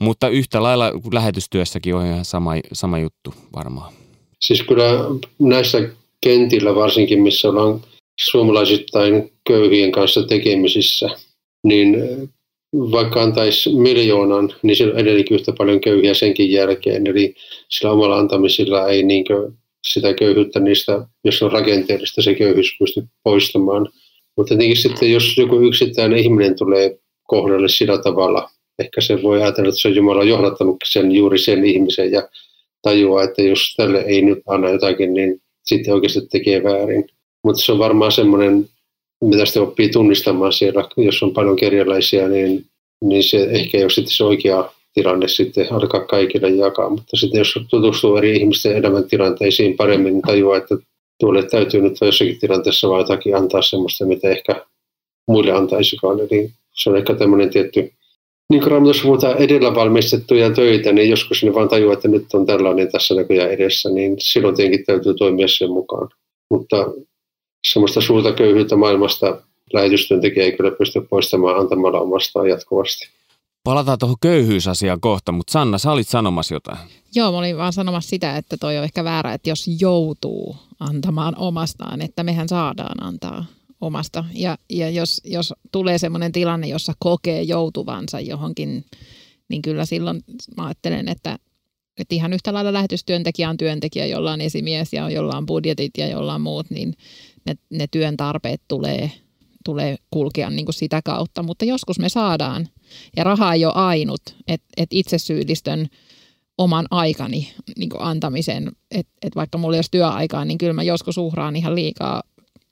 Mutta 0.00 0.28
yhtä 0.28 0.62
lailla 0.62 0.92
lähetystyössäkin 1.12 1.94
on 1.94 2.06
ihan 2.06 2.24
sama, 2.24 2.52
sama 2.72 2.98
juttu 2.98 3.34
varmaan. 3.56 3.92
Siis 4.40 4.62
kyllä 4.62 4.84
näissä 5.38 5.88
kentillä 6.20 6.74
varsinkin, 6.74 7.22
missä 7.22 7.48
ollaan 7.48 7.80
suomalaisittain 8.20 9.32
köyhien 9.48 9.92
kanssa 9.92 10.22
tekemisissä, 10.22 11.08
niin 11.64 11.96
vaikka 12.72 13.22
antaisi 13.22 13.74
miljoonan, 13.74 14.54
niin 14.62 14.76
siellä 14.76 14.94
on 14.94 15.00
edelleenkin 15.00 15.34
yhtä 15.34 15.52
paljon 15.58 15.80
köyhiä 15.80 16.14
senkin 16.14 16.52
jälkeen. 16.52 17.06
Eli 17.06 17.34
sillä 17.68 17.92
omalla 17.92 18.18
antamisilla 18.18 18.88
ei 18.88 19.02
niin 19.02 19.24
sitä 19.86 20.14
köyhyyttä 20.14 20.60
niistä, 20.60 21.06
jos 21.24 21.42
on 21.42 21.52
rakenteellista, 21.52 22.22
se 22.22 22.34
köyhyys 22.34 22.76
pysty 22.78 23.04
poistamaan. 23.22 23.88
Mutta 24.36 24.48
tietenkin 24.48 24.76
sitten, 24.76 25.12
jos 25.12 25.36
joku 25.36 25.60
yksittäinen 25.60 26.18
ihminen 26.18 26.56
tulee 26.56 26.98
kohdalle 27.22 27.68
sillä 27.68 27.98
tavalla, 27.98 28.50
ehkä 28.78 29.00
se 29.00 29.22
voi 29.22 29.42
ajatella, 29.42 29.68
että 29.68 29.80
se 29.80 29.88
on 29.88 29.94
Jumala 29.94 30.24
johdattanut 30.24 30.76
sen 30.84 31.12
juuri 31.12 31.38
sen 31.38 31.64
ihmisen 31.64 32.12
ja 32.12 32.28
tajua, 32.82 33.22
että 33.22 33.42
jos 33.42 33.74
tälle 33.76 34.00
ei 34.00 34.22
nyt 34.22 34.38
anna 34.46 34.70
jotakin, 34.70 35.14
niin 35.14 35.40
sitten 35.64 35.94
oikeasti 35.94 36.20
tekee 36.30 36.62
väärin. 36.62 37.04
Mutta 37.44 37.62
se 37.62 37.72
on 37.72 37.78
varmaan 37.78 38.12
semmoinen, 38.12 38.68
mitä 39.22 39.44
sitten 39.44 39.62
oppii 39.62 39.88
tunnistamaan 39.88 40.52
siellä, 40.52 40.88
jos 40.96 41.22
on 41.22 41.32
paljon 41.32 41.56
kerjalaisia, 41.56 42.28
niin, 42.28 42.64
niin 43.04 43.24
se 43.24 43.42
ehkä 43.50 43.78
ei 43.78 43.84
ole 43.84 43.90
sitten 43.90 44.14
se 44.14 44.24
oikea 44.24 44.72
tilanne 44.94 45.28
sitten 45.28 45.72
alkaa 45.72 46.06
kaikille 46.06 46.50
jakaa. 46.50 46.90
Mutta 46.90 47.16
sitten 47.16 47.38
jos 47.38 47.58
tutustuu 47.70 48.16
eri 48.16 48.36
ihmisten 48.36 48.76
elämäntilanteisiin 48.76 49.76
paremmin, 49.76 50.12
niin 50.12 50.22
tajuaa, 50.22 50.56
että 50.56 50.76
tuolle 51.20 51.42
täytyy 51.42 51.80
nyt 51.80 51.96
jossakin 52.00 52.40
tilanteessa 52.40 52.88
vaan 52.88 53.00
jotakin 53.00 53.36
antaa 53.36 53.62
semmoista, 53.62 54.06
mitä 54.06 54.28
ehkä 54.28 54.66
muille 55.28 55.52
antaisikaan. 55.52 56.20
Eli 56.20 56.50
se 56.74 56.90
on 56.90 56.96
ehkä 56.96 57.14
tämmöinen 57.14 57.50
tietty 57.50 57.92
niin 58.50 58.62
kuin 58.62 58.70
Raamatussa 58.70 59.02
puhutaan 59.02 59.38
edellä 59.38 59.74
valmistettuja 59.74 60.50
töitä, 60.50 60.92
niin 60.92 61.10
joskus 61.10 61.44
ne 61.44 61.54
vaan 61.54 61.68
tajuaa, 61.68 61.94
että 61.94 62.08
nyt 62.08 62.34
on 62.34 62.46
tällainen 62.46 62.92
tässä 62.92 63.14
näköjään 63.14 63.50
edessä, 63.50 63.90
niin 63.90 64.16
silloin 64.18 64.56
tietenkin 64.56 64.84
täytyy 64.84 65.14
toimia 65.14 65.48
sen 65.48 65.70
mukaan. 65.70 66.08
Mutta 66.50 66.76
semmoista 67.66 68.00
suurta 68.00 68.32
köyhyyttä 68.32 68.76
maailmasta 68.76 69.42
lähetystyöntekijä 69.72 70.44
ei 70.44 70.56
kyllä 70.56 70.70
pysty 70.70 71.00
poistamaan 71.00 71.60
antamalla 71.60 72.00
omastaan 72.00 72.48
jatkuvasti. 72.48 73.08
Palataan 73.64 73.98
tuohon 73.98 74.16
köyhyysasiaan 74.20 75.00
kohta, 75.00 75.32
mutta 75.32 75.52
Sanna, 75.52 75.78
sä 75.78 75.92
olit 75.92 76.08
sanomassa 76.08 76.54
jotain. 76.54 76.78
Joo, 77.14 77.32
mä 77.32 77.38
olin 77.38 77.56
vaan 77.56 77.72
sanomassa 77.72 78.10
sitä, 78.10 78.36
että 78.36 78.56
toi 78.56 78.78
on 78.78 78.84
ehkä 78.84 79.04
väärä, 79.04 79.34
että 79.34 79.50
jos 79.50 79.70
joutuu 79.80 80.56
antamaan 80.80 81.36
omastaan, 81.36 82.00
että 82.00 82.24
mehän 82.24 82.48
saadaan 82.48 83.02
antaa 83.02 83.44
omasta. 83.80 84.24
Ja, 84.34 84.58
ja 84.70 84.90
jos, 84.90 85.20
jos 85.24 85.54
tulee 85.72 85.98
sellainen 85.98 86.32
tilanne, 86.32 86.66
jossa 86.66 86.92
kokee 86.98 87.42
joutuvansa 87.42 88.20
johonkin, 88.20 88.84
niin 89.48 89.62
kyllä 89.62 89.84
silloin 89.84 90.20
mä 90.56 90.64
ajattelen, 90.66 91.08
että, 91.08 91.38
että 91.98 92.14
ihan 92.14 92.32
yhtä 92.32 92.52
lailla 92.52 92.72
lähetystyöntekijä 92.72 93.50
on 93.50 93.56
työntekijä, 93.56 94.06
jolla 94.06 94.32
on 94.32 94.40
esimies 94.40 94.92
ja 94.92 95.10
jolla 95.10 95.36
on 95.36 95.46
budjetit 95.46 95.92
ja 95.98 96.06
jolla 96.06 96.34
on 96.34 96.40
muut, 96.40 96.70
niin 96.70 96.94
ne, 97.46 97.54
ne 97.70 97.86
työn 97.86 98.16
tarpeet 98.16 98.62
tulee, 98.68 99.10
tulee 99.64 99.96
kulkea 100.10 100.50
niin 100.50 100.66
kuin 100.66 100.74
sitä 100.74 101.02
kautta. 101.04 101.42
Mutta 101.42 101.64
joskus 101.64 101.98
me 101.98 102.08
saadaan, 102.08 102.68
ja 103.16 103.24
raha 103.24 103.52
ei 103.52 103.64
ole 103.64 103.74
ainut, 103.74 104.22
että 104.48 104.66
et 104.76 104.88
itse 104.92 105.18
syyllistön 105.18 105.86
oman 106.58 106.86
aikani 106.90 107.52
niin 107.76 107.90
antamisen, 107.98 108.72
että 108.90 109.12
et 109.22 109.36
vaikka 109.36 109.58
mulla 109.58 109.76
ei 109.76 109.78
olisi 109.78 109.90
työaikaa, 109.90 110.44
niin 110.44 110.58
kyllä 110.58 110.72
mä 110.72 110.82
joskus 110.82 111.18
uhraan 111.18 111.56
ihan 111.56 111.74
liikaa 111.74 112.22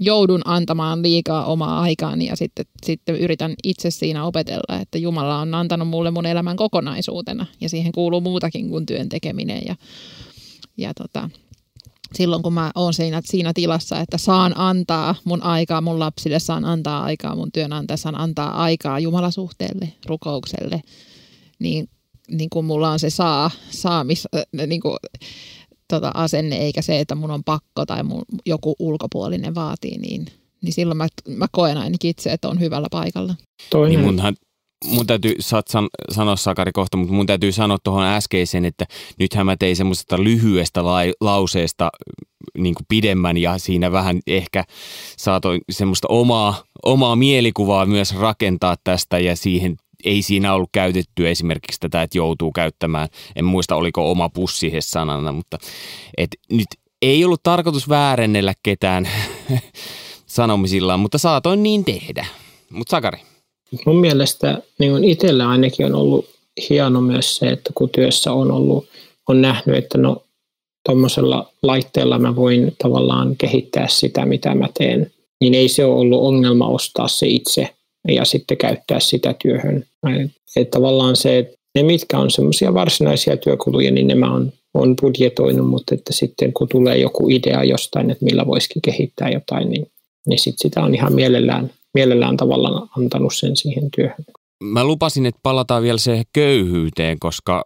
joudun 0.01 0.43
antamaan 0.45 1.03
liikaa 1.03 1.45
omaa 1.45 1.81
aikaani 1.81 2.27
ja 2.27 2.37
sitten, 2.37 2.65
sitten 2.87 3.17
yritän 3.17 3.55
itse 3.65 3.91
siinä 3.91 4.25
opetella, 4.25 4.81
että 4.81 4.99
Jumala 4.99 5.39
on 5.39 5.55
antanut 5.55 5.89
mulle 5.89 6.11
mun 6.11 6.27
elämän 6.27 6.57
kokonaisuutena 6.57 7.47
ja 7.61 7.69
siihen 7.69 7.93
kuuluu 7.93 8.21
muutakin 8.21 8.69
kuin 8.69 8.87
työn 8.87 9.09
tekeminen 9.09 9.63
ja, 9.67 9.77
ja 10.77 10.95
tota, 10.95 11.31
silloin 12.15 12.43
kun 12.43 12.53
mä 12.53 12.71
oon 12.75 12.95
siinä, 12.95 13.21
siinä 13.25 13.53
tilassa, 13.55 14.01
että 14.01 14.19
saan 14.19 14.53
antaa 14.57 15.15
mun 15.25 15.43
aikaa 15.43 15.81
mun 15.81 15.99
lapsille, 15.99 16.39
saan 16.39 16.65
antaa 16.65 17.03
aikaa 17.03 17.37
mun 17.37 17.53
työnantaja, 17.53 17.97
saan 17.97 18.21
antaa 18.21 18.63
aikaa 18.63 18.99
Jumalasuhteelle, 18.99 19.93
rukoukselle, 20.07 20.83
niin, 21.59 21.89
niin 22.31 22.51
kun 22.51 22.65
mulla 22.65 22.91
on 22.91 22.99
se 22.99 23.11
saa, 23.11 23.51
saamis, 23.71 24.29
äh, 24.37 24.67
niin 24.67 24.81
kuin, 24.81 24.97
tota, 25.89 26.11
asenne, 26.15 26.57
eikä 26.57 26.83
se, 26.83 27.01
että 27.01 27.15
mun 27.15 27.31
on 27.31 27.45
pakko 27.45 27.87
tai 27.87 28.03
mun 28.03 28.23
joku 28.47 28.77
ulkopuolinen 28.79 29.55
vaatii, 29.55 29.99
niin, 29.99 30.27
niin 30.63 30.73
silloin 30.73 30.99
mä, 30.99 31.09
mä 31.29 31.47
koen 31.53 31.77
ainakin 31.77 32.11
itse, 32.11 32.33
että 32.33 32.49
on 32.49 32.61
hyvällä 32.61 32.89
paikalla. 32.91 33.35
Toinen. 33.71 33.97
Niin 33.97 34.07
munhan, 34.07 34.37
mun 34.85 35.07
täytyy, 35.07 35.35
saat 35.41 35.69
san, 35.69 35.89
sanoa 36.11 36.37
Sakari 36.37 36.73
kohta, 36.73 36.97
mutta 36.97 37.15
mun 37.15 37.27
täytyy 37.27 37.53
sanoa 37.53 37.79
tuohon 37.85 38.05
äskeiseen, 38.05 38.65
että 38.65 38.87
nythän 39.19 39.47
mä 39.47 39.57
tein 39.57 39.77
semmoisesta 39.77 40.25
lyhyestä 40.25 40.85
lai, 40.85 41.13
lauseesta 41.21 41.91
niin 42.59 42.75
kuin 42.75 42.87
pidemmän 42.89 43.37
ja 43.37 43.59
siinä 43.59 43.93
vähän 43.93 44.21
ehkä 44.27 44.65
saatoin 45.17 45.61
semmoista 45.71 46.09
omaa, 46.11 46.63
omaa 46.85 47.17
mielikuvaa 47.17 47.87
myös 47.87 48.17
rakentaa 48.17 48.77
tästä 48.85 49.19
ja 49.19 49.37
siihen 49.37 49.77
ei 50.05 50.23
siinä 50.23 50.55
ollut 50.55 50.71
käytetty 50.73 51.31
esimerkiksi 51.31 51.81
tätä, 51.81 52.03
että 52.03 52.19
joutuu 52.19 52.53
käyttämään, 52.53 53.09
en 53.37 53.45
muista 53.45 53.77
oliko 53.77 54.11
oma 54.11 54.29
pussi 54.29 54.73
sanana, 54.81 55.33
mutta 55.33 55.59
et 56.17 56.31
nyt 56.53 56.67
ei 57.03 57.25
ollut 57.25 57.43
tarkoitus 57.43 57.89
väärennellä 57.89 58.55
ketään 58.63 59.09
sanomisillaan, 60.27 61.01
mutta 61.01 61.19
saatoin 61.19 61.63
niin 61.63 61.85
tehdä. 61.85 62.27
Mutta 62.71 62.91
Sakari. 62.91 63.30
Mun 63.87 64.01
mielestä 64.01 64.63
niin 64.79 65.05
itsellä 65.05 65.49
ainakin 65.49 65.87
on 65.87 65.95
ollut 65.95 66.27
hieno 66.71 67.01
myös 67.01 67.37
se, 67.37 67.47
että 67.47 67.71
kun 67.75 67.91
työssä 67.91 68.33
on 68.33 68.51
ollut, 68.51 68.87
on 69.29 69.43
nähnyt, 69.43 69.77
että 69.77 69.99
no 69.99 70.23
tuommoisella 70.87 71.53
laitteella 71.63 72.19
mä 72.19 72.37
voin 72.37 72.73
tavallaan 72.83 73.37
kehittää 73.37 73.89
sitä, 73.89 74.27
mitä 74.27 74.55
mä 74.55 74.69
teen, 74.79 75.11
niin 75.41 75.55
ei 75.55 75.69
se 75.69 75.85
ole 75.85 75.95
ollut 75.95 76.23
ongelma 76.23 76.69
ostaa 76.69 77.09
se 77.09 77.27
itse 77.27 77.69
ja 78.09 78.25
sitten 78.25 78.57
käyttää 78.57 79.01
sitä 79.01 79.35
työhön. 79.43 79.85
Että 80.57 80.71
tavallaan 80.71 81.17
se, 81.17 81.39
että 81.39 81.57
ne 81.75 81.83
mitkä 81.83 82.19
on 82.19 82.31
semmoisia 82.31 82.75
varsinaisia 82.75 83.37
työkuluja, 83.37 83.91
niin 83.91 84.07
nämä 84.07 84.35
on, 84.35 84.53
on 84.75 84.97
budjetoinut, 85.01 85.69
mutta 85.69 85.95
että 85.95 86.13
sitten 86.13 86.53
kun 86.53 86.69
tulee 86.69 86.99
joku 86.99 87.29
idea 87.29 87.65
jostain, 87.65 88.11
että 88.11 88.25
millä 88.25 88.47
voisikin 88.47 88.83
kehittää 88.83 89.31
jotain, 89.31 89.71
niin, 89.71 89.87
niin 90.27 90.39
sit 90.39 90.55
sitä 90.59 90.83
on 90.83 90.95
ihan 90.95 91.15
mielellään, 91.15 91.71
mielellään 91.95 92.37
tavallaan 92.37 92.89
antanut 92.99 93.35
sen 93.35 93.57
siihen 93.57 93.91
työhön. 93.97 94.25
mä 94.65 94.85
lupasin, 94.85 95.27
että 95.27 95.41
palataan 95.43 95.83
vielä 95.83 95.99
se 95.99 96.23
köyhyyteen, 96.33 97.19
koska 97.19 97.65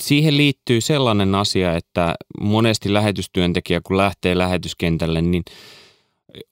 siihen 0.00 0.36
liittyy 0.36 0.80
sellainen 0.80 1.34
asia, 1.34 1.76
että 1.76 2.14
monesti 2.40 2.92
lähetystyöntekijä, 2.92 3.80
kun 3.80 3.96
lähtee 3.96 4.38
lähetyskentälle, 4.38 5.22
niin 5.22 5.42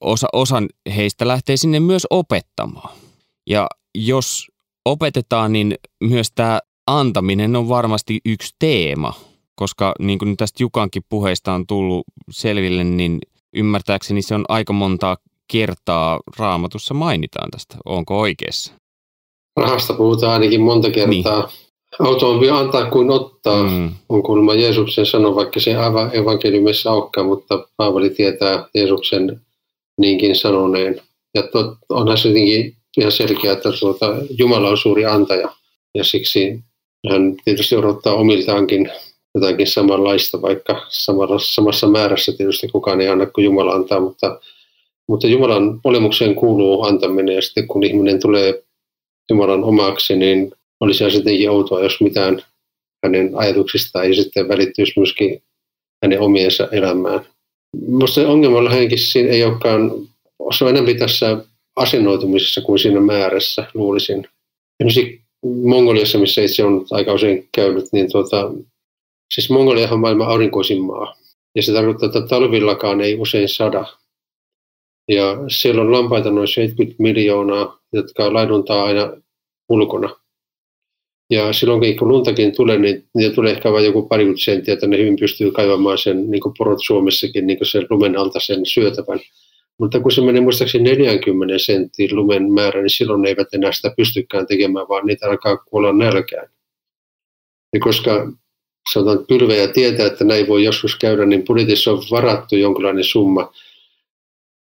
osa, 0.00 0.26
osa 0.32 0.62
heistä 0.96 1.28
lähtee 1.28 1.56
sinne 1.56 1.80
myös 1.80 2.06
opettamaan. 2.10 2.94
Ja 3.46 3.66
jos 3.94 4.46
opetetaan, 4.84 5.52
niin 5.52 5.74
myös 6.00 6.32
tämä 6.34 6.60
antaminen 6.86 7.56
on 7.56 7.68
varmasti 7.68 8.20
yksi 8.24 8.54
teema, 8.58 9.14
koska 9.54 9.94
niin 9.98 10.18
kuin 10.18 10.36
tästä 10.36 10.62
Jukankin 10.62 11.02
puheista 11.08 11.52
on 11.52 11.66
tullut 11.66 12.04
selville, 12.30 12.84
niin 12.84 13.18
ymmärtääkseni 13.56 14.22
se 14.22 14.34
on 14.34 14.44
aika 14.48 14.72
monta 14.72 15.16
kertaa 15.52 16.20
raamatussa 16.38 16.94
mainitaan 16.94 17.50
tästä. 17.50 17.76
Onko 17.84 18.20
oikeassa? 18.20 18.72
Rahasta 19.56 19.94
puhutaan 19.94 20.32
ainakin 20.32 20.60
monta 20.60 20.90
kertaa. 20.90 21.40
Niin. 21.40 21.64
Automobili 21.98 22.50
antaa 22.50 22.90
kuin 22.90 23.10
ottaa, 23.10 23.62
mm. 23.62 23.90
on 24.08 24.22
kuulemma 24.22 24.54
Jeesuksen 24.54 25.06
sano, 25.06 25.34
vaikka 25.34 25.60
se 25.60 25.76
aivan 25.76 26.10
evankeliumissa 26.16 26.92
olekaan, 26.92 27.26
mutta 27.26 27.68
Paavali 27.76 28.10
tietää 28.10 28.68
Jeesuksen 28.74 29.40
niinkin 30.00 30.36
sanoneen. 30.36 31.00
Ja 31.34 31.42
tot, 31.42 31.76
onhan 31.88 32.18
se 32.18 32.28
jotenkin 32.28 32.76
ihan 32.96 33.12
selkeä, 33.12 33.52
että 33.52 33.72
tuota, 33.80 34.06
Jumala 34.38 34.68
on 34.68 34.78
suuri 34.78 35.06
antaja 35.06 35.48
ja 35.94 36.04
siksi 36.04 36.60
hän 37.10 37.36
tietysti 37.44 37.76
odottaa 37.76 38.14
omiltaankin 38.14 38.90
jotakin 39.34 39.66
samanlaista, 39.66 40.42
vaikka 40.42 40.86
samalla, 40.88 41.38
samassa 41.38 41.86
määrässä 41.86 42.32
tietysti 42.32 42.68
kukaan 42.68 43.00
ei 43.00 43.08
anna 43.08 43.26
kuin 43.26 43.44
Jumala 43.44 43.72
antaa, 43.72 44.00
mutta, 44.00 44.40
mutta 45.08 45.26
Jumalan 45.26 45.80
olemukseen 45.84 46.34
kuuluu 46.34 46.82
antaminen 46.82 47.34
ja 47.34 47.42
sitten 47.42 47.66
kun 47.68 47.84
ihminen 47.84 48.20
tulee 48.20 48.62
Jumalan 49.30 49.64
omaksi, 49.64 50.16
niin 50.16 50.52
olisi 50.80 51.10
sittenkin 51.10 51.50
outoa, 51.50 51.82
jos 51.82 52.00
mitään 52.00 52.42
hänen 53.04 53.30
ajatuksistaan 53.34 54.04
ei 54.04 54.14
sitten 54.14 54.48
välittyisi 54.48 54.92
myöskin 54.96 55.42
hänen 56.02 56.20
omiensa 56.20 56.68
elämään. 56.72 57.26
Minusta 57.86 58.14
se 58.14 58.26
ongelma 58.26 58.64
lähinnäkin 58.64 58.98
siinä 58.98 59.30
ei 59.30 59.44
olekaan, 59.44 59.92
se 60.58 60.64
on 60.64 60.70
enemmän 60.70 60.96
tässä 60.96 61.44
asennoitumisessa 61.76 62.60
kuin 62.60 62.78
siinä 62.78 63.00
määrässä, 63.00 63.66
luulisin. 63.74 64.28
Esimerkiksi 64.80 65.20
Mongoliassa, 65.44 66.18
missä 66.18 66.42
itse 66.42 66.64
on 66.64 66.86
aika 66.90 67.12
usein 67.12 67.48
käynyt, 67.54 67.84
niin 67.92 68.12
tuota, 68.12 68.52
siis 69.34 69.50
Mongoliahan 69.50 69.94
on 69.94 70.00
maailman 70.00 70.28
aurinkoisin 70.28 70.84
maa. 70.84 71.16
Ja 71.54 71.62
se 71.62 71.72
tarkoittaa, 71.72 72.06
että 72.06 72.20
talvillakaan 72.20 73.00
ei 73.00 73.14
usein 73.14 73.48
sada. 73.48 73.84
Ja 75.08 75.36
siellä 75.48 75.82
on 75.82 75.92
lampaita 75.92 76.30
noin 76.30 76.48
70 76.48 77.02
miljoonaa, 77.02 77.78
jotka 77.92 78.32
laiduntaa 78.32 78.84
aina 78.84 79.12
ulkona. 79.68 80.16
Ja 81.30 81.52
silloin 81.52 81.96
kun 81.98 82.08
luntakin 82.08 82.56
tulee, 82.56 82.78
niin 82.78 83.04
niitä 83.14 83.34
tulee 83.34 83.52
ehkä 83.52 83.72
vain 83.72 83.84
joku 83.84 84.02
pari 84.02 84.38
senttiä, 84.38 84.74
että 84.74 84.86
ne 84.86 84.98
hyvin 84.98 85.16
pystyy 85.16 85.50
kaivamaan 85.50 85.98
sen, 85.98 86.30
niin 86.30 86.40
kuin 86.40 86.54
porot 86.58 86.78
Suomessakin, 86.84 87.46
niin 87.46 87.58
kuin 87.58 87.68
sen 87.68 87.86
lumen 87.90 88.18
alta 88.18 88.40
sen 88.40 88.66
syötävän. 88.66 89.20
Mutta 89.78 90.00
kun 90.00 90.12
se 90.12 90.20
menee 90.20 90.40
muistaakseni 90.40 90.84
40 90.84 91.58
senttiin 91.58 92.16
lumen 92.16 92.52
määrä, 92.52 92.82
niin 92.82 92.90
silloin 92.90 93.22
ne 93.22 93.28
eivät 93.28 93.54
enää 93.54 93.72
sitä 93.72 93.92
pystykään 93.96 94.46
tekemään, 94.46 94.88
vaan 94.88 95.06
niitä 95.06 95.26
alkaa 95.26 95.56
kuolla 95.56 95.92
nälkään. 95.92 96.48
Ja 97.72 97.80
koska 97.80 98.32
sanotaan, 98.92 99.26
pylvejä 99.26 99.68
tietää, 99.68 100.06
että 100.06 100.24
näin 100.24 100.48
voi 100.48 100.64
joskus 100.64 100.96
käydä, 100.96 101.26
niin 101.26 101.44
budjetissa 101.44 101.92
on 101.92 102.02
varattu 102.10 102.56
jonkinlainen 102.56 103.04
summa, 103.04 103.52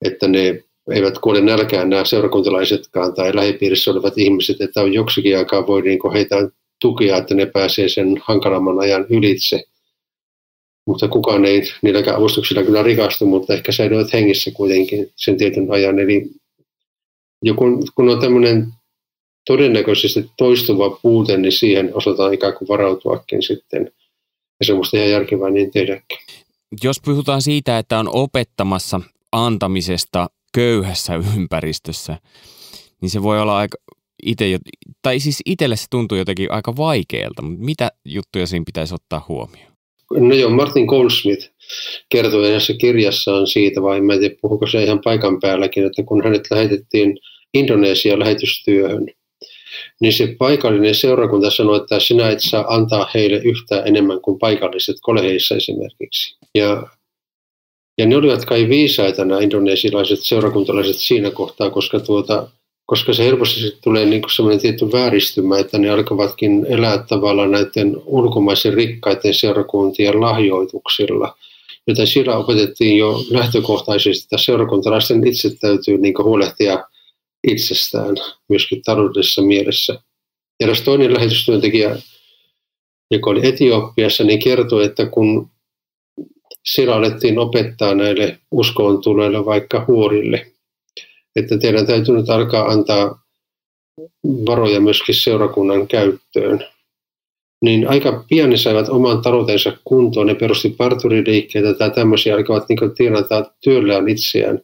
että 0.01 0.27
ne 0.27 0.63
eivät 0.91 1.19
kuole 1.19 1.41
nälkään 1.41 1.89
nämä 1.89 2.05
seurakuntalaisetkaan 2.05 3.13
tai 3.13 3.35
lähipiirissä 3.35 3.91
olevat 3.91 4.17
ihmiset, 4.17 4.61
että 4.61 4.81
on 4.81 4.93
joksikin 4.93 5.37
aikaa 5.37 5.67
voi 5.67 5.81
niin 5.81 5.99
heitä 6.13 6.35
tukea, 6.81 7.17
että 7.17 7.35
ne 7.35 7.45
pääsee 7.45 7.89
sen 7.89 8.21
hankalamman 8.23 8.79
ajan 8.79 9.05
ylitse. 9.09 9.63
Mutta 10.87 11.07
kukaan 11.07 11.45
ei 11.45 11.63
niilläkään 11.81 12.17
avustuksilla 12.17 12.63
kyllä 12.63 12.83
rikastu, 12.83 13.25
mutta 13.25 13.53
ehkä 13.53 13.71
säilyvät 13.71 14.13
hengissä 14.13 14.51
kuitenkin 14.51 15.11
sen 15.15 15.37
tietyn 15.37 15.71
ajan. 15.71 15.99
Eli 15.99 16.29
joku, 17.41 17.63
kun 17.95 18.09
on 18.09 18.21
tämmöinen 18.21 18.67
todennäköisesti 19.45 20.31
toistuva 20.37 20.99
puute, 21.01 21.37
niin 21.37 21.51
siihen 21.51 21.91
osataan 21.93 22.33
ikään 22.33 22.53
kuin 22.53 22.67
varautuakin 22.67 23.43
sitten. 23.43 23.91
Ja 24.59 24.65
se 24.65 24.73
on 24.73 24.81
ihan 24.93 25.09
järkevää 25.09 25.49
niin 25.49 25.71
tehdäkin. 25.71 26.17
Jos 26.83 27.01
puhutaan 27.05 27.41
siitä, 27.41 27.77
että 27.77 27.99
on 27.99 28.09
opettamassa 28.13 29.01
antamisesta 29.31 30.27
köyhässä 30.53 31.15
ympäristössä, 31.35 32.17
niin 33.01 33.09
se 33.09 33.23
voi 33.23 33.41
olla 33.41 33.57
aika 33.57 33.77
itse, 34.25 34.57
tai 35.01 35.19
siis 35.19 35.41
itselle 35.45 35.75
se 35.75 35.85
tuntuu 35.89 36.17
jotenkin 36.17 36.51
aika 36.51 36.77
vaikealta, 36.77 37.41
mutta 37.41 37.65
mitä 37.65 37.91
juttuja 38.05 38.47
siinä 38.47 38.65
pitäisi 38.65 38.95
ottaa 38.95 39.25
huomioon? 39.27 39.69
No 40.17 40.35
joo, 40.35 40.49
Martin 40.49 40.85
Goldsmith 40.85 41.49
kertoi 42.09 42.51
näissä 42.51 42.73
kirjassaan 42.73 43.47
siitä, 43.47 43.81
vai 43.81 43.97
en 43.97 44.19
tiedä 44.19 44.35
puhuko 44.41 44.67
se 44.67 44.83
ihan 44.83 45.01
paikan 45.03 45.39
päälläkin, 45.39 45.85
että 45.85 46.03
kun 46.03 46.23
hänet 46.23 46.43
lähetettiin 46.51 47.19
Indonesia 47.53 48.19
lähetystyöhön, 48.19 49.05
niin 50.01 50.13
se 50.13 50.35
paikallinen 50.39 50.95
seurakunta 50.95 51.51
sanoi, 51.51 51.77
että 51.77 51.99
sinä 51.99 52.29
et 52.29 52.39
saa 52.41 52.65
antaa 52.67 53.09
heille 53.13 53.37
yhtään 53.37 53.87
enemmän 53.87 54.21
kuin 54.21 54.39
paikalliset 54.39 54.95
koleheissa 55.01 55.55
esimerkiksi. 55.55 56.37
Ja 56.55 56.87
ja 57.99 58.05
ne 58.05 58.15
olivat 58.15 58.45
kai 58.45 58.69
viisaita 58.69 59.25
nämä 59.25 59.41
indonesilaiset 59.41 60.19
seurakuntalaiset 60.19 60.95
siinä 60.95 61.31
kohtaa, 61.31 61.69
koska, 61.69 61.99
tuota, 61.99 62.47
koska 62.85 63.13
se 63.13 63.25
helposti 63.25 63.77
tulee 63.83 64.05
niin 64.05 64.21
sellainen 64.35 64.61
tietty 64.61 64.91
vääristymä, 64.91 65.59
että 65.59 65.77
ne 65.77 65.89
alkavatkin 65.89 66.65
elää 66.69 66.97
tavallaan 66.97 67.51
näiden 67.51 67.97
ulkomaisen 68.05 68.73
rikkaiden 68.73 69.33
seurakuntien 69.33 70.21
lahjoituksilla. 70.21 71.35
Joten 71.87 72.07
siellä 72.07 72.37
opetettiin 72.37 72.97
jo 72.97 73.23
lähtökohtaisesti, 73.29 74.25
että 74.25 74.37
seurakuntalaisten 74.37 75.27
itse 75.27 75.49
täytyy 75.61 75.97
niin 75.97 76.13
huolehtia 76.23 76.83
itsestään 77.47 78.15
myöskin 78.49 78.81
taloudellisessa 78.81 79.41
mielessä. 79.41 79.99
Ja 80.59 80.67
toinen 80.85 81.13
lähetystyöntekijä, 81.13 81.97
joka 83.11 83.29
oli 83.29 83.47
Etiopiassa, 83.47 84.23
niin 84.23 84.39
kertoi, 84.39 84.85
että 84.85 85.05
kun 85.05 85.49
siellä 86.65 86.95
alettiin 86.95 87.39
opettaa 87.39 87.95
näille 87.95 88.39
uskoon 88.51 89.01
tuleille 89.01 89.45
vaikka 89.45 89.85
huorille, 89.87 90.47
että 91.35 91.57
teidän 91.57 91.87
täytyy 91.87 92.15
nyt 92.15 92.29
alkaa 92.29 92.65
antaa 92.65 93.21
varoja 94.25 94.81
myöskin 94.81 95.15
seurakunnan 95.15 95.87
käyttöön. 95.87 96.65
Niin 97.61 97.89
aika 97.89 98.25
pian 98.29 98.49
ne 98.49 98.57
saivat 98.57 98.89
oman 98.89 99.21
taloutensa 99.21 99.77
kuntoon, 99.83 100.27
ne 100.27 100.35
perusti 100.35 100.69
parturiliikkeitä 100.69 101.73
tai 101.73 101.91
tämmöisiä, 101.91 102.35
alkavat 102.35 102.69
niin 102.69 102.95
tienata 102.97 103.51
työllään 103.63 104.09
itseään. 104.09 104.59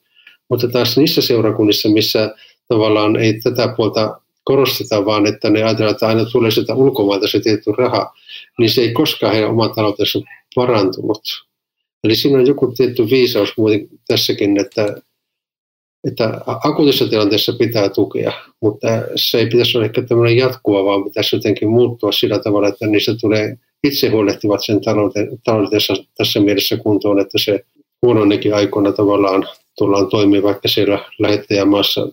Mutta 0.49 0.67
taas 0.67 0.97
niissä 0.97 1.21
seurakunnissa, 1.21 1.89
missä 1.89 2.35
tavallaan 2.67 3.15
ei 3.15 3.39
tätä 3.43 3.73
puolta 3.77 4.21
korosteta, 4.43 5.05
vaan 5.05 5.25
että 5.25 5.49
ne 5.49 5.63
ajatellaan, 5.63 5.93
että 5.93 6.07
aina 6.07 6.25
tulee 6.25 6.51
sitä 6.51 6.75
ulkomailta 6.75 7.27
se 7.27 7.39
tietty 7.39 7.71
raha, 7.77 8.13
niin 8.59 8.69
se 8.69 8.81
ei 8.81 8.93
koskaan 8.93 9.33
heidän 9.33 9.49
oman 9.49 9.71
taloutensa 9.75 10.19
parantunut. 10.55 11.44
Eli 12.05 12.15
siinä 12.15 12.37
on 12.37 12.47
joku 12.47 12.73
tietty 12.77 13.09
viisaus 13.09 13.53
muuten 13.57 13.87
tässäkin, 14.07 14.59
että, 14.59 15.01
että 16.07 16.41
akuutissa 16.45 17.07
tilanteessa 17.07 17.53
pitää 17.53 17.89
tukea, 17.89 18.33
mutta 18.61 18.87
se 19.15 19.37
ei 19.37 19.45
pitäisi 19.45 19.77
olla 19.77 19.85
ehkä 19.85 20.01
tämmöinen 20.01 20.37
jatkuva, 20.37 20.85
vaan 20.85 21.03
pitäisi 21.03 21.35
jotenkin 21.35 21.69
muuttua 21.69 22.11
sillä 22.11 22.39
tavalla, 22.39 22.67
että 22.67 22.87
niistä 22.87 23.15
tulee 23.21 23.57
itse 23.83 24.09
huolehtivat 24.09 24.65
sen 24.65 24.81
taloutensa 25.43 25.93
tässä 26.17 26.39
mielessä 26.39 26.77
kuntoon, 26.77 27.19
että 27.19 27.37
se 27.37 27.65
huononnekin 28.01 28.55
aikoina 28.55 28.91
tavallaan 28.91 29.47
tullaan 29.77 30.07
toimia, 30.07 30.43
vaikka 30.43 30.67
siellä 30.67 31.05
lähettäjämaassa 31.19 32.09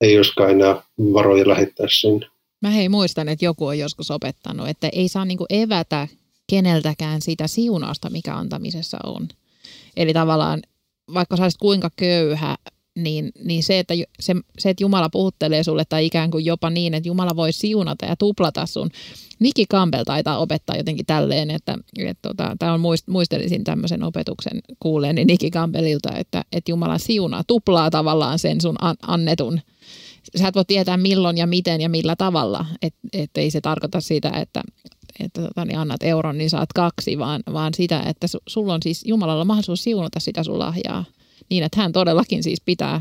ei 0.00 0.16
olisikaan 0.16 0.50
enää 0.50 0.82
varoja 0.98 1.48
lähettää 1.48 1.86
sinne. 1.90 2.26
Mä 2.62 2.70
hei 2.70 2.88
muistan, 2.88 3.28
että 3.28 3.44
joku 3.44 3.66
on 3.66 3.78
joskus 3.78 4.10
opettanut, 4.10 4.68
että 4.68 4.88
ei 4.92 5.08
saa 5.08 5.24
niinku 5.24 5.46
evätä 5.50 6.08
keneltäkään 6.54 7.22
sitä 7.22 7.46
siunausta, 7.46 8.10
mikä 8.10 8.36
antamisessa 8.36 8.98
on. 9.04 9.28
Eli 9.96 10.12
tavallaan, 10.12 10.62
vaikka 11.14 11.36
sä 11.36 11.48
kuinka 11.60 11.90
köyhä, 11.96 12.56
niin, 12.98 13.32
niin 13.44 13.62
se, 13.62 13.78
että 13.78 13.94
se, 14.20 14.34
se, 14.58 14.70
että 14.70 14.82
Jumala 14.82 15.10
puhuttelee 15.10 15.62
sulle 15.62 15.84
tai 15.84 16.06
ikään 16.06 16.30
kuin 16.30 16.44
jopa 16.44 16.70
niin, 16.70 16.94
että 16.94 17.08
Jumala 17.08 17.36
voi 17.36 17.52
siunata 17.52 18.06
ja 18.06 18.16
tuplata 18.16 18.66
sun. 18.66 18.90
Niki 19.38 19.66
Campbell 19.66 20.04
taitaa 20.04 20.38
opettaa 20.38 20.76
jotenkin 20.76 21.06
tälleen, 21.06 21.50
että, 21.50 21.78
että 21.98 22.28
tota, 22.28 22.56
tämä 22.58 22.72
on 22.72 22.80
muist, 22.80 23.08
muistelisin 23.08 23.64
tämmöisen 23.64 24.02
opetuksen 24.02 24.60
kuuleeni 24.80 25.24
Niki 25.24 25.50
Campbellilta, 25.50 26.12
että, 26.16 26.44
että 26.52 26.70
Jumala 26.70 26.98
siunaa, 26.98 27.44
tuplaa 27.46 27.90
tavallaan 27.90 28.38
sen 28.38 28.60
sun 28.60 28.76
an, 28.80 28.96
annetun. 29.02 29.60
Sä 30.36 30.48
et 30.48 30.54
voi 30.54 30.64
tietää 30.64 30.96
milloin 30.96 31.38
ja 31.38 31.46
miten 31.46 31.80
ja 31.80 31.88
millä 31.88 32.16
tavalla, 32.16 32.66
että 32.82 33.00
et 33.12 33.30
ei 33.36 33.50
se 33.50 33.60
tarkoita 33.60 34.00
sitä, 34.00 34.30
että 34.30 34.62
että 35.20 35.42
tota, 35.42 35.64
niin 35.64 35.78
annat 35.78 36.02
euron, 36.02 36.38
niin 36.38 36.50
saat 36.50 36.72
kaksi, 36.74 37.18
vaan, 37.18 37.42
vaan 37.52 37.74
sitä, 37.74 38.00
että 38.00 38.26
su, 38.26 38.38
sulla 38.46 38.74
on 38.74 38.82
siis 38.82 39.02
Jumalalla 39.06 39.44
mahdollisuus 39.44 39.84
siunata 39.84 40.20
sitä 40.20 40.42
sun 40.42 40.58
lahjaa 40.58 41.04
niin, 41.50 41.64
että 41.64 41.80
hän 41.80 41.92
todellakin 41.92 42.42
siis 42.42 42.60
pitää 42.64 43.00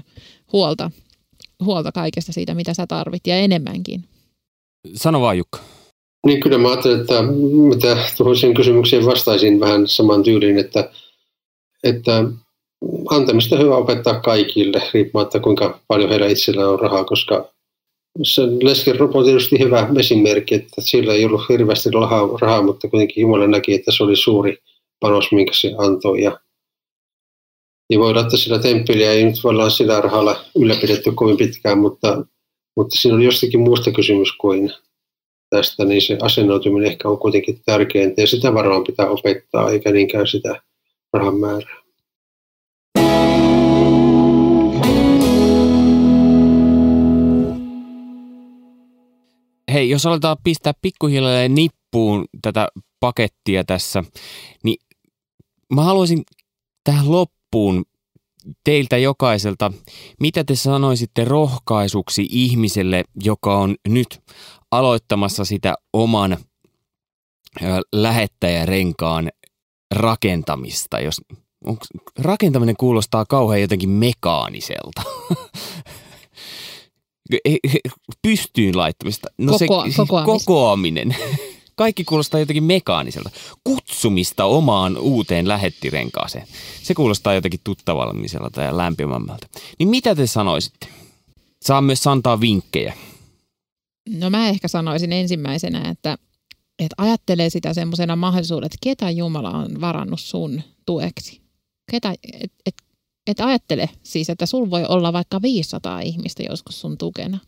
huolta, 0.54 0.92
huolta 1.66 1.92
kaikesta 1.92 2.34
siitä, 2.34 2.54
mitä 2.54 2.74
sä 2.74 2.88
tarvit 2.88 3.28
ja 3.28 3.36
enemmänkin. 3.36 4.04
Sano 4.94 5.22
vaan 5.22 5.38
Jukka. 5.38 5.60
Niin 6.26 6.40
kyllä 6.40 6.58
mä 6.58 6.68
ajattelin, 6.68 7.02
että 7.02 7.22
mitä 7.70 7.98
tuohon 8.18 8.38
sen 8.38 8.54
kysymykseen 8.54 9.06
vastaisin 9.06 9.60
vähän 9.60 9.88
saman 9.88 10.24
tyyliin, 10.24 10.58
että, 10.58 10.90
että 11.84 12.24
antamista 13.10 13.58
hyvä 13.58 13.76
opettaa 13.76 14.20
kaikille, 14.20 14.82
riippumatta 14.94 15.40
kuinka 15.40 15.80
paljon 15.88 16.10
heillä 16.10 16.28
itsellään 16.28 16.70
on 16.70 16.80
rahaa, 16.80 17.04
koska 17.04 17.53
se 18.22 18.42
lesken 18.42 19.02
on 19.02 19.26
tietysti 19.26 19.60
hyvä 19.60 19.90
esimerkki, 20.00 20.56
että 20.56 20.82
sillä 20.82 21.14
ei 21.14 21.26
ollut 21.26 21.50
hirveästi 21.50 21.90
rahaa, 22.42 22.62
mutta 22.62 22.90
kuitenkin 22.90 23.22
Jumala 23.22 23.48
näki, 23.48 23.74
että 23.74 23.92
se 23.92 24.04
oli 24.04 24.16
suuri 24.16 24.58
panos, 25.00 25.32
minkä 25.32 25.52
se 25.54 25.72
antoi. 25.78 26.24
Ja, 26.24 26.40
ja 27.90 28.00
voi 28.00 28.10
olla, 28.10 28.22
että 28.22 28.38
sillä 28.38 28.60
temppeliä 28.60 29.12
ei 29.12 29.24
nyt 29.24 29.36
olla 29.44 29.70
sillä 29.70 30.02
rahalla 30.02 30.46
ylläpidetty 30.60 31.12
kovin 31.16 31.38
pitkään, 31.38 31.78
mutta, 31.78 32.26
mutta 32.76 32.96
siinä 33.00 33.16
oli 33.18 33.26
jostakin 33.26 33.60
muusta 33.60 33.92
kysymys 33.92 34.32
kuin 34.32 34.72
tästä, 35.50 35.86
niin 35.86 36.02
se 36.02 36.18
asennoituminen 36.22 36.92
ehkä 36.92 37.10
on 37.10 37.18
kuitenkin 37.18 37.62
tärkeintä 37.66 38.22
ja 38.22 38.28
sitä 38.28 38.54
varmaan 38.54 38.84
pitää 38.84 39.10
opettaa, 39.10 39.70
eikä 39.70 39.92
niinkään 39.92 40.28
sitä 40.28 40.62
rahan 41.14 41.38
määrää. 41.38 41.83
Hei, 49.74 49.90
jos 49.90 50.06
aletaan 50.06 50.38
pistää 50.44 50.74
pikkuhiljalleen 50.82 51.56
nippuun 51.56 52.26
tätä 52.42 52.68
pakettia 53.00 53.64
tässä, 53.64 54.04
niin 54.64 54.78
mä 55.74 55.84
haluaisin 55.84 56.24
tähän 56.84 57.12
loppuun 57.12 57.86
teiltä 58.64 58.98
jokaiselta, 58.98 59.72
mitä 60.20 60.44
te 60.44 60.56
sanoisitte 60.56 61.26
rohkaisuksi 61.26 62.28
ihmiselle, 62.30 63.04
joka 63.24 63.58
on 63.58 63.76
nyt 63.88 64.22
aloittamassa 64.72 65.46
sitä 65.46 65.76
oman 65.94 66.38
lähettäjärenkaan 67.92 69.30
rakentamista. 69.96 71.00
Jos, 71.00 71.22
rakentaminen 72.20 72.78
kuulostaa 72.78 73.26
kauhean 73.26 73.62
jotenkin 73.62 73.90
mekaaniselta. 73.90 75.02
Pystyyn 78.22 78.78
laittamista. 78.78 79.28
No 79.38 79.52
Koko, 79.52 79.86
se, 79.90 79.98
kokoaminen. 80.26 81.16
Kaikki 81.76 82.04
kuulostaa 82.04 82.40
jotenkin 82.40 82.64
mekaaniselta. 82.64 83.30
Kutsumista 83.64 84.46
omaan 84.46 84.98
uuteen 84.98 85.48
lähettirenkaaseen. 85.48 86.48
Se 86.84 86.94
kuulostaa 86.94 87.34
jotenkin 87.34 87.60
tuttavalmiselta 87.64 88.62
ja 88.62 88.78
lämpimämmältä. 88.78 89.48
Niin 89.80 89.90
mitä 89.90 90.16
te 90.16 90.28
sanoisitte? 90.28 90.88
Saa 91.62 91.82
myös 91.82 92.08
antaa 92.08 92.42
vinkkejä. 92.42 92.94
No 94.10 94.30
mä 94.30 94.50
ehkä 94.50 94.68
sanoisin 94.68 95.14
ensimmäisenä, 95.14 95.90
että, 95.90 96.18
että 96.80 96.96
ajattelee 96.98 97.50
sitä 97.50 97.74
semmoisena 97.74 98.16
mahdollisuudena, 98.16 98.66
että 98.66 98.78
ketä 98.84 99.10
Jumala 99.10 99.50
on 99.50 99.82
varannut 99.82 100.20
sun 100.20 100.62
tueksi. 100.86 101.42
Ketä, 101.92 102.16
et, 102.34 102.52
et, 102.66 102.76
et 103.28 103.40
ajattele 103.40 103.90
siis, 104.04 104.30
että 104.30 104.46
sul 104.46 104.70
voi 104.70 104.86
olla 104.86 105.14
vaikka 105.14 105.42
500 105.42 106.00
ihmistä 106.00 106.44
joskus 106.50 106.82
sun 106.82 106.98
tukena. 106.98 107.40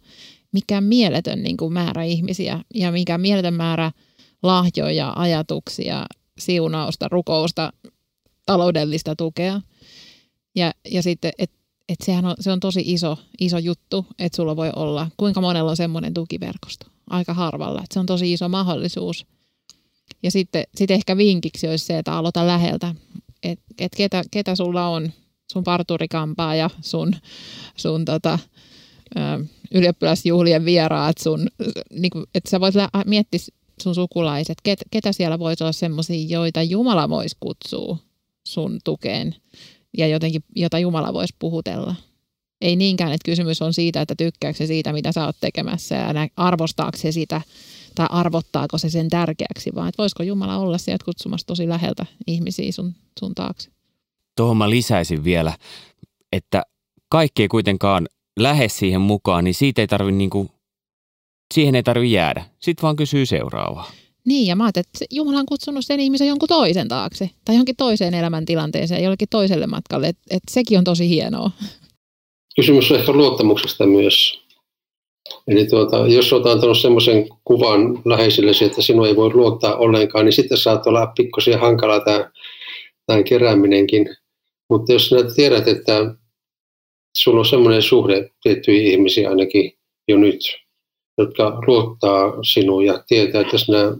Mikä 0.51 0.81
mieletön 0.81 1.43
niin 1.43 1.57
kuin 1.57 1.73
määrä 1.73 2.03
ihmisiä 2.03 2.59
ja 2.73 2.91
mikä 2.91 3.17
mieletön 3.17 3.53
määrä 3.53 3.91
lahjoja, 4.43 5.13
ajatuksia, 5.15 6.05
siunausta, 6.39 7.07
rukousta, 7.07 7.73
taloudellista 8.45 9.15
tukea. 9.15 9.61
Ja, 10.55 10.73
ja 10.91 11.03
sitten, 11.03 11.31
että 11.37 11.57
et 11.89 11.99
sehän 12.03 12.25
on, 12.25 12.35
se 12.39 12.51
on 12.51 12.59
tosi 12.59 12.83
iso, 12.85 13.17
iso 13.39 13.57
juttu, 13.57 14.05
että 14.19 14.35
sulla 14.35 14.55
voi 14.55 14.71
olla, 14.75 15.09
kuinka 15.17 15.41
monella 15.41 15.71
on 15.71 15.77
semmoinen 15.77 16.13
tukiverkosto. 16.13 16.85
Aika 17.09 17.33
harvalla, 17.33 17.83
että 17.83 17.93
se 17.93 17.99
on 17.99 18.05
tosi 18.05 18.33
iso 18.33 18.49
mahdollisuus. 18.49 19.25
Ja 20.23 20.31
sitten 20.31 20.63
sit 20.75 20.91
ehkä 20.91 21.17
vinkiksi 21.17 21.67
olisi 21.67 21.85
se, 21.85 21.97
että 21.97 22.13
aloita 22.13 22.47
läheltä, 22.47 22.95
että 23.43 23.65
et 23.79 23.91
ketä, 23.97 24.23
ketä 24.31 24.55
sulla 24.55 24.87
on, 24.87 25.11
sun 25.53 25.63
parturikampaa 25.63 26.55
ja 26.55 26.69
sun, 26.81 27.15
sun 27.77 28.05
tota, 28.05 28.39
ylioppilasjuhlien 29.73 30.65
vieraat, 30.65 31.17
sun, 31.17 31.47
niin 31.93 32.09
kuin, 32.09 32.25
että 32.35 32.49
sä 32.49 32.59
voit 32.59 32.75
miettiä 33.05 33.39
sun 33.83 33.95
sukulaiset, 33.95 34.57
ket, 34.63 34.79
ketä 34.91 35.11
siellä 35.11 35.39
voisi 35.39 35.63
olla 35.63 35.71
semmoisia, 35.71 36.27
joita 36.29 36.63
Jumala 36.63 37.09
voisi 37.09 37.37
kutsua 37.39 37.97
sun 38.47 38.79
tukeen 38.83 39.35
ja 39.97 40.07
jotenkin, 40.07 40.43
jota 40.55 40.79
Jumala 40.79 41.13
voisi 41.13 41.35
puhutella. 41.39 41.95
Ei 42.61 42.75
niinkään, 42.75 43.11
että 43.11 43.25
kysymys 43.25 43.61
on 43.61 43.73
siitä, 43.73 44.01
että 44.01 44.15
tykkääkö 44.17 44.57
se 44.57 44.67
siitä, 44.67 44.93
mitä 44.93 45.11
sä 45.11 45.25
oot 45.25 45.35
tekemässä 45.41 45.95
ja 45.95 46.13
arvostaako 46.37 46.97
se 46.97 47.11
sitä 47.11 47.41
tai 47.95 48.07
arvottaako 48.09 48.77
se 48.77 48.89
sen 48.89 49.09
tärkeäksi, 49.09 49.71
vaan 49.75 49.89
että 49.89 50.01
voisiko 50.01 50.23
Jumala 50.23 50.57
olla 50.57 50.77
sieltä 50.77 51.05
kutsumassa 51.05 51.47
tosi 51.47 51.69
läheltä 51.69 52.05
ihmisiä 52.27 52.71
sun, 52.71 52.93
sun 53.19 53.35
taakse. 53.35 53.74
Tuohon 54.37 54.57
mä 54.57 54.69
lisäisin 54.69 55.23
vielä, 55.23 55.53
että 56.31 56.63
kaikki 57.09 57.41
ei 57.41 57.47
kuitenkaan 57.47 58.07
lähde 58.39 58.69
siihen 58.69 59.01
mukaan, 59.01 59.43
niin 59.43 59.53
siitä 59.53 59.81
ei 59.81 59.87
tarvi 59.87 60.11
niinku, 60.11 60.51
siihen 61.53 61.75
ei 61.75 61.83
tarvi 61.83 62.11
jäädä. 62.11 62.45
Sitten 62.59 62.83
vaan 62.83 62.95
kysyy 62.95 63.25
seuraavaa. 63.25 63.91
Niin, 64.25 64.47
ja 64.47 64.55
mä 64.55 64.63
ajattelin, 64.63 64.85
että 64.93 65.05
Jumala 65.11 65.39
on 65.39 65.45
kutsunut 65.45 65.85
sen 65.85 65.99
ihmisen 65.99 66.27
jonkun 66.27 66.47
toisen 66.47 66.87
taakse 66.87 67.29
tai 67.45 67.55
johonkin 67.55 67.75
toiseen 67.75 68.13
elämäntilanteeseen, 68.13 69.03
jollekin 69.03 69.27
toiselle 69.31 69.67
matkalle. 69.67 70.07
Että 70.07 70.23
et 70.31 70.43
sekin 70.51 70.77
on 70.77 70.83
tosi 70.83 71.09
hienoa. 71.09 71.51
Kysymys 72.55 72.91
on 72.91 72.99
ehkä 72.99 73.11
luottamuksesta 73.11 73.85
myös. 73.85 74.45
Eli 75.47 75.65
tuota, 75.67 75.97
jos 75.97 76.33
olet 76.33 76.45
antanut 76.45 76.79
semmoisen 76.79 77.27
kuvan 77.45 78.01
läheisillesi, 78.05 78.65
että 78.65 78.81
sinua 78.81 79.07
ei 79.07 79.15
voi 79.15 79.33
luottaa 79.33 79.75
ollenkaan, 79.75 80.25
niin 80.25 80.33
sitten 80.33 80.57
saat 80.57 80.87
olla 80.87 81.07
pikkusen 81.07 81.59
hankala 81.59 81.99
tämä, 81.99 82.31
tämä 83.05 83.23
kerääminenkin. 83.23 84.15
Mutta 84.69 84.93
jos 84.93 85.07
sinä 85.07 85.23
tiedät, 85.35 85.67
että 85.67 86.15
sulla 87.17 87.39
on 87.39 87.45
semmoinen 87.45 87.81
suhde 87.81 88.29
tiettyihin 88.43 88.91
ihmisiin 88.91 89.29
ainakin 89.29 89.71
jo 90.07 90.17
nyt, 90.17 90.39
jotka 91.17 91.61
luottaa 91.67 92.43
sinuun 92.43 92.85
ja 92.85 93.03
tietää, 93.07 93.41
että 93.41 93.57
sinä 93.57 93.97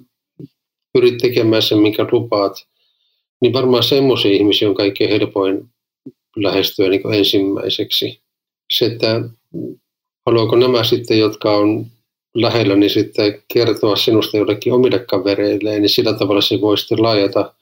pyrit 0.94 1.18
tekemään 1.18 1.62
sen, 1.62 1.78
minkä 1.78 2.08
lupaat, 2.12 2.54
niin 3.42 3.54
varmaan 3.54 3.84
semmoisia 3.84 4.32
ihmisiä 4.32 4.70
on 4.70 4.76
kaikkein 4.76 5.10
helpoin 5.10 5.70
lähestyä 6.36 6.90
niin 6.90 7.14
ensimmäiseksi. 7.14 8.22
Se, 8.74 8.86
että 8.86 9.22
haluaako 10.26 10.56
nämä 10.56 10.84
sitten, 10.84 11.20
jotka 11.20 11.58
on 11.58 11.86
lähellä, 12.36 12.76
niin 12.76 12.90
sitten 12.90 13.44
kertoa 13.54 13.96
sinusta 13.96 14.38
jollekin 14.38 14.74
omille 14.74 15.00
kavereille, 15.00 15.80
niin 15.80 15.90
sillä 15.90 16.14
tavalla 16.14 16.42
se 16.42 16.62
voi 16.62 16.78
sitten 16.78 17.02
laajata 17.02 17.54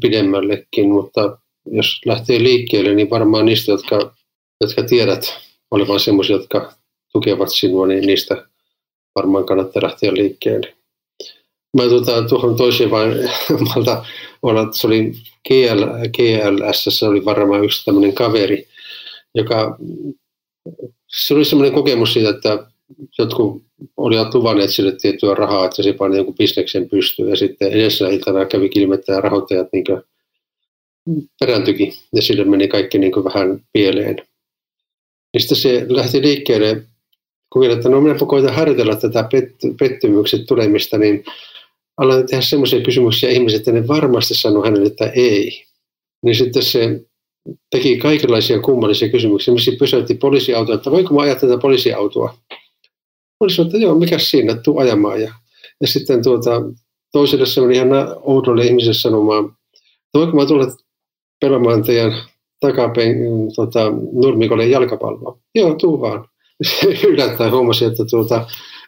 pidemmällekin, 0.00 0.90
mutta 0.90 1.38
jos 1.70 2.00
lähtee 2.06 2.42
liikkeelle, 2.42 2.94
niin 2.94 3.10
varmaan 3.10 3.46
niistä, 3.46 3.72
jotka, 3.72 4.14
jotka 4.60 4.82
tiedät 4.82 5.38
olevan 5.70 6.00
semmoisia, 6.00 6.36
jotka 6.36 6.72
tukevat 7.12 7.48
sinua, 7.52 7.86
niin 7.86 8.06
niistä 8.06 8.46
varmaan 9.14 9.44
kannattaa 9.44 9.82
lähteä 9.82 10.12
liikkeelle. 10.14 10.74
Mä 11.76 11.82
tuota, 11.82 12.28
tuohon 12.28 12.56
toiseen 12.56 12.90
vain 12.90 13.12
malta 13.74 14.04
olla, 14.42 14.72
se 14.72 14.86
oli 14.86 15.12
GL, 15.48 15.84
GLS, 16.16 16.98
se 16.98 17.06
oli 17.06 17.24
varmaan 17.24 17.64
yksi 17.64 17.84
tämmöinen 17.84 18.14
kaveri, 18.14 18.68
joka, 19.34 19.78
se 21.08 21.34
oli 21.34 21.44
semmoinen 21.44 21.74
kokemus 21.74 22.12
siitä, 22.12 22.30
että 22.30 22.66
jotkut 23.18 23.62
olivat 23.96 24.34
luvanneet 24.34 24.70
sille 24.70 24.92
tiettyä 24.92 25.34
rahaa, 25.34 25.64
että 25.64 25.82
se 25.82 25.92
pani 25.92 26.16
jonkun 26.16 26.34
bisneksen 26.34 26.88
pystyyn 26.88 27.28
ja 27.28 27.36
sitten 27.36 27.72
edessä 27.72 28.08
iltana 28.08 28.44
kävi 28.44 28.68
kilmettä 28.68 29.12
ja 29.12 29.20
rahoittajat 29.20 29.68
niin 29.72 29.84
perääntyikin 31.40 31.92
ja 32.14 32.22
sille 32.22 32.44
meni 32.44 32.68
kaikki 32.68 32.98
niin 32.98 33.12
vähän 33.12 33.60
pieleen. 33.72 34.16
Sitten 35.38 35.58
se 35.58 35.86
lähti 35.88 36.22
liikkeelle 36.22 36.82
kokeilla, 37.48 37.76
että 37.76 37.88
no 37.88 38.00
minä 38.00 38.14
koitan 38.26 38.54
harjoitella 38.54 38.96
tätä 38.96 39.28
pettymykset 39.78 40.46
tulemista, 40.46 40.98
niin 40.98 41.24
aloin 41.96 42.26
tehdä 42.26 42.42
semmoisia 42.42 42.80
kysymyksiä 42.80 43.30
ihmiset, 43.30 43.58
että 43.58 43.72
ne 43.72 43.88
varmasti 43.88 44.34
sanoo 44.34 44.64
hänelle, 44.64 44.86
että 44.86 45.10
ei. 45.10 45.64
Niin 46.24 46.34
sitten 46.34 46.62
se 46.62 47.00
teki 47.70 47.98
kaikenlaisia 47.98 48.60
kummallisia 48.60 49.08
kysymyksiä. 49.08 49.54
Missä 49.54 49.72
pysäytti 49.78 50.14
poliisiautoa, 50.14 50.74
että 50.74 50.90
voinko 50.90 51.14
mä 51.14 51.22
ajaa 51.22 51.36
tätä 51.36 51.58
poliisiautoa? 51.58 52.38
Poliisi 53.38 53.56
sanoi, 53.56 53.68
että 53.68 53.78
joo, 53.78 53.94
mikä 53.94 54.18
siinä, 54.18 54.54
tuu 54.54 54.78
ajamaan. 54.78 55.22
Ja, 55.22 55.34
ja 55.80 55.86
sitten 55.86 56.22
tuota, 56.22 56.62
toiselle 57.12 57.46
se 57.46 57.60
oli 57.60 57.74
ihan 57.74 57.88
oudolle 58.22 58.64
ihmiselle 58.66 58.94
sanomaan, 58.94 59.44
että 59.44 60.18
voinko 60.18 60.36
mä 60.36 60.46
tulla 60.46 60.66
teidän 61.86 62.12
takapen 62.60 63.16
tota, 63.56 63.92
nurmikolle 64.12 64.66
jalkapalloa? 64.66 65.38
Joo, 65.54 65.74
tuu 65.74 66.00
vaan. 66.00 66.28
yllättäen 67.08 67.52
huomasin, 67.52 67.88
että 67.88 68.04
tuota, 68.10 68.46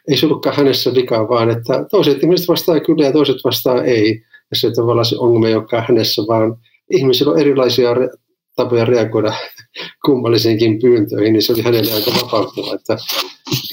ei 0.08 0.16
se 0.16 0.26
ollutkaan 0.26 0.56
hänessä 0.56 0.94
vikaa, 0.94 1.28
vaan 1.28 1.50
että 1.50 1.84
toiset 1.90 2.22
ihmiset 2.22 2.48
vastaa 2.48 2.80
kyllä 2.80 3.04
ja 3.04 3.12
toiset 3.12 3.36
vastaa 3.44 3.84
ei. 3.84 4.22
Ja 4.50 4.56
se 4.56 4.70
tavallaan 4.70 5.04
se 5.04 5.16
ongelma 5.18 5.48
ei 5.48 5.54
olekaan 5.54 5.84
hänessä, 5.88 6.22
vaan 6.28 6.56
ihmisillä 6.90 7.32
on 7.32 7.38
erilaisia 7.38 7.94
re- 7.94 8.18
tapoja 8.56 8.84
reagoida 8.84 9.32
kummallisiinkin 10.06 10.78
pyyntöihin, 10.78 11.32
niin 11.32 11.42
se 11.42 11.52
oli 11.52 11.62
hänelle 11.62 11.92
aika 11.92 12.10
vapauttava, 12.22 12.74
että 12.74 12.96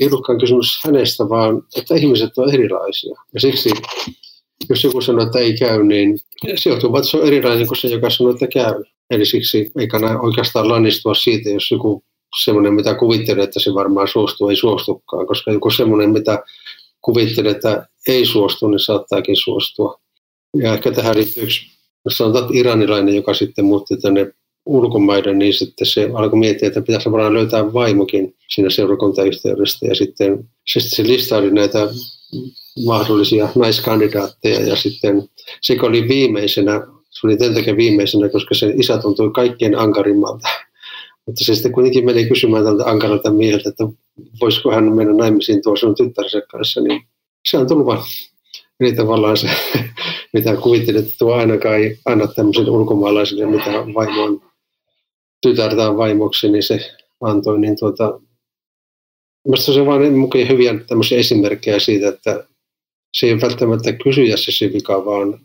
ei 0.02 0.08
ollutkaan 0.08 0.40
kysymys 0.40 0.84
hänestä, 0.86 1.30
vaan 1.30 1.62
että 1.78 1.96
ihmiset 1.96 2.38
on 2.38 2.54
erilaisia. 2.54 3.16
Ja 3.34 3.40
siksi, 3.40 3.70
jos 4.70 4.84
joku 4.84 5.02
sanoo, 5.02 5.26
että 5.26 5.40
ei 5.40 5.58
käy, 5.58 5.84
niin 5.84 6.20
se 6.56 6.70
johtuu 6.70 6.96
että 6.96 7.10
se 7.10 7.18
on 7.18 7.28
erilainen 7.28 7.68
kuin 7.68 7.78
se, 7.78 7.88
joka 7.88 8.10
sanoo, 8.10 8.34
että 8.34 8.48
käy. 8.48 8.84
Eli 9.10 9.26
siksi 9.26 9.72
ei 9.80 9.88
kannata 9.88 10.20
oikeastaan 10.20 10.70
lannistua 10.70 11.16
siitä, 11.16 11.50
jos 11.50 11.72
joku 11.72 12.04
semmoinen, 12.44 12.74
mitä 12.74 12.96
kuvittelee, 12.96 13.44
että 13.44 13.60
se 13.60 13.74
varmaan 13.74 14.08
suostuu, 14.08 14.50
ei 14.50 14.56
suostukaan, 14.56 15.28
koska 15.28 15.52
joku 15.52 15.70
semmoinen, 15.70 16.10
mitä 16.10 16.44
kuvittelee, 17.02 17.52
että 17.52 17.88
ei 18.08 18.26
suostu, 18.26 18.68
niin 18.68 18.80
saattaakin 18.80 19.36
suostua. 19.36 20.00
Ja 20.58 20.74
ehkä 20.74 20.92
tähän 20.92 21.18
liittyy 21.18 21.44
yksi, 21.44 21.62
sanotaan 22.10 22.56
iranilainen, 22.56 23.16
joka 23.16 23.34
sitten 23.34 23.66
muutti 23.66 23.98
tänne 23.98 24.32
ulkomaiden, 24.66 25.40
niin 25.40 25.54
sitten 25.54 25.88
se 25.88 26.10
alkoi 26.14 26.40
miettiä, 26.40 26.68
että 26.68 26.82
pitäisi 26.82 27.12
varmaan 27.12 27.34
löytää 27.34 27.74
vaimokin 27.74 28.36
siinä 28.50 28.70
seurakuntayhteydestä. 28.70 29.88
Ja 29.88 29.96
sitten 29.96 30.50
se, 30.68 30.80
se 30.80 31.04
listaili 31.04 31.52
näitä 31.52 31.88
mahdollisia 32.86 33.50
naiskandidaatteja 33.56 34.62
ja 34.62 34.76
sitten 34.76 35.30
se 35.62 35.78
oli 35.82 36.08
viimeisenä, 36.08 36.88
se 37.10 37.28
oli 37.28 37.38
tämän 37.38 37.56
takia 37.56 37.78
viimeisenä, 37.78 38.30
koska 38.30 38.56
sen 38.56 38.80
isä 38.82 38.98
tuntui 38.98 39.32
kaikkein 39.32 39.78
ankarimmalta. 39.78 40.48
Mutta 41.26 41.46
se 41.46 41.56
sitten 41.56 41.72
kuitenkin 41.72 42.06
meni 42.06 42.26
kysymään 42.26 42.64
tältä 42.64 42.86
ankaralta 42.86 43.32
mieltä, 43.32 43.70
että 43.70 43.84
voisiko 44.42 44.72
hän 44.72 44.96
mennä 44.96 45.14
naimisiin 45.14 45.64
tuossa 45.64 45.88
sun 45.88 45.96
tyttärensä 45.96 46.42
kanssa, 46.52 46.82
niin 46.82 47.02
se 47.50 47.58
on 47.58 47.68
tullut 47.68 47.86
vaan. 47.86 48.04
Eli 48.80 48.94
tavallaan 48.94 49.38
se, 49.38 49.50
mitä 50.34 50.56
kuvittelet, 50.56 51.06
että 51.06 51.16
tuo 51.20 51.34
ainakaan 51.34 51.76
ei 51.76 51.98
anna 52.06 52.28
tämmöisen 52.28 52.70
ulkomaalaisille, 52.70 53.46
mitä 53.46 53.72
vaimo 53.72 54.24
on 54.24 54.42
tytärtään 55.42 55.98
vaimoksi, 55.98 56.52
niin 56.52 56.64
se 56.64 56.92
antoi, 57.22 57.60
niin 57.60 57.76
tuota, 57.80 58.20
Minusta 59.48 59.74
se 59.74 59.82
on 59.82 59.88
vain 59.88 60.18
mukaan 60.18 60.50
hyviä 60.50 60.80
tämmöisiä 60.88 61.18
esimerkkejä 61.18 61.80
siitä, 61.80 62.08
että 62.10 62.44
se 63.14 63.28
ei 63.28 63.42
välttämättä 63.42 63.94
kysyjässä 63.94 64.52
se 64.52 64.74
vika, 64.74 65.06
vaan 65.06 65.40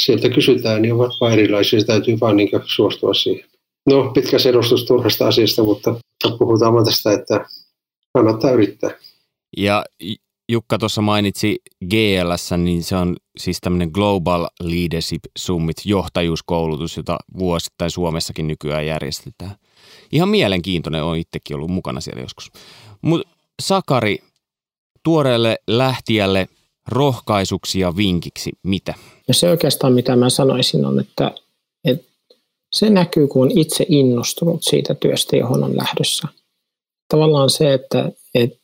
sieltä 0.00 0.28
kysytään, 0.28 0.82
niin 0.82 0.94
ovat 0.94 1.12
vain 1.20 1.32
erilaisia, 1.38 1.80
se 1.80 1.86
täytyy 1.86 2.20
vain 2.20 2.36
niin 2.36 2.50
suostua 2.64 3.14
siihen. 3.14 3.48
No, 3.86 4.10
pitkä 4.14 4.38
selostus 4.38 4.84
turhasta 4.84 5.28
asiasta, 5.28 5.64
mutta 5.64 5.94
puhutaan 6.38 6.72
vaan 6.72 6.84
tästä, 6.84 7.12
että 7.12 7.46
kannattaa 8.12 8.50
yrittää. 8.50 8.90
Ja 9.56 9.84
Jukka 10.48 10.78
tuossa 10.78 11.02
mainitsi 11.02 11.56
GLS, 11.90 12.50
niin 12.56 12.82
se 12.82 12.96
on 12.96 13.16
siis 13.36 13.58
tämmöinen 13.60 13.90
Global 13.94 14.48
Leadership 14.62 15.22
Summit, 15.38 15.76
johtajuuskoulutus, 15.84 16.96
jota 16.96 17.18
vuosittain 17.38 17.90
Suomessakin 17.90 18.46
nykyään 18.46 18.86
järjestetään. 18.86 19.56
Ihan 20.12 20.28
mielenkiintoinen, 20.28 21.04
on 21.04 21.16
itsekin 21.16 21.56
ollut 21.56 21.70
mukana 21.70 22.00
siellä 22.00 22.22
joskus. 22.22 22.50
Mutta 23.02 23.28
Sakari, 23.62 24.18
tuoreelle 25.04 25.58
lähtijälle 25.66 26.48
rohkaisuksi 26.88 27.80
ja 27.80 27.96
vinkiksi, 27.96 28.52
mitä? 28.62 28.94
Ja 29.28 29.34
se 29.34 29.50
oikeastaan, 29.50 29.92
mitä 29.92 30.16
mä 30.16 30.30
sanoisin, 30.30 30.84
on, 30.84 31.00
että, 31.00 31.30
että 31.84 32.06
se 32.72 32.90
näkyy, 32.90 33.26
kun 33.26 33.42
on 33.42 33.58
itse 33.58 33.86
innostunut 33.88 34.62
siitä 34.62 34.94
työstä, 34.94 35.36
johon 35.36 35.64
on 35.64 35.76
lähdössä. 35.76 36.28
Tavallaan 37.08 37.50
se, 37.50 37.72
että, 37.72 38.12
että, 38.34 38.58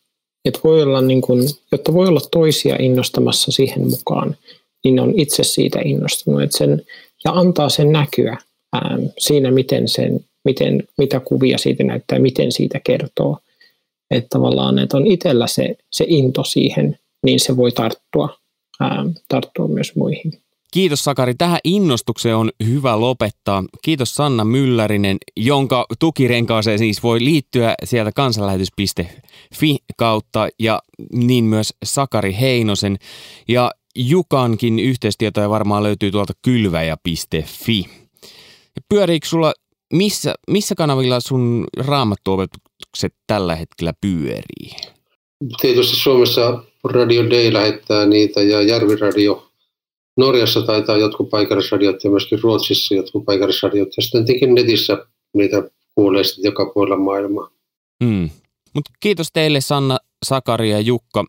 että 0.45 0.61
voi 0.65 0.83
olla 0.83 1.01
niin 1.01 1.21
kuin, 1.21 1.43
jotta 1.73 1.95
voi 1.95 2.09
olla 2.09 2.21
toisia 2.31 2.77
innostamassa 2.79 3.53
siihen 3.53 3.91
mukaan, 3.91 4.37
niin 4.85 5.01
on 5.01 5.13
itse 5.17 5.45
siitä 5.45 5.79
innostunut. 5.85 6.43
Että 6.43 6.59
sen, 6.59 6.83
ja 7.25 7.33
antaa 7.33 7.69
sen 7.69 7.93
näkyä 7.93 8.37
ää, 8.73 8.99
siinä, 9.19 9.51
miten 9.51 9.89
sen, 9.89 10.21
miten, 10.45 10.83
mitä 10.99 11.21
kuvia 11.21 11.59
siitä 11.59 11.85
näyttää, 11.85 12.19
miten 12.19 12.53
siitä 12.53 12.81
kertoo. 12.85 13.39
Että 14.11 14.29
tavallaan, 14.31 14.79
että 14.79 14.97
on 14.97 15.07
itsellä 15.07 15.47
se, 15.47 15.77
se 15.91 16.05
into 16.09 16.45
siihen, 16.45 16.99
niin 17.25 17.41
se 17.41 17.57
voi 17.57 17.73
tarttua, 17.73 18.29
ää, 18.81 19.05
tarttua 19.29 19.69
myös 19.69 19.97
muihin. 19.97 20.33
Kiitos 20.73 21.05
Sakari. 21.05 21.35
Tähän 21.35 21.59
innostukseen 21.65 22.37
on 22.37 22.51
hyvä 22.65 23.01
lopettaa. 23.01 23.65
Kiitos 23.83 24.15
Sanna 24.15 24.45
Myllärinen, 24.45 25.17
jonka 25.37 25.87
tukirenkaaseen 25.99 26.79
siis 26.79 27.03
voi 27.03 27.25
liittyä 27.25 27.75
sieltä 27.85 28.13
kansanlähetys.fi 28.13 29.77
kautta 29.97 30.49
ja 30.59 30.81
niin 31.13 31.45
myös 31.45 31.75
Sakari 31.85 32.37
Heinosen. 32.41 32.97
Ja 33.49 33.71
Jukankin 33.97 34.79
yhteistietoja 34.79 35.51
varmaan 35.51 35.83
löytyy 35.83 36.11
tuolta 36.11 36.33
kylväjä.fi. 36.43 37.87
Pyöriikö 38.89 39.27
sulla, 39.27 39.53
missä, 39.93 40.35
missä 40.51 40.75
kanavilla 40.75 41.21
sun 41.21 41.67
raamattuopetukset 42.81 43.15
tällä 43.27 43.57
hetkellä 43.57 43.93
pyörii? 44.01 44.71
Tietysti 45.61 45.97
Suomessa 45.97 46.63
Radio 46.85 47.31
Day 47.31 47.53
lähettää 47.53 48.07
niitä 48.07 48.43
ja 48.43 48.63
Järviradio 48.63 49.47
Norjassa 50.17 50.63
taitaa 50.63 50.97
jotkut 50.97 51.31
paikallisradiot 51.31 52.05
ja 52.05 52.11
myöskin 52.11 52.43
Ruotsissa 52.43 52.95
jotkut 52.95 53.25
paikallisradiot. 53.25 53.89
Ja 53.97 54.03
sitten 54.03 54.25
tietenkin 54.25 54.55
netissä 54.55 55.07
niitä 55.35 55.63
kuulee 55.95 56.25
sitten 56.25 56.49
joka 56.49 56.71
puolella 56.75 56.97
maailmaa. 56.97 57.51
Hmm. 58.05 58.31
Mutta 58.75 58.91
kiitos 59.01 59.29
teille 59.33 59.61
Sanna, 59.61 59.99
Sakari 60.25 60.71
ja 60.71 60.81
Jukka. 60.81 61.25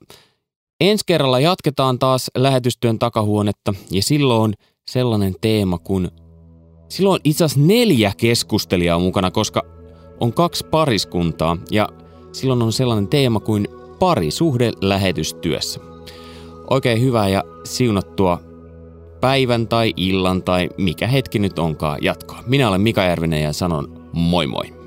Ensi 0.81 1.03
kerralla 1.07 1.39
jatketaan 1.39 1.99
taas 1.99 2.31
lähetystyön 2.37 2.99
takahuonetta 2.99 3.73
ja 3.91 4.01
silloin 4.01 4.41
on 4.41 4.53
sellainen 4.87 5.35
teema 5.41 5.77
kuin 5.77 6.11
Silloin 6.91 7.21
itse 7.23 7.43
asiassa 7.43 7.67
neljä 7.67 8.11
keskustelijaa 8.17 8.99
mukana, 8.99 9.31
koska 9.31 9.80
on 10.21 10.33
kaksi 10.33 10.65
pariskuntaa 10.65 11.57
ja 11.71 11.89
silloin 12.31 12.61
on 12.61 12.73
sellainen 12.73 13.07
teema 13.07 13.39
kuin 13.39 13.67
parisuhde 13.99 14.71
lähetystyössä. 14.81 15.79
Oikein 16.69 17.01
hyvää 17.01 17.29
ja 17.29 17.43
siunattua 17.63 18.39
päivän 19.21 19.67
tai 19.67 19.93
illan 19.97 20.43
tai 20.43 20.69
mikä 20.77 21.07
hetki 21.07 21.39
nyt 21.39 21.59
onkaan 21.59 21.97
jatkoa. 22.01 22.43
Minä 22.45 22.69
olen 22.69 22.81
Mika 22.81 23.03
Järvinen 23.03 23.43
ja 23.43 23.53
sanon 23.53 24.09
moi 24.11 24.47
moi. 24.47 24.80